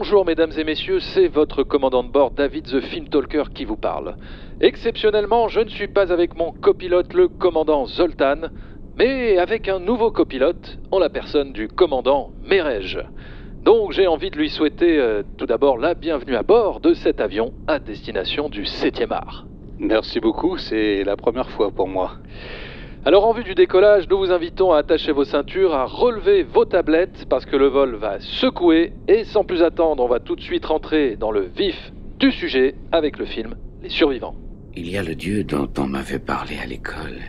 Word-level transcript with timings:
Bonjour 0.00 0.24
mesdames 0.24 0.52
et 0.56 0.64
messieurs, 0.64 0.98
c'est 0.98 1.28
votre 1.28 1.62
commandant 1.62 2.02
de 2.02 2.08
bord 2.08 2.30
David 2.30 2.64
the 2.64 2.80
Film 2.80 3.06
Talker 3.06 3.42
qui 3.52 3.66
vous 3.66 3.76
parle. 3.76 4.16
Exceptionnellement, 4.58 5.48
je 5.48 5.60
ne 5.60 5.68
suis 5.68 5.88
pas 5.88 6.10
avec 6.10 6.36
mon 6.36 6.52
copilote 6.52 7.12
le 7.12 7.28
commandant 7.28 7.84
Zoltan, 7.84 8.48
mais 8.96 9.36
avec 9.36 9.68
un 9.68 9.78
nouveau 9.78 10.10
copilote 10.10 10.78
en 10.90 11.00
la 11.00 11.10
personne 11.10 11.52
du 11.52 11.68
commandant 11.68 12.32
Merej. 12.40 12.96
Donc 13.60 13.92
j'ai 13.92 14.06
envie 14.06 14.30
de 14.30 14.38
lui 14.38 14.48
souhaiter 14.48 14.98
euh, 14.98 15.22
tout 15.36 15.44
d'abord 15.44 15.76
la 15.76 15.92
bienvenue 15.92 16.34
à 16.34 16.42
bord 16.42 16.80
de 16.80 16.94
cet 16.94 17.20
avion 17.20 17.52
à 17.66 17.78
destination 17.78 18.48
du 18.48 18.62
7e 18.62 19.12
art. 19.12 19.48
Merci 19.78 20.18
beaucoup, 20.18 20.56
c'est 20.56 21.04
la 21.04 21.18
première 21.18 21.50
fois 21.50 21.72
pour 21.72 21.88
moi. 21.88 22.14
Alors 23.06 23.26
en 23.26 23.32
vue 23.32 23.44
du 23.44 23.54
décollage, 23.54 24.06
nous 24.10 24.18
vous 24.18 24.30
invitons 24.30 24.72
à 24.72 24.78
attacher 24.78 25.10
vos 25.10 25.24
ceintures, 25.24 25.74
à 25.74 25.86
relever 25.86 26.42
vos 26.42 26.66
tablettes 26.66 27.24
parce 27.30 27.46
que 27.46 27.56
le 27.56 27.66
vol 27.66 27.94
va 27.94 28.20
secouer 28.20 28.92
et 29.08 29.24
sans 29.24 29.42
plus 29.42 29.62
attendre, 29.62 30.04
on 30.04 30.06
va 30.06 30.20
tout 30.20 30.36
de 30.36 30.42
suite 30.42 30.66
rentrer 30.66 31.16
dans 31.16 31.30
le 31.30 31.40
vif 31.40 31.92
du 32.18 32.30
sujet 32.30 32.74
avec 32.92 33.18
le 33.18 33.24
film 33.24 33.54
Les 33.82 33.88
Survivants. 33.88 34.34
Il 34.76 34.90
y 34.90 34.98
a 34.98 35.02
le 35.02 35.14
Dieu 35.14 35.44
dont 35.44 35.70
on 35.78 35.86
m'avait 35.86 36.18
parlé 36.18 36.58
à 36.62 36.66
l'école. 36.66 37.20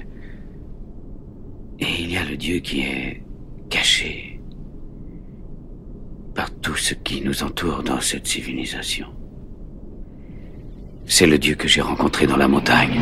Et 1.79 2.01
il 2.01 2.11
y 2.11 2.17
a 2.17 2.25
le 2.25 2.35
Dieu 2.35 2.59
qui 2.59 2.81
est 2.81 3.23
caché 3.69 4.41
par 6.35 6.51
tout 6.59 6.75
ce 6.75 6.93
qui 6.95 7.21
nous 7.21 7.43
entoure 7.43 7.81
dans 7.81 8.01
cette 8.01 8.27
civilisation. 8.27 9.07
C'est 11.05 11.27
le 11.27 11.39
Dieu 11.39 11.55
que 11.55 11.69
j'ai 11.69 11.81
rencontré 11.81 12.27
dans 12.27 12.37
la 12.37 12.49
montagne. 12.49 12.99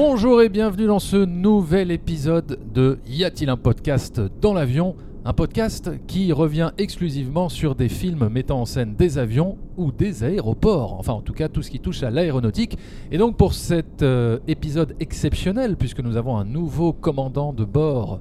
Bonjour 0.00 0.42
et 0.42 0.48
bienvenue 0.48 0.86
dans 0.86 1.00
ce 1.00 1.16
nouvel 1.16 1.90
épisode 1.90 2.60
de 2.72 3.00
Y 3.08 3.24
a-t-il 3.24 3.50
un 3.50 3.56
podcast 3.56 4.22
dans 4.40 4.54
l'avion? 4.54 4.94
Un 5.24 5.32
podcast 5.32 5.90
qui 6.06 6.32
revient 6.32 6.70
exclusivement 6.78 7.48
sur 7.48 7.74
des 7.74 7.88
films 7.88 8.28
mettant 8.28 8.60
en 8.60 8.64
scène 8.64 8.94
des 8.94 9.18
avions 9.18 9.58
ou 9.76 9.90
des 9.90 10.22
aéroports, 10.22 10.94
enfin 11.00 11.14
en 11.14 11.20
tout 11.20 11.32
cas 11.32 11.48
tout 11.48 11.62
ce 11.62 11.70
qui 11.72 11.80
touche 11.80 12.04
à 12.04 12.12
l'aéronautique. 12.12 12.78
Et 13.10 13.18
donc 13.18 13.36
pour 13.36 13.54
cet 13.54 14.04
euh, 14.04 14.38
épisode 14.46 14.94
exceptionnel, 15.00 15.76
puisque 15.76 15.98
nous 15.98 16.16
avons 16.16 16.36
un 16.36 16.44
nouveau 16.44 16.92
commandant 16.92 17.52
de 17.52 17.64
bord 17.64 18.20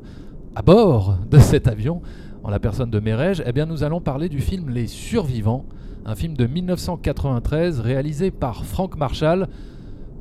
à 0.56 0.64
bord 0.64 1.20
de 1.30 1.38
cet 1.38 1.68
avion, 1.68 2.02
en 2.44 2.50
la 2.50 2.58
personne 2.58 2.90
de 2.90 3.00
Merej, 3.00 3.44
eh 3.46 3.52
bien 3.52 3.68
nous 3.68 3.84
allons 3.84 4.02
parler 4.02 4.30
du 4.30 4.40
film 4.40 4.72
Les 4.72 4.88
Survivants, 4.88 5.68
un 6.08 6.16
film 6.16 6.36
de 6.36 6.48
1993 6.48 7.82
réalisé 7.82 8.32
par 8.32 8.66
Frank 8.66 8.98
Marshall. 8.98 9.48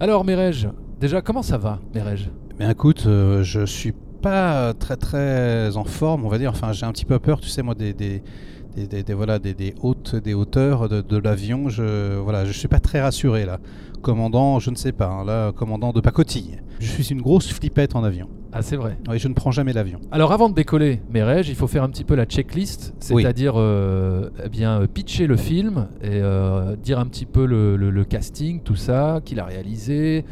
Alors 0.01 0.27
Merej, 0.27 0.69
Déjà, 1.01 1.21
comment 1.21 1.43
ça 1.43 1.59
va, 1.59 1.79
Merej 1.95 2.31
Mais 2.59 2.71
écoute, 2.71 3.05
euh, 3.07 3.43
je 3.43 3.67
suis 3.67 3.93
pas 4.23 4.73
très 4.73 4.97
très 4.97 5.77
en 5.77 5.85
forme, 5.85 6.25
on 6.25 6.29
va 6.29 6.39
dire. 6.39 6.51
Enfin, 6.51 6.73
j'ai 6.73 6.87
un 6.87 6.93
petit 6.93 7.05
peu 7.05 7.19
peur, 7.19 7.39
tu 7.41 7.49
sais, 7.51 7.63
moi, 7.63 7.75
des, 7.75 7.93
des, 7.93 8.23
des, 8.77 9.03
des 9.03 9.15
voilà, 9.15 9.39
des, 9.39 9.53
des, 9.53 9.75
hautes, 9.83 10.17
des 10.17 10.33
hauteurs 10.33 10.89
de, 10.89 11.03
de 11.03 11.19
l'avion. 11.19 11.69
Je 11.69 12.17
voilà, 12.19 12.47
je 12.47 12.53
suis 12.53 12.69
pas 12.69 12.81
très 12.81 13.01
rassuré 13.03 13.45
là. 13.45 13.61
Commandant, 14.01 14.59
je 14.59 14.71
ne 14.71 14.77
sais 14.77 14.93
pas. 14.93 15.07
Hein, 15.09 15.25
là, 15.27 15.53
commandant 15.53 15.93
de 15.93 16.01
pacotille. 16.01 16.61
Je 16.81 16.87
suis 16.91 17.11
une 17.11 17.21
grosse 17.21 17.53
flippette 17.53 17.95
en 17.95 18.03
avion. 18.03 18.29
Ah, 18.53 18.63
c'est 18.63 18.77
vrai. 18.77 18.97
Oui, 19.09 19.19
je 19.19 19.29
ne 19.29 19.35
prends 19.35 19.51
jamais 19.51 19.75
l'avion. 19.75 20.01
Alors, 20.11 20.33
avant 20.33 20.49
de 20.49 20.55
décoller, 20.55 21.03
Merej, 21.13 21.49
il 21.51 21.55
faut 21.57 21.67
faire 21.67 21.83
un 21.83 21.91
petit 21.91 22.05
peu 22.05 22.15
la 22.15 22.25
checklist, 22.25 22.95
c'est-à-dire 23.01 23.55
euh, 23.57 24.31
eh 24.43 24.49
bien 24.49 24.87
pitcher 24.87 25.27
le 25.27 25.37
film 25.37 25.89
et 26.01 26.09
euh, 26.23 26.75
dire 26.77 26.99
un 26.99 27.07
petit 27.07 27.27
peu 27.27 27.45
le, 27.45 27.77
le, 27.77 27.91
le 27.91 28.05
casting, 28.05 28.63
tout 28.63 28.77
ça, 28.77 29.21
qu'il 29.25 29.41
a 29.41 29.45
réalisé 29.45 30.25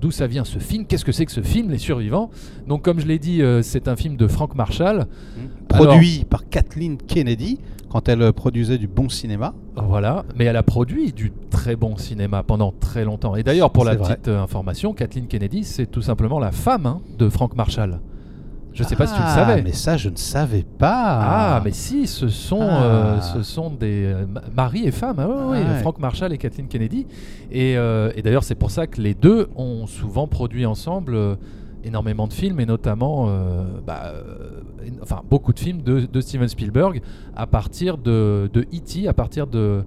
d'où 0.00 0.10
ça 0.10 0.26
vient 0.26 0.44
ce 0.44 0.58
film, 0.58 0.86
qu'est-ce 0.86 1.04
que 1.04 1.12
c'est 1.12 1.26
que 1.26 1.32
ce 1.32 1.42
film, 1.42 1.70
Les 1.70 1.78
Survivants? 1.78 2.30
Donc 2.66 2.82
comme 2.82 3.00
je 3.00 3.06
l'ai 3.06 3.18
dit, 3.18 3.42
euh, 3.42 3.62
c'est 3.62 3.88
un 3.88 3.96
film 3.96 4.16
de 4.16 4.26
Frank 4.26 4.54
Marshall. 4.54 5.00
Mmh. 5.00 5.66
Produit 5.68 6.24
par 6.28 6.48
Kathleen 6.48 6.96
Kennedy 6.96 7.58
quand 7.90 8.08
elle 8.08 8.22
euh, 8.22 8.32
produisait 8.32 8.78
du 8.78 8.88
bon 8.88 9.08
cinéma. 9.08 9.54
Voilà, 9.76 10.24
mais 10.36 10.44
elle 10.44 10.56
a 10.56 10.62
produit 10.62 11.12
du 11.12 11.32
très 11.50 11.76
bon 11.76 11.96
cinéma 11.96 12.42
pendant 12.42 12.72
très 12.72 13.04
longtemps. 13.04 13.36
Et 13.36 13.42
d'ailleurs, 13.42 13.70
pour 13.70 13.84
la 13.84 13.96
vrai. 13.96 14.14
petite 14.14 14.28
euh, 14.28 14.40
information, 14.40 14.94
Kathleen 14.94 15.26
Kennedy, 15.26 15.64
c'est 15.64 15.86
tout 15.86 16.02
simplement 16.02 16.38
la 16.38 16.52
femme 16.52 16.86
hein, 16.86 17.00
de 17.18 17.28
Frank 17.28 17.54
Marshall. 17.56 18.00
Je 18.72 18.82
sais 18.82 18.94
ah, 18.94 18.98
pas 18.98 19.06
si 19.06 19.14
tu 19.14 19.20
le 19.20 19.28
savais. 19.28 19.62
mais 19.62 19.72
ça, 19.72 19.96
je 19.96 20.08
ne 20.08 20.16
savais 20.16 20.62
pas. 20.62 21.18
Ah, 21.20 21.62
mais 21.64 21.72
si, 21.72 22.06
ce 22.06 22.28
sont, 22.28 22.60
ah. 22.62 22.82
euh, 22.82 23.20
ce 23.20 23.42
sont 23.42 23.70
des 23.70 24.04
euh, 24.04 24.26
mari 24.54 24.86
et 24.86 24.90
femme. 24.90 25.16
Ah, 25.18 25.28
oui, 25.28 25.58
ouais. 25.58 25.80
Frank 25.80 25.98
Marshall 25.98 26.32
et 26.32 26.38
Kathleen 26.38 26.68
Kennedy. 26.68 27.06
Et, 27.50 27.76
euh, 27.76 28.12
et 28.14 28.22
d'ailleurs, 28.22 28.44
c'est 28.44 28.54
pour 28.54 28.70
ça 28.70 28.86
que 28.86 29.00
les 29.00 29.14
deux 29.14 29.48
ont 29.56 29.86
souvent 29.86 30.28
produit 30.28 30.66
ensemble 30.66 31.14
euh, 31.14 31.34
énormément 31.82 32.28
de 32.28 32.32
films, 32.32 32.60
et 32.60 32.66
notamment 32.66 33.26
bah, 33.86 34.12
enfin, 35.00 35.22
beaucoup 35.30 35.54
de 35.54 35.58
films 35.58 35.80
de, 35.80 36.00
de, 36.00 36.20
Steven 36.20 36.46
Spielberg 36.46 37.00
à 37.34 37.46
partir 37.46 37.96
de, 37.96 38.50
de 38.52 38.60
E.T., 38.60 39.08
à 39.08 39.14
partir 39.14 39.46
de, 39.46 39.82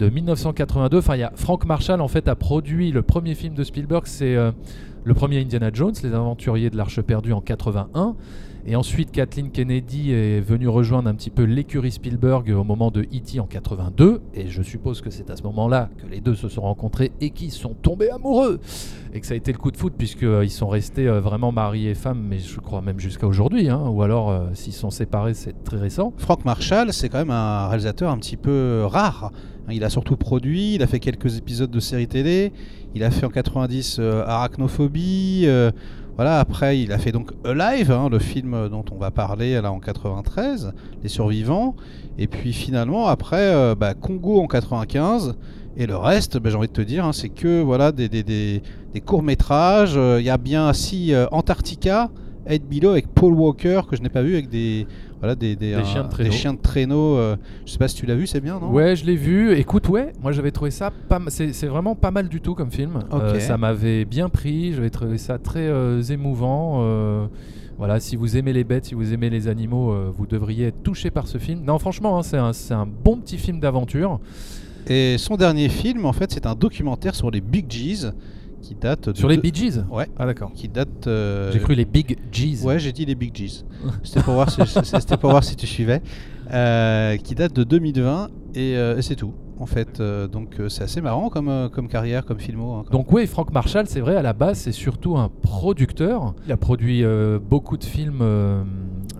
de 0.00 0.08
1982. 0.08 0.98
Enfin, 0.98 1.14
il 1.14 1.20
y 1.20 1.22
a 1.22 1.30
Frank 1.36 1.64
Marshall, 1.64 2.00
en 2.00 2.08
fait, 2.08 2.26
a 2.26 2.34
produit 2.34 2.90
le 2.90 3.02
premier 3.02 3.36
film 3.36 3.54
de 3.54 3.62
Spielberg, 3.62 4.02
c'est 4.06 4.36
le 5.08 5.14
premier 5.14 5.40
Indiana 5.40 5.70
Jones, 5.72 5.94
Les 6.02 6.12
Aventuriers 6.12 6.68
de 6.68 6.76
l'Arche 6.76 7.00
perdue 7.00 7.32
en 7.32 7.40
81. 7.40 8.14
Et 8.66 8.76
ensuite, 8.76 9.10
Kathleen 9.10 9.50
Kennedy 9.50 10.12
est 10.12 10.40
venue 10.40 10.68
rejoindre 10.68 11.08
un 11.08 11.14
petit 11.14 11.30
peu 11.30 11.44
l'écurie 11.44 11.92
Spielberg 11.92 12.50
au 12.50 12.62
moment 12.62 12.90
de 12.90 13.00
E.T. 13.00 13.40
en 13.40 13.46
82. 13.46 14.20
Et 14.34 14.48
je 14.48 14.60
suppose 14.60 15.00
que 15.00 15.08
c'est 15.08 15.30
à 15.30 15.36
ce 15.36 15.42
moment-là 15.44 15.88
que 15.96 16.06
les 16.06 16.20
deux 16.20 16.34
se 16.34 16.50
sont 16.50 16.60
rencontrés 16.60 17.10
et 17.22 17.30
qu'ils 17.30 17.52
sont 17.52 17.72
tombés 17.72 18.10
amoureux. 18.10 18.60
Et 19.14 19.20
que 19.22 19.26
ça 19.26 19.32
a 19.32 19.38
été 19.38 19.50
le 19.50 19.56
coup 19.56 19.70
de 19.70 19.78
foot, 19.78 19.94
puisqu'ils 19.96 20.50
sont 20.50 20.68
restés 20.68 21.08
vraiment 21.08 21.52
mari 21.52 21.86
et 21.86 21.94
femme, 21.94 22.22
mais 22.28 22.38
je 22.38 22.60
crois 22.60 22.82
même 22.82 23.00
jusqu'à 23.00 23.26
aujourd'hui. 23.26 23.70
Hein, 23.70 23.88
ou 23.88 24.02
alors, 24.02 24.28
euh, 24.28 24.48
s'ils 24.52 24.74
sont 24.74 24.90
séparés, 24.90 25.32
c'est 25.32 25.64
très 25.64 25.78
récent. 25.78 26.12
Frank 26.18 26.44
Marshall, 26.44 26.92
c'est 26.92 27.08
quand 27.08 27.18
même 27.18 27.30
un 27.30 27.68
réalisateur 27.68 28.10
un 28.10 28.18
petit 28.18 28.36
peu 28.36 28.82
rare. 28.84 29.32
Il 29.70 29.84
a 29.84 29.90
surtout 29.90 30.16
produit, 30.16 30.74
il 30.74 30.82
a 30.82 30.86
fait 30.86 31.00
quelques 31.00 31.36
épisodes 31.36 31.70
de 31.70 31.80
séries 31.80 32.08
télé, 32.08 32.52
il 32.94 33.04
a 33.04 33.10
fait 33.10 33.26
en 33.26 33.30
90 33.30 33.98
euh, 33.98 34.24
Arachnophobie. 34.26 35.44
Euh, 35.44 35.70
voilà, 36.16 36.40
après, 36.40 36.80
il 36.80 36.92
a 36.92 36.98
fait 36.98 37.12
donc 37.12 37.30
Alive, 37.44 37.92
hein, 37.92 38.08
le 38.10 38.18
film 38.18 38.68
dont 38.68 38.84
on 38.90 38.96
va 38.96 39.10
parler 39.10 39.60
là 39.60 39.70
en 39.70 39.78
93, 39.78 40.72
Les 41.02 41.08
Survivants. 41.08 41.76
Et 42.18 42.26
puis 42.26 42.52
finalement, 42.52 43.06
après, 43.06 43.54
euh, 43.54 43.74
bah, 43.74 43.94
Congo 43.94 44.40
en 44.40 44.46
95. 44.46 45.36
Et 45.76 45.86
le 45.86 45.96
reste, 45.96 46.38
bah, 46.38 46.50
j'ai 46.50 46.56
envie 46.56 46.66
de 46.66 46.72
te 46.72 46.80
dire, 46.80 47.04
hein, 47.04 47.12
c'est 47.12 47.28
que 47.28 47.60
voilà 47.60 47.92
des, 47.92 48.08
des, 48.08 48.62
courts-métrages. 49.04 49.94
Il 49.94 50.24
y 50.24 50.30
a 50.30 50.38
bien 50.38 50.72
si 50.72 51.12
Antarctica, 51.30 52.10
Ed 52.48 52.62
Below 52.68 52.90
avec 52.90 53.08
Paul 53.08 53.34
Walker, 53.34 53.82
que 53.88 53.96
je 53.96 54.02
n'ai 54.02 54.08
pas 54.08 54.22
vu, 54.22 54.34
avec 54.34 54.48
des, 54.48 54.86
voilà, 55.20 55.34
des, 55.34 55.56
des, 55.56 55.74
des, 55.74 55.84
chiens 55.84 56.04
de 56.04 56.08
traîneau. 56.08 56.30
des 56.30 56.36
chiens 56.36 56.54
de 56.54 56.60
traîneau. 56.60 57.16
Euh, 57.16 57.36
je 57.66 57.72
sais 57.72 57.78
pas 57.78 57.88
si 57.88 57.96
tu 57.96 58.06
l'as 58.06 58.14
vu, 58.14 58.26
c'est 58.26 58.40
bien, 58.40 58.58
non? 58.58 58.70
Ouais, 58.70 58.96
je 58.96 59.04
l'ai 59.04 59.16
vu. 59.16 59.52
Écoute, 59.54 59.88
ouais, 59.88 60.12
moi 60.22 60.32
j'avais 60.32 60.50
trouvé 60.50 60.70
ça 60.70 60.90
pas 61.08 61.20
c'est 61.28 61.66
vraiment 61.66 61.94
pas 61.94 62.10
mal 62.10 62.28
du 62.28 62.40
tout 62.40 62.54
comme 62.54 62.70
film. 62.70 63.00
Okay. 63.10 63.24
Euh, 63.24 63.40
ça 63.40 63.58
m'avait 63.58 64.04
bien 64.04 64.28
pris, 64.28 64.72
j'avais 64.72 64.90
trouvé 64.90 65.18
ça 65.18 65.38
très 65.38 65.66
euh, 65.66 66.02
émouvant. 66.02 66.80
euh, 66.82 67.26
voilà, 67.76 68.00
si 68.00 68.16
vous 68.16 68.36
aimez 68.36 68.52
les 68.52 68.64
bêtes, 68.64 68.86
si 68.86 68.94
vous 68.94 69.12
aimez 69.12 69.30
les 69.30 69.46
animaux, 69.46 69.94
vous 70.10 70.26
devriez 70.26 70.66
être 70.66 70.82
touché 70.82 71.12
par 71.12 71.28
ce 71.28 71.38
film. 71.38 71.62
Non, 71.64 71.78
franchement, 71.78 72.18
hein, 72.18 72.22
c'est 72.24 72.36
un, 72.36 72.50
un, 72.76 72.86
bon 72.86 73.18
petit 73.18 73.38
film 73.38 73.60
d'aventure. 73.60 74.18
Et 74.88 75.16
son 75.16 75.36
dernier 75.36 75.68
film, 75.68 76.04
en 76.04 76.12
fait, 76.12 76.32
c'est 76.32 76.46
un 76.46 76.56
documentaire 76.56 77.14
sur 77.14 77.30
les 77.30 77.40
Big 77.40 77.68
G's 77.68 78.10
qui 78.68 78.74
date 78.74 79.08
de 79.08 79.16
sur 79.16 79.28
les 79.28 79.38
Big 79.38 79.54
G's 79.54 79.82
ouais. 79.90 80.08
Ah 80.18 80.26
d'accord. 80.26 80.52
Qui 80.52 80.68
date 80.68 81.06
euh... 81.06 81.50
j'ai 81.52 81.58
cru 81.58 81.74
les 81.74 81.86
Big 81.86 82.18
G's 82.30 82.64
ouais 82.64 82.78
j'ai 82.78 82.92
dit 82.92 83.06
les 83.06 83.14
Big 83.14 83.34
G's 83.34 83.64
c'était 84.02 84.20
pour 84.22 84.34
voir 84.34 84.50
si 84.50 84.60
c'était 84.84 85.16
pour 85.16 85.30
voir 85.30 85.42
si 85.42 85.56
tu 85.56 85.66
suivais. 85.66 86.02
Euh, 86.52 87.16
qui 87.16 87.34
date 87.34 87.54
de 87.54 87.64
2020 87.64 88.28
et, 88.54 88.76
euh, 88.76 88.98
et 88.98 89.02
c'est 89.02 89.16
tout. 89.16 89.32
En 89.58 89.66
fait 89.66 90.00
euh, 90.00 90.28
donc 90.28 90.56
c'est 90.68 90.82
assez 90.82 91.00
marrant 91.00 91.30
comme, 91.30 91.48
euh, 91.48 91.68
comme 91.68 91.88
carrière 91.88 92.24
comme 92.24 92.38
filmo 92.38 92.74
hein, 92.74 92.84
donc 92.92 93.10
oui 93.10 93.26
Frank 93.26 93.52
Marshall 93.52 93.86
c'est 93.88 94.00
vrai 94.00 94.14
à 94.14 94.22
la 94.22 94.32
base 94.32 94.58
c'est 94.58 94.72
surtout 94.72 95.16
un 95.16 95.30
producteur. 95.42 96.34
Il 96.46 96.52
a 96.52 96.58
produit 96.58 97.04
beaucoup 97.40 97.78
de 97.78 97.84
films 97.84 98.22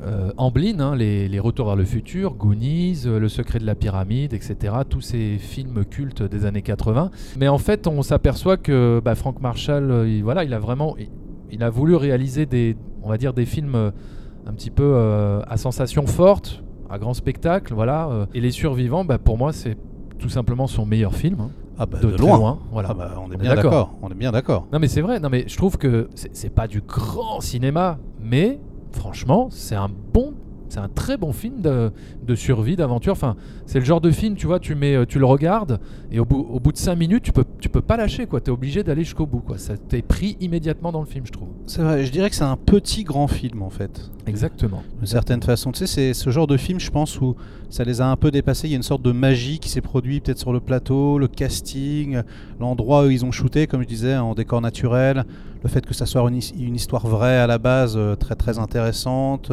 euh, 0.05 0.31
Amblin 0.37 0.81
hein, 0.81 0.97
les, 0.97 1.29
les, 1.29 1.41
Retours 1.41 1.67
vers 1.67 1.77
le 1.77 1.85
futur 1.85 2.35
Goonies 2.35 3.05
Le 3.05 3.29
secret 3.29 3.59
de 3.59 3.67
la 3.67 3.75
pyramide 3.75 4.33
etc 4.33 4.75
tous 4.89 5.00
ces 5.00 5.39
films 5.39 5.85
cultes 5.85 6.23
des 6.23 6.47
années 6.47 6.62
80 6.62 7.11
mais 7.39 7.49
en 7.49 7.59
fait 7.59 7.87
on 7.87 8.03
s'aperçoit 8.03 8.56
que 8.56 9.00
bah, 9.05 9.15
Frank 9.15 9.41
Marshall 9.41 10.06
il, 10.09 10.23
voilà 10.23 10.45
il 10.45 10.55
a 10.55 10.59
vraiment 10.59 10.97
il, 10.99 11.09
il, 11.50 11.62
a 11.62 11.71
voulu 11.71 11.95
réaliser 11.97 12.47
des 12.47 12.77
on 13.03 13.09
va 13.09 13.19
dire 13.19 13.33
des 13.33 13.47
films 13.47 13.93
un 14.47 14.53
petit 14.53 14.71
peu 14.71 14.97
à 15.47 15.56
sensation 15.56 16.06
forte 16.06 16.62
à 16.91 16.99
grand 16.99 17.15
spectacle 17.15 17.75
voilà 17.75 18.29
et 18.35 18.41
les 18.41 18.51
survivants 18.51 19.05
bah, 19.05 19.19
pour 19.19 19.39
moi 19.39 19.53
c'est 19.53 19.77
tout 20.19 20.29
simplement 20.29 20.67
son 20.67 20.85
meilleur 20.85 21.15
film. 21.15 21.41
Hein, 21.41 21.51
ah 21.79 21.87
bah 21.87 21.99
de, 22.01 22.11
de 22.11 22.17
loin. 22.17 22.37
loin. 22.37 22.59
voilà. 22.73 22.89
Ah 22.91 22.94
bah 22.94 23.23
on 23.25 23.31
est 23.33 23.37
bien 23.37 23.55
d'accord. 23.55 23.94
On 24.03 24.11
est 24.11 24.15
bien 24.15 24.33
d'accord. 24.33 24.67
Non 24.73 24.79
mais 24.79 24.89
c'est 24.89 25.01
vrai. 25.01 25.21
Non 25.21 25.29
mais 25.31 25.44
je 25.47 25.56
trouve 25.56 25.79
que 25.79 26.09
c'est 26.15 26.53
pas 26.53 26.67
du 26.67 26.81
grand 26.81 27.41
cinéma, 27.41 27.99
mais 28.21 28.61
franchement 28.93 29.49
c'est 29.50 29.75
un 29.76 29.90
bon 30.12 30.35
C'est 30.70 30.81
un 30.81 30.88
très 30.88 31.17
bon 31.17 31.32
film 31.32 31.62
de, 31.62 31.90
de 32.26 32.35
survie, 32.35 32.76
d'aventure. 32.76 33.12
Enfin, 33.12 33.37
c'est 33.64 33.79
le 33.79 33.87
genre 33.87 34.02
de 34.02 34.11
film, 34.11 34.35
tu 34.35 34.46
vois, 34.46 34.61
tu, 34.61 34.75
mets, 34.75 35.06
tu 35.06 35.19
le 35.19 35.25
regardes 35.25 35.81
et 36.12 36.20
au 36.20 36.26
bout, 36.26 36.46
au 36.50 36.61
bout 36.61 36.73
de 36.73 36.76
5 36.76 36.94
minutes, 36.94 37.23
tu 37.23 37.32
peux, 37.32 37.46
tu 37.58 37.70
peux 37.70 37.81
pas 37.81 37.96
lâcher. 37.96 38.26
Tu 38.26 38.37
es 38.37 38.50
obligé 38.50 38.82
d'aller 38.82 39.02
jusqu'au 39.02 39.25
bout. 39.25 39.40
Quoi. 39.40 39.56
Ça 39.56 39.79
t'est 39.79 40.02
pris 40.02 40.37
immédiatement 40.40 40.93
dans 40.93 41.00
le 41.00 41.06
film, 41.06 41.25
je 41.26 41.32
trouve. 41.32 41.49
C'est 41.67 41.81
vrai, 41.81 42.05
je 42.05 42.12
dirais 42.12 42.29
que 42.29 42.37
c'est 42.37 42.44
un 42.44 42.58
petit 42.58 43.02
grand 43.05 43.29
film 43.29 43.62
en 43.62 43.70
fait. 43.70 44.11
Exactement. 44.26 44.82
D'une 44.99 45.06
certaine 45.06 45.43
façon. 45.43 45.73
Tu 45.73 45.79
sais, 45.79 45.87
c'est 45.87 46.12
ce 46.12 46.29
genre 46.29 46.46
de 46.46 46.58
film, 46.58 46.79
je 46.79 46.91
pense, 46.91 47.19
où 47.19 47.34
ça 47.70 47.82
les 47.84 48.02
a 48.02 48.06
un 48.06 48.17
peu 48.17 48.31
dépassés. 48.31 48.69
Il 48.69 48.73
y 48.73 48.75
a 48.75 48.76
une 48.76 48.82
sorte 48.82 49.00
de 49.00 49.12
magie 49.12 49.58
qui 49.58 49.70
s'est 49.70 49.81
produite 49.81 50.26
peut-être 50.26 50.38
sur 50.38 50.52
le 50.52 50.61
plateau, 50.61 51.19
le 51.19 51.29
casting, 51.29 52.20
l'endroit 52.61 53.06
où 53.06 53.11
ils 53.11 53.25
ont 53.25 53.32
shooté, 53.32 53.67
comme 53.67 53.81
je 53.81 53.88
disais, 53.88 54.19
en 54.19 54.34
décor 54.34 54.61
naturel, 54.61 55.25
le 55.62 55.69
fait 55.69 55.84
que 55.84 55.94
ça 55.94 56.06
soit 56.06 56.28
une, 56.28 56.75
histoire 56.75 57.06
vraie 57.06 57.38
à 57.38 57.46
la 57.46 57.58
base, 57.58 57.94
euh, 57.96 58.14
très 58.14 58.34
très 58.34 58.58
intéressante. 58.58 59.52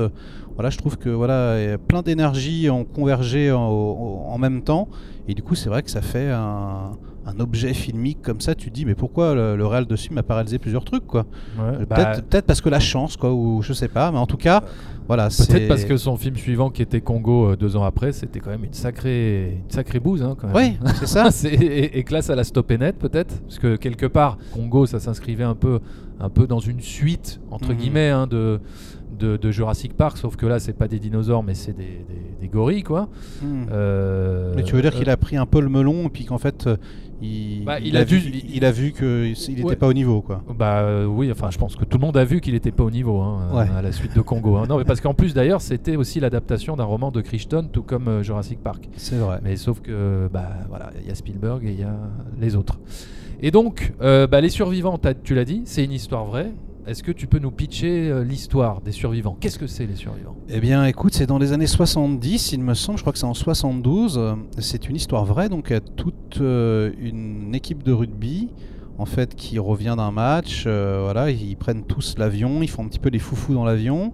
Voilà, 0.55 0.69
je 0.69 0.77
trouve 0.77 0.97
que 0.97 1.09
voilà, 1.09 1.77
plein 1.87 2.01
d'énergie 2.01 2.69
ont 2.69 2.85
convergé 2.85 3.51
en, 3.51 4.37
même 4.37 4.61
temps. 4.61 4.87
Et 5.27 5.33
du 5.33 5.43
coup, 5.43 5.55
c'est 5.55 5.67
vrai 5.67 5.83
que 5.83 5.91
ça 5.91 6.01
fait 6.01 6.31
un, 6.31 6.91
objet 7.39 7.73
filmique 7.73 8.21
comme 8.21 8.41
ça. 8.41 8.55
Tu 8.55 8.69
te 8.69 8.75
dis, 8.75 8.85
mais 8.85 8.95
pourquoi 8.95 9.35
le, 9.35 9.55
le 9.55 9.65
réal 9.65 9.85
dessus 9.85 10.13
m'a 10.13 10.23
pas 10.23 10.35
réalisé 10.35 10.59
plusieurs 10.59 10.85
trucs, 10.85 11.05
quoi 11.05 11.25
euh, 11.59 11.85
bah 11.89 12.17
Peut-être 12.29 12.45
parce 12.45 12.61
que 12.61 12.69
la 12.69 12.79
chance, 12.79 13.17
quoi, 13.17 13.33
ou 13.33 13.61
je 13.61 13.73
sais 13.73 13.87
pas. 13.87 14.11
Mais 14.11 14.17
en 14.17 14.27
tout 14.27 14.37
cas, 14.37 14.63
voilà. 15.07 15.27
Peut-être 15.29 15.67
parce 15.67 15.85
que 15.85 15.97
son 15.97 16.17
film 16.17 16.35
suivant, 16.35 16.69
qui 16.69 16.81
était 16.81 17.01
Congo 17.01 17.51
euh, 17.51 17.55
deux 17.55 17.75
ans 17.75 17.83
après, 17.83 18.11
c'était 18.11 18.39
quand 18.39 18.49
même 18.49 18.63
une 18.63 18.73
sacrée, 18.73 19.61
une 19.65 19.71
sacrée 19.71 19.99
bouse, 19.99 20.23
hein, 20.23 20.35
quand 20.39 20.47
même. 20.47 20.55
Oui, 20.55 20.89
c'est 20.99 21.07
ça. 21.07 21.29
et, 21.45 21.99
et, 21.99 22.03
classe 22.03 22.29
à 22.29 22.35
la 22.35 22.43
stop 22.43 22.71
net, 22.71 22.97
peut-être, 22.97 23.41
parce 23.41 23.59
que 23.59 23.75
quelque 23.75 24.05
part, 24.05 24.37
Congo, 24.53 24.85
ça 24.85 24.99
s'inscrivait 24.99 25.43
un 25.43 25.55
peu, 25.55 25.79
un 26.19 26.29
peu 26.29 26.47
dans 26.47 26.59
une 26.59 26.81
suite 26.81 27.39
entre 27.51 27.69
mhm. 27.69 27.77
guillemets 27.77 28.09
hein, 28.09 28.27
de 28.27 28.59
de, 29.17 29.51
Jurassic 29.51 29.93
Park, 29.93 30.17
sauf 30.17 30.35
que 30.35 30.45
là, 30.45 30.59
c'est 30.59 30.73
pas 30.73 30.87
des 30.87 30.99
dinosaures, 30.99 31.43
mais 31.43 31.53
c'est 31.53 31.75
des, 31.75 32.47
gorilles, 32.47 32.83
quoi. 32.83 33.09
Hmm. 33.41 33.65
Euh, 33.71 34.53
mais 34.55 34.63
tu 34.63 34.75
veux 34.75 34.81
dire 34.81 34.93
qu'il 34.93 35.09
a 35.09 35.17
pris 35.17 35.35
un 35.35 35.47
peu 35.47 35.59
le 35.59 35.67
melon, 35.67 36.05
et 36.05 36.09
puis 36.09 36.25
qu'en 36.25 36.37
fait, 36.37 36.67
euh, 36.67 36.77
il, 37.21 37.63
bah, 37.65 37.79
il, 37.79 37.97
a, 37.97 38.03
vu, 38.03 38.19
il, 38.19 38.63
a 38.63 38.71
vu 38.71 38.91
qu'il 38.91 39.55
n'était 39.55 39.75
pas 39.75 39.87
au 39.87 39.93
niveau, 39.93 40.21
quoi. 40.21 40.43
Bah 40.55 40.81
euh, 40.81 41.05
oui, 41.05 41.31
enfin, 41.31 41.49
je 41.49 41.57
pense 41.57 41.75
que 41.75 41.85
tout 41.85 41.97
le 41.97 42.05
monde 42.05 42.17
a 42.17 42.23
vu 42.23 42.41
qu'il 42.41 42.53
n'était 42.53 42.71
pas 42.71 42.83
au 42.83 42.91
niveau 42.91 43.19
hein, 43.21 43.67
à 43.75 43.81
la 43.81 43.91
suite 43.91 44.15
de 44.15 44.21
Congo. 44.21 44.57
Hein. 44.57 44.67
Non, 44.69 44.77
mais 44.77 44.83
parce 44.83 45.01
qu'en 45.01 45.15
plus, 45.15 45.33
d'ailleurs, 45.33 45.61
c'était 45.61 45.95
aussi 45.95 46.19
l'adaptation 46.19 46.75
d'un 46.75 46.83
roman 46.83 47.11
de 47.11 47.21
Crichton, 47.21 47.67
tout 47.71 47.83
comme 47.83 48.21
Jurassic 48.21 48.59
Park. 48.61 48.87
C'est 48.95 49.17
vrai. 49.17 49.39
Mais 49.43 49.55
sauf 49.55 49.81
que, 49.81 50.29
bah 50.31 50.49
voilà, 50.69 50.91
il 51.01 51.07
y 51.07 51.11
a 51.11 51.15
Spielberg 51.15 51.65
et 51.65 51.71
il 51.71 51.79
y 51.79 51.83
a 51.83 51.97
les 52.39 52.55
autres. 52.55 52.79
Et 53.41 53.49
donc, 53.49 53.93
bah, 53.99 54.39
les 54.39 54.49
survivants, 54.49 54.99
tu 55.23 55.33
l'as 55.33 55.45
dit, 55.45 55.63
c'est 55.65 55.83
une 55.83 55.93
histoire 55.93 56.25
vraie. 56.25 56.51
Est-ce 56.87 57.01
que 57.01 57.11
tu 57.11 57.25
peux 57.25 57.39
nous 57.39 57.49
pitcher 57.49 58.09
euh, 58.09 58.23
l'histoire 58.23 58.81
des 58.81 58.91
survivants? 58.91 59.35
Qu'est-ce 59.39 59.57
que 59.57 59.65
c'est 59.65 59.87
les 59.87 59.95
survivants? 59.95 60.35
Eh 60.49 60.59
bien 60.59 60.85
écoute, 60.85 61.15
c'est 61.15 61.25
dans 61.25 61.39
les 61.39 61.51
années 61.51 61.65
70, 61.65 62.51
il 62.51 62.61
me 62.61 62.75
semble, 62.75 62.99
je 62.99 63.03
crois 63.03 63.11
que 63.11 63.17
c'est 63.17 63.25
en 63.25 63.33
72. 63.33 64.21
C'est 64.59 64.87
une 64.87 64.95
histoire 64.95 65.25
vraie, 65.25 65.49
donc 65.49 65.73
toute 65.95 66.41
euh, 66.41 66.91
une 66.99 67.55
équipe 67.55 67.81
de 67.81 67.91
rugby 67.91 68.49
en 68.99 69.05
fait 69.05 69.35
qui 69.35 69.57
revient 69.57 69.95
d'un 69.97 70.11
match. 70.11 70.65
Euh, 70.67 70.99
voilà, 71.03 71.31
ils 71.31 71.57
prennent 71.57 71.83
tous 71.83 72.19
l'avion, 72.19 72.61
ils 72.61 72.69
font 72.69 72.83
un 72.83 72.87
petit 72.87 72.99
peu 72.99 73.09
les 73.09 73.19
foufous 73.19 73.53
dans 73.53 73.65
l'avion. 73.65 74.13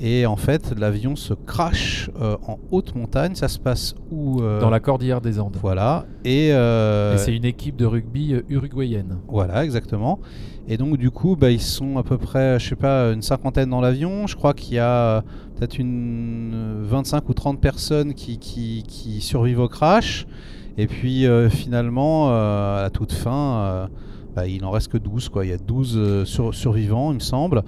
Et 0.00 0.26
en 0.26 0.36
fait, 0.36 0.74
l'avion 0.76 1.14
se 1.14 1.34
crache 1.34 2.10
en 2.20 2.58
haute 2.70 2.94
montagne. 2.96 3.34
Ça 3.34 3.46
se 3.46 3.58
passe 3.58 3.94
où 4.10 4.40
Dans 4.40 4.70
la 4.70 4.80
cordillère 4.80 5.20
des 5.20 5.38
Andes. 5.38 5.56
Voilà. 5.60 6.06
Et, 6.24 6.48
et 6.48 7.18
c'est 7.18 7.36
une 7.36 7.44
équipe 7.44 7.76
de 7.76 7.86
rugby 7.86 8.34
uruguayenne. 8.48 9.18
Voilà, 9.28 9.64
exactement. 9.64 10.18
Et 10.68 10.76
donc 10.76 10.96
du 10.96 11.10
coup, 11.10 11.36
bah, 11.36 11.50
ils 11.50 11.60
sont 11.60 11.98
à 11.98 12.02
peu 12.02 12.18
près, 12.18 12.58
je 12.60 12.68
sais 12.68 12.76
pas, 12.76 13.12
une 13.12 13.22
cinquantaine 13.22 13.70
dans 13.70 13.80
l'avion. 13.80 14.26
Je 14.26 14.36
crois 14.36 14.54
qu'il 14.54 14.74
y 14.74 14.78
a 14.78 15.22
peut-être 15.56 15.78
une 15.78 16.82
25 16.82 17.28
ou 17.28 17.34
30 17.34 17.60
personnes 17.60 18.14
qui, 18.14 18.38
qui, 18.38 19.20
survivent 19.20 19.60
au 19.60 19.68
crash. 19.68 20.26
Et 20.78 20.86
puis 20.86 21.26
euh, 21.26 21.50
finalement, 21.50 22.30
euh, 22.30 22.78
à 22.78 22.82
la 22.82 22.90
toute 22.90 23.12
fin, 23.12 23.56
euh, 23.56 23.86
bah, 24.34 24.46
il 24.46 24.62
n'en 24.62 24.70
reste 24.70 24.88
que 24.88 24.98
12. 24.98 25.28
Quoi. 25.28 25.44
Il 25.44 25.50
y 25.50 25.54
a 25.54 25.58
12 25.58 26.24
survivants, 26.52 27.10
il 27.10 27.16
me 27.16 27.20
semble. 27.20 27.62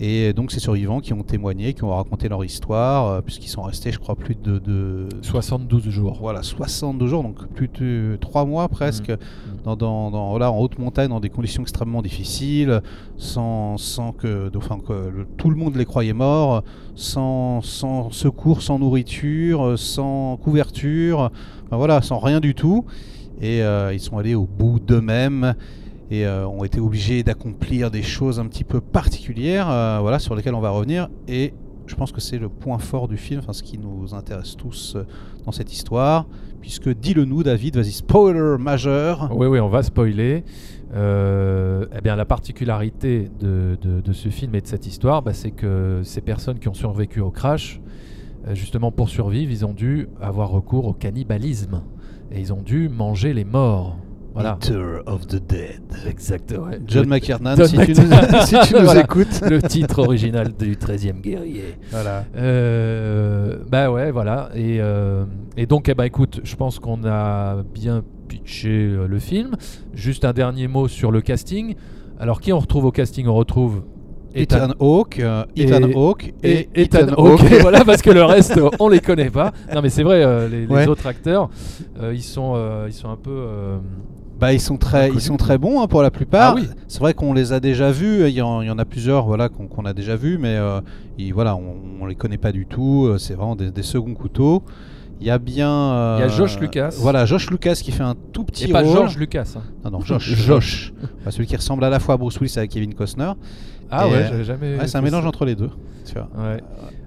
Et 0.00 0.32
donc 0.32 0.52
ces 0.52 0.60
survivants 0.60 1.00
qui 1.00 1.12
ont 1.12 1.24
témoigné, 1.24 1.74
qui 1.74 1.82
ont 1.82 1.94
raconté 1.94 2.28
leur 2.28 2.44
histoire, 2.44 3.08
euh, 3.08 3.20
puisqu'ils 3.20 3.48
sont 3.48 3.62
restés, 3.62 3.90
je 3.90 3.98
crois, 3.98 4.14
plus 4.14 4.36
de, 4.36 5.08
72 5.22 5.88
jours. 5.88 6.18
Voilà, 6.20 6.42
62 6.42 7.06
jours, 7.08 7.22
donc 7.24 7.46
plus 7.48 7.68
de 7.68 8.16
3 8.20 8.44
mois 8.44 8.68
presque, 8.68 9.10
mmh. 9.10 9.74
dans, 9.76 10.12
en 10.12 10.58
haute 10.58 10.78
montagne, 10.78 11.08
dans 11.08 11.18
des 11.18 11.30
conditions 11.30 11.62
extrêmement 11.62 12.00
difficiles, 12.00 12.80
sans, 13.16 13.76
sans 13.76 14.12
que, 14.12 14.50
enfin, 14.56 14.78
que 14.78 15.26
tout 15.36 15.50
le 15.50 15.56
monde 15.56 15.74
les 15.74 15.84
croyait 15.84 16.12
morts, 16.12 16.62
sans, 16.94 17.60
sans 17.60 18.10
secours, 18.12 18.62
sans 18.62 18.78
nourriture, 18.78 19.76
sans 19.76 20.36
couverture, 20.36 21.32
voilà, 21.72 22.02
sans 22.02 22.18
rien 22.18 22.38
du 22.38 22.54
tout. 22.54 22.84
Et 23.40 23.62
euh, 23.62 23.92
ils 23.92 24.00
sont 24.00 24.18
allés 24.18 24.34
au 24.34 24.46
bout 24.46 24.80
d'eux-mêmes 24.80 25.54
et 26.10 26.26
euh, 26.26 26.46
ont 26.46 26.64
été 26.64 26.80
obligés 26.80 27.22
d'accomplir 27.22 27.90
des 27.90 28.02
choses 28.02 28.40
un 28.40 28.46
petit 28.46 28.64
peu 28.64 28.80
particulières, 28.80 29.68
euh, 29.70 29.98
voilà, 30.00 30.18
sur 30.18 30.34
lesquelles 30.34 30.54
on 30.54 30.60
va 30.60 30.70
revenir. 30.70 31.08
Et 31.26 31.52
je 31.86 31.94
pense 31.94 32.12
que 32.12 32.20
c'est 32.20 32.38
le 32.38 32.48
point 32.48 32.78
fort 32.78 33.08
du 33.08 33.16
film, 33.16 33.40
enfin 33.40 33.52
ce 33.52 33.62
qui 33.62 33.78
nous 33.78 34.14
intéresse 34.14 34.56
tous 34.56 34.94
euh, 34.96 35.04
dans 35.44 35.52
cette 35.52 35.72
histoire, 35.72 36.26
puisque 36.60 36.88
dis-le 36.88 37.24
nous, 37.24 37.42
David, 37.42 37.76
vas-y, 37.76 37.92
spoiler 37.92 38.56
majeur. 38.58 39.30
Oui, 39.32 39.46
oui, 39.46 39.60
on 39.60 39.68
va 39.68 39.82
spoiler. 39.82 40.44
eh 40.94 42.00
bien, 42.02 42.16
la 42.16 42.24
particularité 42.24 43.30
de, 43.38 44.12
ce 44.12 44.28
film 44.30 44.54
et 44.54 44.60
de 44.60 44.66
cette 44.66 44.86
histoire, 44.86 45.22
bah, 45.22 45.34
c'est 45.34 45.50
que 45.50 46.00
ces 46.04 46.20
personnes 46.20 46.58
qui 46.58 46.68
ont 46.68 46.74
survécu 46.74 47.20
au 47.20 47.30
crash, 47.30 47.80
justement 48.52 48.90
pour 48.90 49.10
survivre, 49.10 49.50
ils 49.50 49.66
ont 49.66 49.74
dû 49.74 50.08
avoir 50.20 50.50
recours 50.50 50.86
au 50.86 50.94
cannibalisme 50.94 51.82
et 52.30 52.40
ils 52.40 52.52
ont 52.52 52.62
dû 52.62 52.88
manger 52.88 53.32
les 53.34 53.44
morts. 53.44 53.98
Eater 54.40 55.02
of 55.06 55.26
the 55.26 55.36
Dead. 55.36 55.80
Exactement. 56.06 56.70
John 56.86 57.06
McKernan, 57.08 57.56
si, 57.66 57.76
Tu 57.76 58.74
nous, 58.74 58.96
écoutes. 58.98 59.40
Le 59.48 59.62
titre 59.62 60.00
original 60.00 60.52
du 60.52 60.76
13e 60.76 61.20
guerrier. 61.20 61.76
Voilà. 61.90 62.24
Euh, 62.36 63.58
bah 63.68 63.90
ouais, 63.90 64.10
voilà. 64.10 64.50
Et, 64.54 64.78
euh, 64.80 65.24
et 65.56 65.66
donc, 65.66 65.88
eh 65.88 65.94
ben, 65.94 66.04
écoute, 66.04 66.40
je 66.44 66.56
pense 66.56 66.78
qu'on 66.78 67.04
a 67.04 67.62
bien 67.74 68.02
pitché 68.28 68.68
euh, 68.68 69.06
le 69.06 69.18
film. 69.18 69.56
Juste 69.94 70.24
un 70.24 70.32
dernier 70.32 70.68
mot 70.68 70.88
sur 70.88 71.10
le 71.10 71.20
casting. 71.20 71.74
Alors, 72.18 72.40
qui 72.40 72.52
on 72.52 72.58
retrouve 72.58 72.86
au 72.86 72.92
casting? 72.92 73.26
On 73.26 73.34
retrouve 73.34 73.82
Ethan, 74.34 74.70
Hawke, 74.78 75.22
Ethan 75.56 75.90
Hawke 75.94 76.34
et, 76.42 76.68
Ethan, 76.74 77.08
Hawke. 77.16 77.40
voilà, 77.60 77.84
parce 77.84 78.02
que 78.02 78.10
le 78.10 78.22
reste, 78.22 78.60
on 78.78 78.88
les 78.88 79.00
connaît 79.00 79.30
pas. 79.30 79.52
Non, 79.74 79.80
mais 79.82 79.88
c'est 79.88 80.02
vrai, 80.02 80.48
les, 80.48 80.86
autres 80.86 81.06
acteurs, 81.06 81.48
ils, 82.12 82.22
sont, 82.22 82.54
ils 82.86 82.92
sont 82.92 83.08
un 83.08 83.16
peu 83.16 83.46
bah, 84.38 84.52
ils 84.52 84.60
sont 84.60 84.76
très, 84.76 85.10
ils 85.10 85.20
sont 85.20 85.36
très 85.36 85.58
bons 85.58 85.82
hein, 85.82 85.88
pour 85.88 86.02
la 86.02 86.10
plupart. 86.10 86.56
Ah 86.58 86.62
c'est 86.86 87.00
vrai 87.00 87.12
qu'on 87.14 87.32
les 87.32 87.52
a 87.52 87.60
déjà 87.60 87.90
vus. 87.90 88.28
Il 88.28 88.34
y 88.34 88.42
en, 88.42 88.62
il 88.62 88.68
y 88.68 88.70
en 88.70 88.78
a 88.78 88.84
plusieurs, 88.84 89.26
voilà, 89.26 89.48
qu'on 89.48 89.84
a 89.84 89.92
déjà 89.92 90.16
vus, 90.16 90.38
mais 90.38 90.56
euh, 90.56 90.80
voilà, 91.34 91.56
on, 91.56 92.04
ne 92.04 92.08
les 92.08 92.14
connaît 92.14 92.38
pas 92.38 92.52
du 92.52 92.66
tout. 92.66 93.06
Euh, 93.06 93.18
c'est 93.18 93.34
vraiment 93.34 93.56
des, 93.56 93.82
seconds 93.82 94.14
couteaux. 94.14 94.62
Il 95.20 95.26
y 95.26 95.30
a 95.30 95.38
bien. 95.38 95.70
Euh, 95.70 96.16
il 96.18 96.22
y 96.22 96.24
a 96.24 96.28
Josh 96.28 96.60
Lucas. 96.60 96.94
Voilà, 96.98 97.26
Josh 97.26 97.50
Lucas 97.50 97.74
qui 97.74 97.90
fait 97.90 98.04
un 98.04 98.14
tout 98.32 98.44
petit 98.44 98.66
Et 98.66 98.72
pas 98.72 98.84
George 98.84 99.18
Lucas. 99.18 99.54
Hein. 99.56 99.62
Non, 99.84 99.98
non, 99.98 100.00
Josh. 100.00 100.28
Josh. 100.46 100.92
celui 101.30 101.46
qui 101.46 101.56
ressemble 101.56 101.82
à 101.82 101.90
la 101.90 101.98
fois 101.98 102.14
à 102.14 102.16
Bruce 102.16 102.38
Willis 102.40 102.54
avec 102.56 102.70
Kevin 102.70 102.94
Costner. 102.94 103.32
Ah 103.90 104.08
ouais, 104.08 104.26
j'avais 104.28 104.44
jamais. 104.44 104.86
c'est 104.86 104.98
un 104.98 105.02
mélange 105.02 105.26
entre 105.26 105.44
les 105.44 105.54
deux. 105.54 105.70
Tu 106.04 106.14
vois. 106.14 106.28
Ouais. 106.36 106.60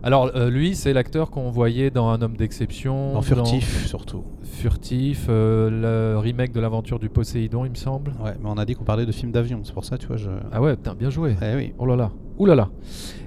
Alors, 0.04 0.32
lui, 0.50 0.76
c'est 0.76 0.94
l'acteur 0.94 1.32
qu'on 1.32 1.50
voyait 1.50 1.90
dans 1.90 2.10
Un 2.10 2.22
homme 2.22 2.38
d'exception. 2.38 3.14
Dans 3.14 3.22
Furtif, 3.22 3.86
surtout. 3.88 4.24
Furtif, 4.44 5.26
euh, 5.30 6.14
le 6.14 6.20
remake 6.20 6.52
de 6.52 6.60
l'aventure 6.60 7.00
du 7.00 7.10
Poséidon, 7.10 7.66
il 7.66 7.72
me 7.72 7.76
semble. 7.76 8.12
Ouais, 8.24 8.34
mais 8.42 8.50
on 8.50 8.58
a 8.58 8.66
dit 8.66 8.76
qu'on 8.76 8.84
parlait 8.84 9.06
de 9.06 9.12
films 9.12 9.32
d'avion, 9.32 9.62
c'est 9.64 9.74
pour 9.74 9.86
ça, 9.86 9.98
tu 9.98 10.08
vois. 10.08 10.18
Je... 10.18 10.30
Ah 10.52 10.62
ouais, 10.62 10.76
putain, 10.76 10.94
bien 10.94 11.10
joué. 11.10 11.36
Eh 11.42 11.56
oui. 11.56 11.74
Oh 11.80 11.86
là 11.86 11.96
là. 11.96 12.12
Ouh 12.38 12.46
là 12.46 12.56
là. 12.56 12.70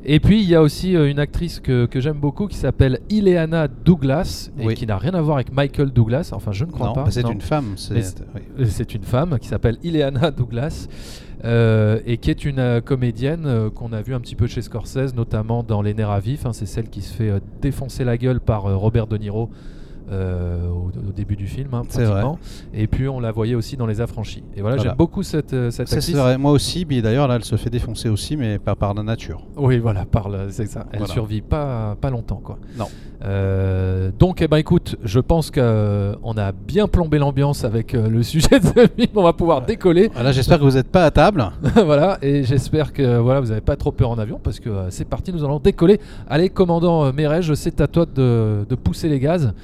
Et 0.04 0.18
puis 0.18 0.42
il 0.42 0.48
y 0.48 0.56
a 0.56 0.62
aussi 0.62 0.96
euh, 0.96 1.08
une 1.08 1.20
actrice 1.20 1.60
que, 1.60 1.86
que 1.86 2.00
j'aime 2.00 2.18
beaucoup 2.18 2.48
qui 2.48 2.56
s'appelle 2.56 2.98
Ileana 3.10 3.68
Douglas 3.68 4.50
et 4.58 4.74
qui 4.74 4.86
n'a 4.86 4.98
rien 4.98 5.14
à 5.14 5.20
voir 5.20 5.36
avec 5.36 5.52
Michael 5.52 5.90
Douglas. 5.90 6.30
Enfin, 6.32 6.50
je 6.52 6.64
ne 6.64 6.70
crois 6.72 6.92
pas. 6.92 7.04
Bah, 7.04 7.10
c'est 7.10 7.28
une 7.30 7.40
femme. 7.40 7.74
C'est 7.76 8.94
une 8.94 9.04
femme 9.04 9.38
qui 9.38 9.48
s'appelle 9.48 9.78
Ileana 9.82 10.30
Douglas. 10.30 10.88
Euh, 11.44 12.00
et 12.06 12.16
qui 12.16 12.30
est 12.30 12.44
une 12.44 12.80
comédienne 12.82 13.70
qu'on 13.74 13.92
a 13.92 14.00
vu 14.00 14.14
un 14.14 14.20
petit 14.20 14.34
peu 14.34 14.46
chez 14.46 14.62
Scorsese, 14.62 15.14
notamment 15.14 15.62
dans 15.62 15.82
Les 15.82 15.92
Nerfs 15.92 16.10
à 16.10 16.20
vif. 16.20 16.46
Hein. 16.46 16.52
c'est 16.52 16.66
celle 16.66 16.88
qui 16.88 17.02
se 17.02 17.12
fait 17.12 17.32
défoncer 17.60 18.04
la 18.04 18.16
gueule 18.16 18.40
par 18.40 18.62
Robert 18.62 19.06
De 19.06 19.18
Niro 19.18 19.50
euh, 20.10 20.68
au, 20.68 20.90
début 21.14 21.36
du 21.36 21.46
film, 21.46 21.68
hein, 21.72 21.84
pratiquement. 21.88 22.38
Et 22.74 22.86
puis 22.86 23.08
on 23.08 23.20
la 23.20 23.32
voyait 23.32 23.54
aussi 23.54 23.76
dans 23.76 23.86
Les 23.86 24.00
Affranchis. 24.00 24.42
Et 24.56 24.60
voilà, 24.60 24.76
j'aime 24.76 24.94
beaucoup 24.98 25.22
cette, 25.22 25.54
euh, 25.54 25.70
cette 25.70 25.92
actrice. 25.92 26.14
Vrai. 26.14 26.36
Moi 26.36 26.52
aussi, 26.52 26.84
mais 26.88 27.00
d'ailleurs 27.00 27.28
là, 27.28 27.36
elle 27.36 27.44
se 27.44 27.56
fait 27.56 27.70
défoncer 27.70 28.08
aussi, 28.08 28.36
mais 28.36 28.58
pas 28.58 28.74
par 28.74 28.94
la 28.94 29.02
nature. 29.02 29.42
Oui, 29.56 29.78
voilà, 29.78 30.04
par 30.04 30.28
c'est 30.50 30.66
ça. 30.66 30.86
Elle 30.92 31.06
survit 31.06 31.40
pas, 31.40 31.96
pas 32.00 32.10
longtemps, 32.10 32.40
quoi. 32.42 32.58
Non. 32.76 32.86
Euh, 33.24 34.10
donc, 34.18 34.42
eh 34.42 34.48
ben, 34.48 34.58
écoute, 34.58 34.96
je 35.02 35.20
pense 35.20 35.50
qu'on 35.50 36.34
a 36.36 36.52
bien 36.52 36.88
plombé 36.88 37.18
l'ambiance 37.18 37.64
avec 37.64 37.92
le 37.92 38.22
sujet 38.22 38.60
de 38.60 38.66
ce 38.66 38.86
film. 38.94 39.08
On 39.14 39.22
va 39.22 39.32
pouvoir 39.32 39.62
décoller. 39.62 40.10
Voilà, 40.12 40.32
j'espère 40.32 40.58
que 40.58 40.64
vous 40.64 40.72
n'êtes 40.72 40.90
pas 40.90 41.04
à 41.04 41.10
table. 41.10 41.50
voilà, 41.84 42.18
et 42.20 42.44
j'espère 42.44 42.92
que 42.92 43.18
voilà, 43.18 43.40
vous 43.40 43.48
n'avez 43.48 43.60
pas 43.60 43.76
trop 43.76 43.92
peur 43.92 44.10
en 44.10 44.18
avion 44.18 44.38
parce 44.42 44.60
que 44.60 44.70
c'est 44.90 45.06
parti, 45.06 45.32
nous 45.32 45.44
allons 45.44 45.60
décoller. 45.60 46.00
Allez, 46.28 46.50
commandant 46.50 47.12
Mérège, 47.12 47.54
c'est 47.54 47.80
à 47.80 47.86
toi 47.86 48.04
de, 48.04 48.66
de, 48.68 48.74
pousser 48.74 49.08
les 49.08 49.20
gaz. 49.20 49.54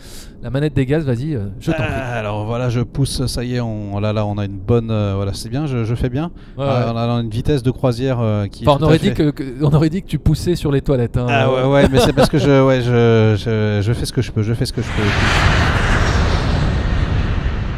La 0.43 0.49
manette 0.49 0.73
des 0.73 0.87
gaz, 0.87 1.05
vas-y, 1.05 1.39
je 1.61 1.71
t'en 1.71 1.77
prie. 1.77 1.85
alors 1.85 2.47
voilà, 2.47 2.71
je 2.71 2.81
pousse, 2.81 3.27
ça 3.27 3.45
y 3.45 3.57
est, 3.57 3.61
on, 3.61 4.01
là, 4.01 4.15
là, 4.15 4.25
on 4.25 4.39
a 4.39 4.47
une 4.47 4.59
bonne. 4.59 4.87
voilà, 4.87 5.35
c'est 5.35 5.51
bien, 5.51 5.67
je, 5.67 5.95
fais 5.95 6.09
bien. 6.09 6.31
on 6.57 6.63
a 6.63 7.21
une 7.21 7.29
vitesse 7.29 7.63
de 7.63 7.71
croisière 7.71 8.47
qui. 8.51 8.67
on, 8.67 8.83
aurait 8.83 8.99
dit 8.99 9.13
que, 9.13 9.35
on 9.63 9.73
aurait 9.75 9.91
dit 9.91 10.03
que 10.03 10.09
tu 10.09 10.19
poussais 10.19 10.57
sur 10.57 10.73
les 10.73 10.81
toilettes. 10.81 11.19
Hein. 11.19 11.27
Ah 11.29 11.53
ouais, 11.53 11.65
ouais, 11.65 11.89
mais 11.91 12.01
c'est 12.01 12.15
parce 12.15 12.31
que 12.31 12.39
je, 12.39 12.65
ouais, 12.65 12.81
je, 12.81 13.37
je, 13.37 13.81
je, 13.83 13.93
fais 13.93 14.07
ce 14.07 14.13
que 14.13 14.23
je 14.23 14.33
peux, 14.33 14.43
je 14.43 14.55
fais 14.55 14.65
ce 14.65 14.73
que 14.73 14.81
je 14.81 14.89
peux. 14.89 15.03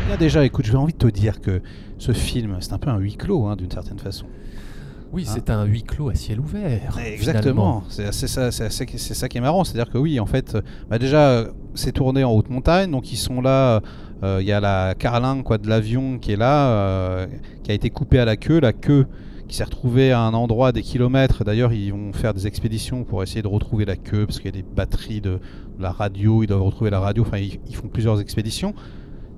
Là 0.08 0.16
déjà, 0.16 0.44
écoute, 0.44 0.66
j'ai 0.66 0.76
envie 0.76 0.92
de 0.92 0.98
te 0.98 1.08
dire 1.08 1.40
que 1.40 1.62
ce 1.98 2.12
film, 2.12 2.56
c'est 2.60 2.72
un 2.72 2.78
peu 2.78 2.90
un 2.90 2.98
huis 2.98 3.16
clos, 3.16 3.46
hein, 3.46 3.56
d'une 3.56 3.70
certaine 3.70 3.98
façon. 3.98 4.26
Oui, 5.12 5.24
hein 5.28 5.32
c'est 5.34 5.50
un 5.50 5.64
huis 5.64 5.82
clos 5.82 6.08
à 6.08 6.14
ciel 6.14 6.40
ouvert. 6.40 6.98
Exactement. 7.04 7.84
C'est 7.88 8.12
ça, 8.12 8.50
ça, 8.50 9.28
qui 9.28 9.38
est 9.38 9.40
marrant. 9.40 9.64
C'est-à-dire 9.64 9.92
que 9.92 9.98
oui, 9.98 10.18
en 10.18 10.26
fait, 10.26 10.56
bah 10.88 10.98
déjà, 10.98 11.44
c'est 11.74 11.92
tourné 11.92 12.24
en 12.24 12.32
haute 12.32 12.50
montagne, 12.50 12.90
donc 12.90 13.12
ils 13.12 13.16
sont 13.16 13.40
là. 13.40 13.80
Euh, 14.24 14.38
il 14.40 14.46
y 14.46 14.52
a 14.52 14.60
la 14.60 14.94
carlingue 14.96 15.42
quoi, 15.42 15.58
de 15.58 15.68
l'avion 15.68 16.18
qui 16.18 16.30
est 16.30 16.36
là, 16.36 16.68
euh, 16.68 17.26
qui 17.64 17.72
a 17.72 17.74
été 17.74 17.90
coupée 17.90 18.20
à 18.20 18.24
la 18.24 18.36
queue. 18.36 18.60
La 18.60 18.72
queue 18.72 19.06
qui 19.48 19.56
s'est 19.56 19.64
retrouvée 19.64 20.12
à 20.12 20.20
un 20.20 20.32
endroit 20.32 20.70
des 20.72 20.82
kilomètres. 20.82 21.44
D'ailleurs, 21.44 21.72
ils 21.72 21.92
vont 21.92 22.12
faire 22.12 22.32
des 22.32 22.46
expéditions 22.46 23.04
pour 23.04 23.22
essayer 23.22 23.42
de 23.42 23.48
retrouver 23.48 23.84
la 23.84 23.96
queue, 23.96 24.24
parce 24.24 24.38
qu'il 24.38 24.46
y 24.46 24.58
a 24.58 24.62
des 24.62 24.64
batteries 24.64 25.20
de, 25.20 25.40
la 25.78 25.90
radio, 25.90 26.42
ils 26.42 26.46
doivent 26.46 26.62
retrouver 26.62 26.90
la 26.90 27.00
radio. 27.00 27.24
Enfin, 27.26 27.38
ils 27.38 27.74
font 27.74 27.88
plusieurs 27.88 28.20
expéditions. 28.20 28.74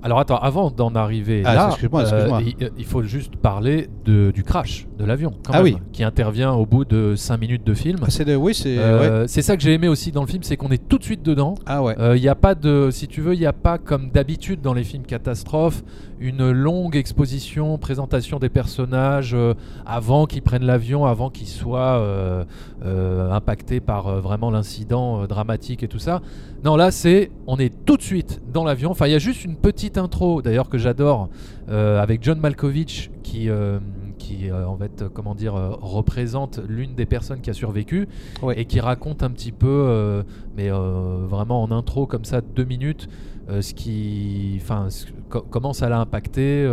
Alors 0.04 0.20
attends, 0.20 0.36
avant 0.36 0.70
d'en 0.70 0.94
arriver 0.94 1.42
ah, 1.46 1.54
là, 1.54 1.76
euh, 1.82 2.40
il, 2.76 2.84
faut 2.84 3.02
juste 3.02 3.36
parler 3.36 3.88
de, 4.04 4.32
du 4.32 4.44
crash 4.44 4.86
de 4.98 5.04
l'avion, 5.04 5.32
ah 5.50 5.62
oui. 5.62 5.76
qui 5.92 6.04
intervient 6.04 6.52
au 6.52 6.66
bout 6.66 6.84
de 6.84 7.14
5 7.16 7.38
minutes 7.38 7.64
de 7.64 7.74
film. 7.74 7.98
Ah, 8.02 8.10
c'est 8.10 8.34
oui, 8.34 8.54
c'est 8.54 8.78
euh, 8.78 9.26
c'est 9.26 9.42
ça 9.42 9.56
que 9.56 9.62
j'ai 9.62 9.72
aimé 9.72 9.88
aussi 9.88 10.12
dans 10.12 10.22
le 10.22 10.26
film, 10.26 10.42
c'est 10.42 10.56
qu'on 10.56 10.70
est 10.70 10.88
tout 10.88 10.98
de 10.98 11.04
suite 11.04 11.22
dedans. 11.22 11.56
Ah 11.66 11.82
ouais. 11.82 11.96
Il 12.16 12.20
n'y 12.20 12.28
a 12.28 12.34
pas 12.34 12.54
de, 12.54 12.90
si 12.92 13.08
tu 13.08 13.20
veux, 13.20 13.34
il 13.34 13.40
n'y 13.40 13.46
a 13.46 13.52
pas 13.52 13.78
comme 13.78 14.10
d'habitude 14.10 14.60
dans 14.60 14.74
les 14.74 14.84
films 14.84 15.04
catastrophes 15.04 15.82
une 16.20 16.50
longue 16.52 16.96
exposition, 16.96 17.76
présentation 17.76 18.38
des 18.38 18.48
personnages 18.48 19.34
euh, 19.34 19.54
avant 19.84 20.26
qu'ils 20.26 20.42
prennent 20.42 20.64
l'avion, 20.64 21.04
avant 21.04 21.28
qu'ils 21.28 21.48
soient 21.48 22.44
impactés 22.82 23.80
par 23.80 24.20
vraiment 24.20 24.50
l'incident 24.50 25.26
dramatique 25.26 25.82
et 25.82 25.88
tout 25.88 25.98
ça. 25.98 26.22
Non, 26.64 26.76
là 26.76 26.90
c'est, 26.90 27.30
on 27.46 27.58
est 27.58 27.72
tout 27.84 27.98
de 27.98 28.02
suite 28.02 28.40
dans 28.50 28.64
l'avion. 28.64 28.90
Enfin, 28.90 29.06
il 29.06 29.12
y 29.12 29.14
a 29.14 29.18
juste 29.18 29.44
une 29.44 29.56
petite 29.56 29.98
intro, 29.98 30.40
d'ailleurs 30.40 30.70
que 30.70 30.78
j'adore, 30.78 31.28
euh, 31.68 32.00
avec 32.00 32.22
John 32.22 32.38
Malkovich 32.40 33.10
qui, 33.22 33.50
euh, 33.50 33.78
qui 34.24 34.50
euh, 34.50 34.66
en 34.66 34.76
fait, 34.76 35.04
comment 35.12 35.34
dire, 35.34 35.54
représente 35.54 36.60
l'une 36.66 36.94
des 36.94 37.06
personnes 37.06 37.40
qui 37.40 37.50
a 37.50 37.52
survécu 37.52 38.08
et 38.56 38.64
qui 38.64 38.80
raconte 38.80 39.22
un 39.22 39.30
petit 39.30 39.52
peu, 39.52 40.24
mais 40.56 40.70
vraiment 40.70 41.62
en 41.62 41.70
intro 41.70 42.06
comme 42.06 42.24
ça, 42.24 42.40
deux 42.40 42.64
minutes, 42.64 43.08
ce 43.48 43.74
qui, 43.74 44.58
enfin, 44.60 44.88
comment 45.28 45.72
ça 45.72 45.88
l'a 45.88 46.00
impacté, 46.00 46.68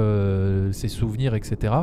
ses 0.72 0.88
souvenirs, 0.88 1.36
etc. 1.36 1.74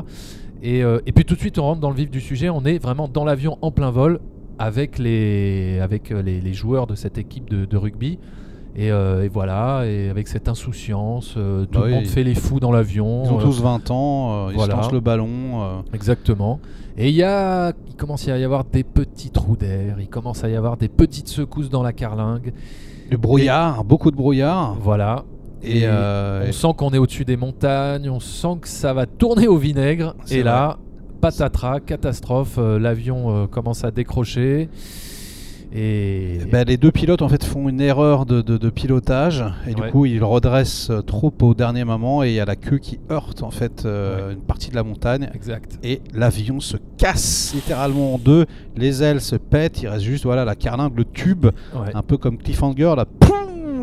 Et, 0.62 0.80
et, 0.80 1.12
puis 1.12 1.24
tout 1.24 1.34
de 1.34 1.40
suite, 1.40 1.58
on 1.58 1.62
rentre 1.62 1.80
dans 1.80 1.90
le 1.90 1.96
vif 1.96 2.10
du 2.10 2.20
sujet. 2.20 2.48
On 2.48 2.64
est 2.64 2.78
vraiment 2.78 3.08
dans 3.08 3.24
l'avion 3.24 3.58
en 3.62 3.70
plein 3.70 3.90
vol 3.90 4.20
avec 4.58 4.98
les, 4.98 5.78
avec 5.80 6.10
les, 6.10 6.52
joueurs 6.52 6.86
de 6.86 6.94
cette 6.94 7.18
équipe 7.18 7.48
de, 7.50 7.64
de 7.64 7.76
rugby. 7.76 8.18
Euh, 8.78 9.24
et, 9.24 9.28
voilà, 9.28 9.82
et 9.86 10.08
avec 10.08 10.28
cette 10.28 10.48
insouciance, 10.48 11.34
euh, 11.36 11.66
tout 11.66 11.80
le 11.80 11.90
monde 11.90 12.06
fait 12.06 12.22
les 12.22 12.34
fous 12.34 12.60
dans 12.60 12.70
l'avion. 12.70 13.24
Ils 13.24 13.32
ont 13.32 13.38
tous 13.38 13.60
20 13.60 13.90
ans, 13.90 14.50
ils 14.50 14.56
lancent 14.56 14.92
le 14.92 15.00
ballon. 15.00 15.82
Exactement. 15.92 16.60
Et 16.96 17.10
il, 17.10 17.14
y 17.14 17.22
a, 17.22 17.72
il 17.88 17.94
commence 17.94 18.26
à 18.28 18.36
y 18.38 18.44
avoir 18.44 18.64
des 18.64 18.82
petits 18.82 19.30
trous 19.30 19.56
d'air, 19.56 19.96
il 20.00 20.08
commence 20.08 20.42
à 20.42 20.48
y 20.48 20.56
avoir 20.56 20.76
des 20.76 20.88
petites 20.88 21.28
secousses 21.28 21.70
dans 21.70 21.82
la 21.82 21.92
carlingue. 21.92 22.52
Du 23.08 23.16
brouillard, 23.16 23.84
beaucoup 23.84 24.10
de 24.10 24.16
brouillard. 24.16 24.76
Voilà. 24.80 25.24
Et, 25.62 25.86
on 25.88 26.52
sent 26.52 26.68
qu'on 26.76 26.90
est 26.90 26.98
au-dessus 26.98 27.24
des 27.24 27.36
montagnes, 27.36 28.10
on 28.10 28.20
sent 28.20 28.58
que 28.62 28.68
ça 28.68 28.92
va 28.92 29.06
tourner 29.06 29.48
au 29.48 29.56
vinaigre. 29.56 30.14
Et 30.30 30.42
là, 30.42 30.78
patatras, 31.20 31.80
catastrophe, 31.80 32.58
l'avion 32.58 33.48
commence 33.48 33.84
à 33.84 33.90
décrocher. 33.90 34.68
Et 35.72 36.38
ben, 36.50 36.66
les 36.66 36.78
deux 36.78 36.90
pilotes 36.90 37.20
en 37.20 37.28
fait 37.28 37.44
font 37.44 37.68
une 37.68 37.80
erreur 37.80 38.24
de, 38.24 38.40
de, 38.40 38.70
pilotage. 38.70 39.44
Et 39.66 39.74
du 39.74 39.82
coup 39.82 40.06
ils 40.06 40.24
redressent 40.24 40.90
trop 41.06 41.32
au 41.42 41.54
dernier 41.54 41.84
moment. 41.84 42.22
Et 42.22 42.28
il 42.28 42.34
y 42.34 42.40
a 42.40 42.46
la 42.46 42.56
queue 42.56 42.78
qui 42.78 42.98
heurte 43.10 43.42
en 43.42 43.50
fait 43.50 43.84
euh, 43.84 44.32
une 44.32 44.40
partie 44.40 44.70
de 44.70 44.76
la 44.76 44.82
montagne. 44.82 45.28
Exact. 45.34 45.78
Et 45.82 46.00
l'avion 46.14 46.60
se 46.60 46.76
casse 46.96 47.52
littéralement 47.54 48.14
en 48.14 48.18
deux, 48.18 48.46
les 48.76 49.02
ailes 49.02 49.20
se 49.20 49.36
pètent, 49.36 49.82
il 49.82 49.88
reste 49.88 50.04
juste 50.04 50.24
voilà 50.24 50.44
la 50.44 50.54
carlingue, 50.54 50.96
le 50.96 51.04
tube, 51.04 51.46
un 51.94 52.02
peu 52.02 52.16
comme 52.16 52.38
Cliffhanger, 52.38 52.94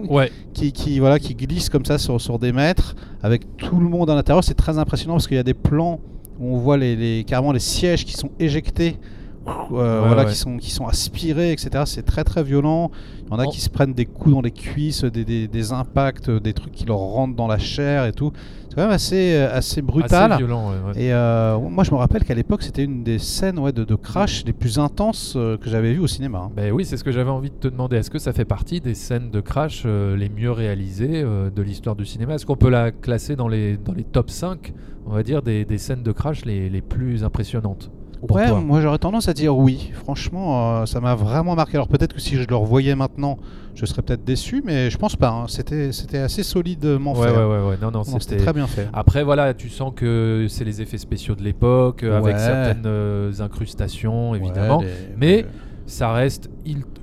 ouais. 0.09 0.31
qui, 0.53 0.71
qui, 0.71 0.99
voilà, 0.99 1.19
qui 1.19 1.35
glisse 1.35 1.69
comme 1.69 1.85
ça 1.85 1.97
sur, 1.97 2.19
sur 2.19 2.39
des 2.39 2.51
mètres 2.51 2.95
avec 3.21 3.57
tout 3.57 3.79
le 3.79 3.87
monde 3.87 4.09
à 4.09 4.15
l'intérieur. 4.15 4.43
C'est 4.43 4.55
très 4.55 4.77
impressionnant 4.77 5.15
parce 5.15 5.27
qu'il 5.27 5.37
y 5.37 5.39
a 5.39 5.43
des 5.43 5.53
plans 5.53 5.99
où 6.39 6.55
on 6.55 6.57
voit 6.57 6.77
les, 6.77 6.95
les, 6.95 7.23
carrément 7.23 7.51
les 7.51 7.59
sièges 7.59 8.05
qui 8.05 8.13
sont 8.13 8.31
éjectés 8.39 8.97
euh, 9.47 10.03
voilà, 10.05 10.25
qui 10.25 10.35
sont 10.35 10.57
qui 10.57 10.71
sont 10.71 10.87
aspirés, 10.87 11.51
etc. 11.51 11.83
C'est 11.85 12.03
très 12.03 12.23
très 12.23 12.43
violent. 12.43 12.91
Il 13.25 13.31
y 13.31 13.33
en 13.33 13.39
a 13.39 13.47
qui 13.47 13.61
se 13.61 13.69
prennent 13.69 13.93
des 13.93 14.05
coups 14.05 14.35
dans 14.35 14.41
les 14.41 14.51
cuisses, 14.51 15.03
des, 15.03 15.47
des, 15.47 15.71
impacts, 15.71 16.29
des 16.29 16.53
trucs 16.53 16.73
qui 16.73 16.85
leur 16.85 16.97
rentrent 16.97 17.35
dans 17.35 17.47
la 17.47 17.57
chair 17.57 18.05
et 18.05 18.11
tout. 18.11 18.31
C'est 18.69 18.75
quand 18.75 18.81
même 18.83 18.91
assez 18.91 19.35
euh, 19.35 19.55
assez 19.55 19.81
brutal. 19.81 20.31
Assez 20.31 20.43
violent, 20.43 20.71
Et 20.95 21.13
euh, 21.13 21.59
moi, 21.59 21.83
je 21.83 21.91
me 21.91 21.95
rappelle 21.95 22.23
qu'à 22.23 22.33
l'époque, 22.35 22.63
c'était 22.63 22.83
une 22.83 23.03
des 23.03 23.19
scènes 23.19 23.59
ouais, 23.59 23.71
de, 23.71 23.83
de 23.83 23.95
crash 23.95 24.43
les 24.45 24.53
plus 24.53 24.79
intenses 24.79 25.33
que 25.33 25.69
j'avais 25.69 25.93
vues 25.93 26.01
au 26.01 26.07
cinéma. 26.07 26.45
Hein. 26.45 26.51
Ben 26.55 26.71
oui, 26.71 26.85
c'est 26.85 26.97
ce 26.97 27.03
que 27.03 27.11
j'avais 27.11 27.31
envie 27.31 27.49
de 27.49 27.55
te 27.55 27.67
demander. 27.67 27.97
Est-ce 27.97 28.11
que 28.11 28.19
ça 28.19 28.33
fait 28.33 28.45
partie 28.45 28.81
des 28.81 28.95
scènes 28.95 29.31
de 29.31 29.41
crash 29.41 29.85
les 29.85 30.29
mieux 30.29 30.51
réalisées 30.51 31.23
de 31.23 31.61
l'histoire 31.61 31.95
du 31.95 32.05
cinéma? 32.05 32.35
Est-ce 32.35 32.45
qu'on 32.45 32.57
peut 32.57 32.69
la 32.69 32.91
classer 32.91 33.35
dans 33.35 33.47
les 33.47 33.77
dans 33.77 33.93
les 33.93 34.03
top 34.03 34.29
5 34.29 34.73
on 35.07 35.11
va 35.11 35.21
dire 35.21 35.43
des, 35.43 35.65
des 35.65 35.77
scènes 35.77 36.01
de 36.01 36.11
crash 36.11 36.45
les, 36.45 36.69
les 36.69 36.81
plus 36.81 37.23
impressionnantes? 37.23 37.91
Ouais, 38.29 38.51
moi 38.61 38.81
j'aurais 38.81 38.97
tendance 38.97 39.27
à 39.27 39.33
dire 39.33 39.57
oui. 39.57 39.91
Franchement, 39.93 40.81
euh, 40.81 40.85
ça 40.85 40.99
m'a 40.99 41.15
vraiment 41.15 41.55
marqué. 41.55 41.75
Alors 41.75 41.87
peut-être 41.87 42.13
que 42.13 42.21
si 42.21 42.35
je 42.35 42.47
le 42.47 42.55
revoyais 42.55 42.95
maintenant, 42.95 43.37
je 43.73 43.85
serais 43.85 44.01
peut-être 44.01 44.23
déçu, 44.23 44.61
mais 44.65 44.89
je 44.89 44.97
pense 44.97 45.15
pas. 45.15 45.29
Hein. 45.29 45.45
C'était, 45.47 45.91
c'était 45.91 46.19
assez 46.19 46.43
solidement 46.43 47.13
ouais, 47.13 47.27
fait. 47.27 47.37
Ouais, 47.37 47.45
ouais, 47.45 47.69
ouais. 47.69 47.77
Non, 47.81 47.91
non, 47.91 48.03
c'était 48.03 48.37
très 48.37 48.53
bien 48.53 48.67
fait. 48.67 48.87
Après, 48.93 49.23
voilà, 49.23 49.53
tu 49.53 49.69
sens 49.69 49.93
que 49.95 50.45
c'est 50.49 50.63
les 50.63 50.81
effets 50.81 50.97
spéciaux 50.97 51.35
de 51.35 51.43
l'époque, 51.43 52.03
euh, 52.03 52.17
avec 52.17 52.39
certaines 52.39 52.85
euh, 52.85 53.31
incrustations, 53.39 54.35
évidemment. 54.35 54.83
Mais 55.17 55.45
ça 55.85 56.11
reste 56.13 56.49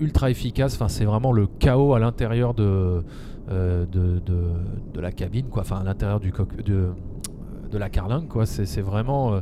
ultra 0.01 0.31
efficace. 0.31 0.75
Enfin, 0.75 0.89
c'est 0.89 1.05
vraiment 1.05 1.33
le 1.33 1.47
chaos 1.47 1.95
à 1.95 1.99
l'intérieur 1.99 2.55
de, 2.55 3.05
de, 3.49 3.87
de, 3.87 4.21
de, 4.95 5.01
la 5.01 5.13
cabine, 5.13 5.47
quoi. 5.47 5.63
Enfin, 5.63 5.81
à 5.81 5.85
l'intérieur 5.85 6.21
du 6.21 6.33
de, 6.65 6.89
de 7.71 7.79
la 7.79 7.91
carlingue, 7.91 8.29
quoi. 8.29 8.47
C'est, 8.47 8.67
c'est 8.67 8.83
vraiment 8.83 9.41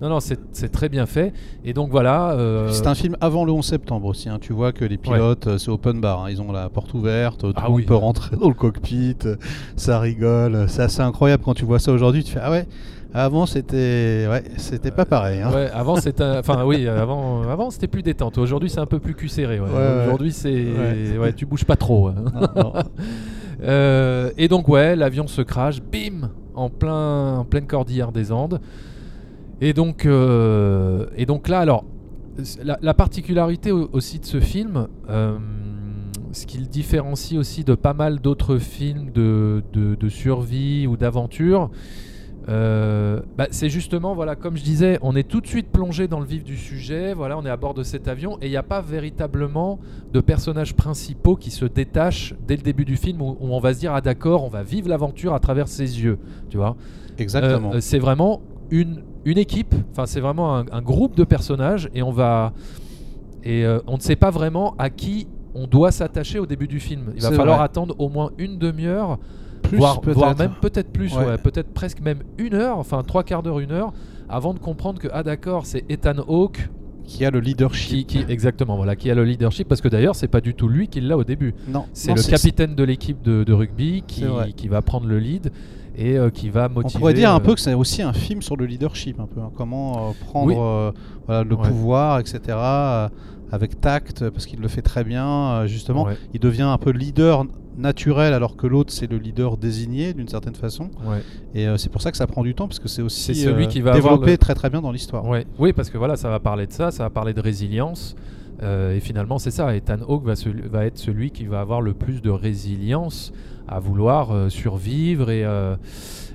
non, 0.00 0.10
non, 0.10 0.18
c'est 0.20 0.68
très 0.70 0.88
bien 0.88 1.06
fait. 1.06 1.32
Et 1.64 1.72
donc 1.72 1.90
voilà. 1.90 2.32
Euh, 2.32 2.70
c'est 2.70 2.86
un 2.86 2.94
film 2.94 3.16
avant 3.20 3.44
le 3.44 3.52
11 3.52 3.64
septembre 3.64 4.06
aussi. 4.06 4.28
Hein. 4.28 4.38
Tu 4.40 4.52
vois 4.52 4.72
que 4.72 4.84
les 4.84 4.98
pilotes, 4.98 5.46
euh, 5.46 5.58
c'est 5.58 5.70
open 5.70 6.00
bar. 6.00 6.24
Hein. 6.24 6.30
Ils 6.30 6.42
ont 6.42 6.52
la 6.52 6.68
porte 6.68 6.92
ouverte, 6.92 7.40
tout 7.40 7.52
ah 7.56 7.64
le 7.64 7.70
monde 7.70 7.86
peut 7.86 7.94
rentrer 7.94 8.36
dans 8.36 8.48
le 8.48 8.54
cockpit. 8.54 9.16
Ça 9.76 9.98
rigole. 9.98 10.66
C'est 10.68 10.82
assez 10.82 11.00
incroyable 11.00 11.42
quand 11.44 11.54
tu 11.54 11.64
vois 11.64 11.78
ça 11.78 11.92
aujourd'hui. 11.92 12.24
Tu 12.24 12.32
fais 12.32 12.40
Ah 12.42 12.50
ouais. 12.50 12.66
Avant 13.14 13.46
c'était 13.46 14.26
ouais, 14.28 14.44
c'était 14.58 14.90
pas 14.90 15.06
pareil. 15.06 15.40
Hein. 15.40 15.50
Ouais, 15.50 15.70
avant 15.72 15.96
c'était 15.96 16.22
enfin 16.38 16.64
oui, 16.66 16.86
avant 16.86 17.48
avant 17.48 17.70
c'était 17.70 17.86
plus 17.86 18.02
détente. 18.02 18.36
Aujourd'hui 18.36 18.68
c'est 18.68 18.80
un 18.80 18.86
peu 18.86 18.98
plus 18.98 19.14
cul 19.14 19.28
serré. 19.28 19.58
Aujourd'hui 19.58 20.32
c'est 20.32 20.66
ouais, 21.18 21.32
tu 21.32 21.46
bouges 21.46 21.64
pas 21.64 21.76
trop. 21.76 22.10
euh, 23.62 24.30
et 24.36 24.48
donc 24.48 24.68
ouais, 24.68 24.96
l'avion 24.96 25.26
se 25.28 25.40
crache, 25.40 25.80
bim, 25.80 26.30
en 26.54 26.68
plein 26.68 27.38
en 27.38 27.44
pleine 27.44 27.66
cordillère 27.66 28.12
des 28.12 28.32
Andes. 28.32 28.60
Et 29.60 29.72
donc, 29.72 30.06
euh, 30.06 31.06
et 31.16 31.26
donc 31.26 31.48
là, 31.48 31.60
alors, 31.60 31.84
la, 32.62 32.94
particularité 32.94 33.72
aussi 33.72 34.18
de 34.18 34.26
ce 34.26 34.40
film, 34.40 34.88
euh, 35.08 35.38
ce 36.32 36.44
qui 36.44 36.58
le 36.58 36.66
différencie 36.66 37.38
aussi 37.38 37.64
de 37.64 37.74
pas 37.74 37.94
mal 37.94 38.20
d'autres 38.20 38.58
films 38.58 39.10
de, 39.12 39.62
de, 39.72 40.08
survie 40.10 40.86
ou 40.86 40.98
d'aventure, 40.98 41.70
euh, 42.48 43.22
bah, 43.38 43.46
c'est 43.50 43.70
justement, 43.70 44.14
voilà, 44.14 44.36
comme 44.36 44.58
je 44.58 44.62
disais, 44.62 44.98
on 45.00 45.16
est 45.16 45.26
tout 45.26 45.40
de 45.40 45.46
suite 45.46 45.68
plongé 45.68 46.06
dans 46.06 46.20
le 46.20 46.26
vif 46.26 46.44
du 46.44 46.58
sujet. 46.58 47.14
Voilà, 47.14 47.38
on 47.38 47.46
est 47.46 47.50
à 47.50 47.56
bord 47.56 47.72
de 47.72 47.82
cet 47.82 48.06
avion 48.06 48.36
et 48.42 48.46
il 48.46 48.50
n'y 48.50 48.56
a 48.58 48.62
pas 48.62 48.82
véritablement 48.82 49.80
de 50.12 50.20
personnages 50.20 50.74
principaux 50.74 51.36
qui 51.36 51.50
se 51.50 51.64
détachent 51.64 52.34
dès 52.46 52.56
le 52.56 52.62
début 52.62 52.84
du 52.84 52.96
film 52.96 53.22
où, 53.22 53.36
on 53.40 53.58
va 53.58 53.72
se 53.72 53.80
dire 53.80 53.94
ah 53.94 54.02
d'accord, 54.02 54.44
on 54.44 54.48
va 54.48 54.62
vivre 54.62 54.88
l'aventure 54.88 55.32
à 55.32 55.40
travers 55.40 55.66
ses 55.66 56.02
yeux, 56.02 56.18
tu 56.50 56.58
vois. 56.58 56.76
Exactement. 57.18 57.72
c'est 57.80 57.98
vraiment 57.98 58.42
une 58.70 59.02
une 59.24 59.38
équipe, 59.38 59.74
enfin 59.90 60.06
c'est 60.06 60.20
vraiment 60.20 60.56
un, 60.56 60.82
groupe 60.82 61.16
de 61.16 61.24
personnages 61.24 61.90
et 61.94 62.02
on 62.02 62.12
va 62.12 62.52
et 63.42 63.64
euh, 63.64 63.80
on 63.88 63.96
ne 63.96 64.00
sait 64.00 64.14
pas 64.14 64.30
vraiment 64.30 64.74
à 64.78 64.88
qui 64.88 65.26
on 65.54 65.66
doit 65.66 65.90
s'attacher 65.90 66.38
au 66.38 66.46
début 66.46 66.68
du 66.68 66.78
film. 66.78 67.12
Il 67.16 67.22
va 67.22 67.32
falloir 67.32 67.60
attendre 67.60 67.96
au 67.98 68.08
moins 68.08 68.30
une 68.38 68.58
demi-heure, 68.58 69.18
voire, 69.72 70.00
même 70.36 70.52
peut-être 70.60 70.92
plus, 70.92 71.14
peut-être 71.42 71.72
presque 71.72 72.00
même 72.00 72.22
une 72.38 72.54
heure, 72.54 72.78
enfin 72.78 73.02
trois 73.02 73.24
quarts 73.24 73.42
d'heure, 73.42 73.58
une 73.58 73.72
heure, 73.72 73.92
avant 74.28 74.54
de 74.54 74.58
comprendre 74.58 75.00
que 75.00 75.08
ah 75.12 75.22
d'accord, 75.22 75.66
c'est 75.66 75.84
Ethan 75.88 76.18
Hawke 76.28 76.68
qui 77.06 77.24
a 77.24 77.30
le 77.30 77.40
leadership. 77.40 78.06
Qui, 78.06 78.24
exactement, 78.28 78.76
voilà, 78.76 78.96
qui 78.96 79.10
a 79.10 79.14
le 79.14 79.24
leadership, 79.24 79.68
parce 79.68 79.80
que 79.80 79.88
d'ailleurs, 79.88 80.14
c'est 80.14 80.28
pas 80.28 80.40
du 80.40 80.54
tout 80.54 80.68
lui 80.68 80.88
qui 80.88 81.00
l'a 81.00 81.16
au 81.16 81.24
début. 81.24 81.54
Non, 81.68 81.86
c'est 81.92 82.14
le 82.14 82.22
capitaine 82.22 82.74
de 82.74 82.84
l'équipe 82.84 83.22
de, 83.22 83.52
rugby 83.52 84.02
qui, 84.06 84.24
qui, 84.56 84.68
va 84.68 84.82
prendre 84.82 85.06
le 85.06 85.18
lead 85.18 85.50
et 85.96 86.16
euh, 86.16 86.30
qui 86.30 86.50
va 86.50 86.68
motiver. 86.68 86.96
On 86.96 86.98
pourrait 86.98 87.14
dire 87.14 87.32
un 87.32 87.40
peu 87.40 87.52
euh, 87.52 87.54
que 87.54 87.60
c'est 87.60 87.74
aussi 87.74 88.02
un 88.02 88.12
film 88.12 88.42
sur 88.42 88.56
le 88.56 88.66
leadership, 88.66 89.18
un 89.18 89.26
peu, 89.26 89.40
hein. 89.40 89.50
comment 89.56 90.10
euh, 90.10 90.12
prendre 90.26 90.94
le 91.28 91.56
pouvoir, 91.56 92.20
etc. 92.20 92.58
avec 93.50 93.80
tact, 93.80 94.28
parce 94.30 94.46
qu'il 94.46 94.60
le 94.60 94.68
fait 94.68 94.82
très 94.82 95.04
bien, 95.04 95.66
justement. 95.66 96.08
Il 96.34 96.40
devient 96.40 96.62
un 96.62 96.78
peu 96.78 96.90
leader 96.90 97.44
naturel 97.78 98.32
alors 98.32 98.56
que 98.56 98.66
l'autre 98.66 98.90
c'est 98.90 99.10
le 99.10 99.18
leader 99.18 99.58
désigné 99.58 100.14
d'une 100.14 100.28
certaine 100.28 100.54
façon. 100.54 100.90
Et 101.54 101.66
c'est 101.76 101.90
pour 101.90 102.02
ça 102.02 102.10
que 102.10 102.16
ça 102.16 102.26
prend 102.26 102.42
du 102.42 102.54
temps 102.54 102.68
parce 102.68 102.78
que 102.78 102.88
c'est 102.88 103.02
aussi 103.02 103.34
celui 103.34 103.68
qui 103.68 103.80
va 103.80 103.92
développé 103.92 104.38
très 104.38 104.54
très 104.54 104.70
bien 104.70 104.80
dans 104.80 104.92
l'histoire. 104.92 105.24
Oui, 105.58 105.72
parce 105.72 105.90
que 105.90 105.98
voilà, 105.98 106.16
ça 106.16 106.28
va 106.28 106.40
parler 106.40 106.66
de 106.66 106.72
ça, 106.72 106.90
ça 106.90 107.04
va 107.04 107.10
parler 107.10 107.32
de 107.32 107.40
résilience. 107.40 108.16
Et 108.62 109.00
finalement, 109.00 109.38
c'est 109.38 109.50
ça. 109.50 109.74
Ethan 109.76 109.98
Hawke 110.08 110.24
va, 110.24 110.34
va, 110.70 110.86
être 110.86 110.98
celui 110.98 111.30
qui 111.30 111.44
va 111.44 111.60
avoir 111.60 111.80
le 111.80 111.92
plus 111.92 112.22
de 112.22 112.30
résilience 112.30 113.32
à 113.68 113.80
vouloir 113.80 114.30
euh, 114.30 114.48
survivre 114.48 115.30
et, 115.30 115.44
euh, 115.44 115.76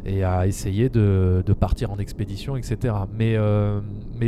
et 0.05 0.23
à 0.23 0.47
essayer 0.47 0.89
de, 0.89 1.43
partir 1.59 1.91
en 1.91 1.97
expédition, 1.97 2.55
etc. 2.55 2.93
Mais, 3.17 3.35
euh, 3.35 3.79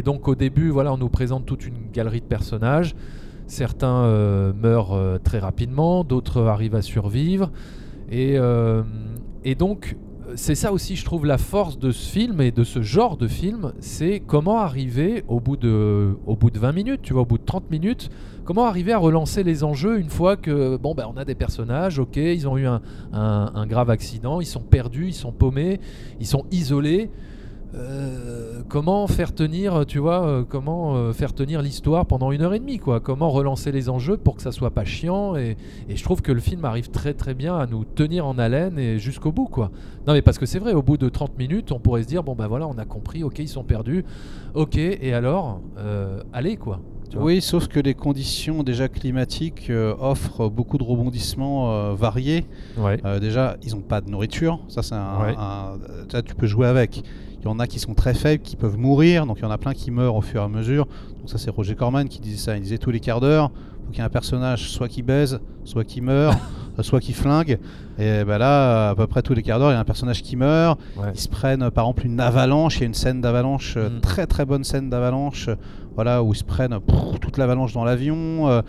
donc 0.03 0.27
au 0.27 0.35
début, 0.35 0.69
voilà, 0.69 0.93
on 0.93 0.97
nous 0.97 1.09
présente 1.09 1.45
toute 1.45 1.65
une 1.65 1.89
galerie 1.91 2.21
de 2.21 2.25
personnages. 2.25 2.95
Certains 3.47 4.07
meurent 4.53 5.19
très 5.23 5.39
rapidement, 5.39 6.03
d'autres 6.03 6.43
arrivent 6.43 6.75
à 6.75 6.81
survivre. 6.81 7.51
Et 8.09 8.35
donc, 9.57 9.97
c'est 10.35 10.55
ça 10.55 10.71
aussi, 10.71 10.95
je 10.95 11.05
trouve, 11.05 11.25
la 11.25 11.37
force 11.37 11.77
de 11.77 11.91
ce 11.91 12.09
film 12.09 12.41
et 12.41 12.51
de 12.51 12.63
ce 12.63 12.81
genre 12.81 13.17
de 13.17 13.27
film, 13.27 13.73
c'est 13.79 14.21
comment 14.25 14.59
arriver 14.59 15.23
au 15.27 15.39
bout, 15.39 15.57
de, 15.57 16.15
au 16.25 16.35
bout 16.35 16.49
de 16.49 16.59
20 16.59 16.71
minutes, 16.71 17.01
tu 17.03 17.13
vois, 17.13 17.23
au 17.23 17.25
bout 17.25 17.37
de 17.37 17.45
30 17.45 17.69
minutes, 17.69 18.09
comment 18.43 18.65
arriver 18.65 18.93
à 18.93 18.97
relancer 18.97 19.43
les 19.43 19.63
enjeux 19.63 19.99
une 19.99 20.09
fois 20.09 20.35
que, 20.35 20.77
bon, 20.77 20.95
ben, 20.95 21.05
on 21.13 21.17
a 21.17 21.25
des 21.25 21.35
personnages, 21.35 21.99
ok, 21.99 22.17
ils 22.17 22.47
ont 22.47 22.57
eu 22.57 22.65
un 22.67 23.67
grave 23.67 23.89
accident, 23.89 24.41
ils 24.41 24.45
sont 24.45 24.61
perdus, 24.61 25.07
ils 25.07 25.13
sont 25.13 25.31
paumés, 25.31 25.79
ils 26.19 26.27
sont 26.27 26.45
isolés. 26.51 27.09
Euh, 27.75 28.61
comment 28.69 29.07
faire 29.07 29.33
tenir, 29.33 29.85
tu 29.87 29.97
vois, 29.97 30.25
euh, 30.25 30.43
comment 30.47 30.95
euh, 30.95 31.11
faire 31.11 31.33
tenir 31.33 31.61
l'histoire 31.61 32.05
pendant 32.05 32.31
une 32.31 32.41
heure 32.41 32.53
et 32.53 32.59
demie, 32.59 32.77
quoi? 32.77 32.99
Comment 32.99 33.31
relancer 33.31 33.71
les 33.71 33.89
enjeux 33.89 34.17
pour 34.17 34.35
que 34.35 34.43
ça 34.43 34.51
soit 34.51 34.71
pas 34.71 34.85
chiant? 34.85 35.35
Et, 35.35 35.57
je 35.89 36.03
trouve 36.03 36.21
que 36.21 36.31
le 36.31 36.39
film 36.39 36.65
arrive 36.65 36.89
très 36.89 37.13
très 37.13 37.33
bien 37.33 37.57
à 37.57 37.65
nous 37.65 37.83
tenir 37.83 38.27
en 38.27 38.37
haleine 38.37 38.77
et 38.77 38.99
jusqu'au 38.99 39.31
bout, 39.31 39.47
quoi. 39.47 39.71
Non, 40.07 40.13
mais 40.13 40.21
parce 40.21 40.37
que 40.37 40.45
c'est 40.45 40.59
vrai, 40.59 40.73
au 40.73 40.83
bout 40.83 40.97
de 40.97 41.09
30 41.09 41.37
minutes, 41.37 41.71
on 41.71 41.79
pourrait 41.79 42.03
se 42.03 42.07
dire, 42.07 42.23
bon 42.23 42.35
ben 42.35 42.47
voilà, 42.47 42.67
on 42.67 42.77
a 42.77 42.85
compris, 42.85 43.23
ok, 43.23 43.39
ils 43.39 43.47
sont 43.47 43.63
perdus, 43.63 44.05
ok, 44.53 44.77
et 44.77 45.13
alors, 45.13 45.61
allez, 46.31 46.57
quoi. 46.57 46.79
Oui, 47.15 47.41
sauf 47.41 47.67
que 47.67 47.79
les 47.79 47.93
conditions 47.93 48.63
déjà 48.63 48.87
climatiques 48.87 49.71
offrent 49.99 50.49
beaucoup 50.49 50.79
de 50.79 50.83
rebondissements 50.83 51.93
variés. 51.93 52.45
déjà, 53.21 53.57
ils 53.63 53.73
n'ont 53.73 53.81
pas 53.81 54.01
de 54.01 54.09
nourriture, 54.09 54.59
ça 54.67 54.81
c'est 54.81 54.95
un, 54.95 55.77
tu 56.25 56.35
peux 56.35 56.47
jouer 56.47 56.67
avec. 56.67 57.03
Il 57.43 57.47
y 57.47 57.49
en 57.49 57.59
a 57.59 57.67
qui 57.67 57.79
sont 57.79 57.93
très 57.93 58.13
faibles, 58.13 58.41
qui 58.41 58.55
peuvent 58.55 58.77
mourir, 58.77 59.25
donc 59.25 59.39
il 59.39 59.43
y 59.43 59.45
en 59.45 59.51
a 59.51 59.57
plein 59.57 59.73
qui 59.73 59.91
meurent 59.91 60.15
au 60.15 60.21
fur 60.21 60.41
et 60.41 60.45
à 60.45 60.47
mesure. 60.47 60.87
Donc 61.19 61.29
ça 61.29 61.37
c'est 61.37 61.49
Roger 61.49 61.75
Corman 61.75 62.07
qui 62.07 62.21
disait 62.21 62.37
ça, 62.37 62.55
il 62.55 62.63
disait 62.63 62.77
tous 62.77 62.91
les 62.91 63.01
quarts 63.01 63.19
d'heure, 63.19 63.51
faut 63.85 63.91
qu'il 63.91 63.97
y 63.97 64.01
ait 64.01 64.05
un 64.05 64.09
personnage 64.09 64.69
soit 64.69 64.87
qui 64.87 65.01
baise, 65.01 65.41
soit 65.65 65.83
qui 65.83 65.99
meurt, 65.99 66.37
soit 66.79 67.01
qui 67.01 67.11
flingue. 67.11 67.59
Et 67.99 68.23
ben 68.23 68.37
là, 68.37 68.91
à 68.91 68.95
peu 68.95 69.07
près 69.07 69.21
tous 69.21 69.33
les 69.33 69.43
quarts 69.43 69.59
d'heure, 69.59 69.71
il 69.71 69.73
y 69.73 69.77
a 69.77 69.79
un 69.79 69.83
personnage 69.83 70.23
qui 70.23 70.37
meurt. 70.37 70.79
Ils 71.13 71.19
se 71.19 71.27
prennent 71.27 71.69
par 71.69 71.83
exemple 71.85 72.05
une 72.05 72.21
avalanche, 72.21 72.77
il 72.77 72.81
y 72.81 72.83
a 72.83 72.87
une 72.87 72.93
scène 72.93 73.19
d'avalanche, 73.19 73.75
euh, 73.75 73.89
mm. 73.89 73.99
très 73.99 74.25
très 74.25 74.45
bonne 74.45 74.63
scène 74.63 74.89
d'avalanche, 74.89 75.49
voilà, 75.95 76.23
où 76.23 76.33
ils 76.33 76.37
se 76.37 76.45
prennent 76.45 76.79
toute 77.19 77.37
l'avalanche 77.37 77.73
dans 77.73 77.83
l'avion. 77.83 78.47
Euh, 78.49 78.61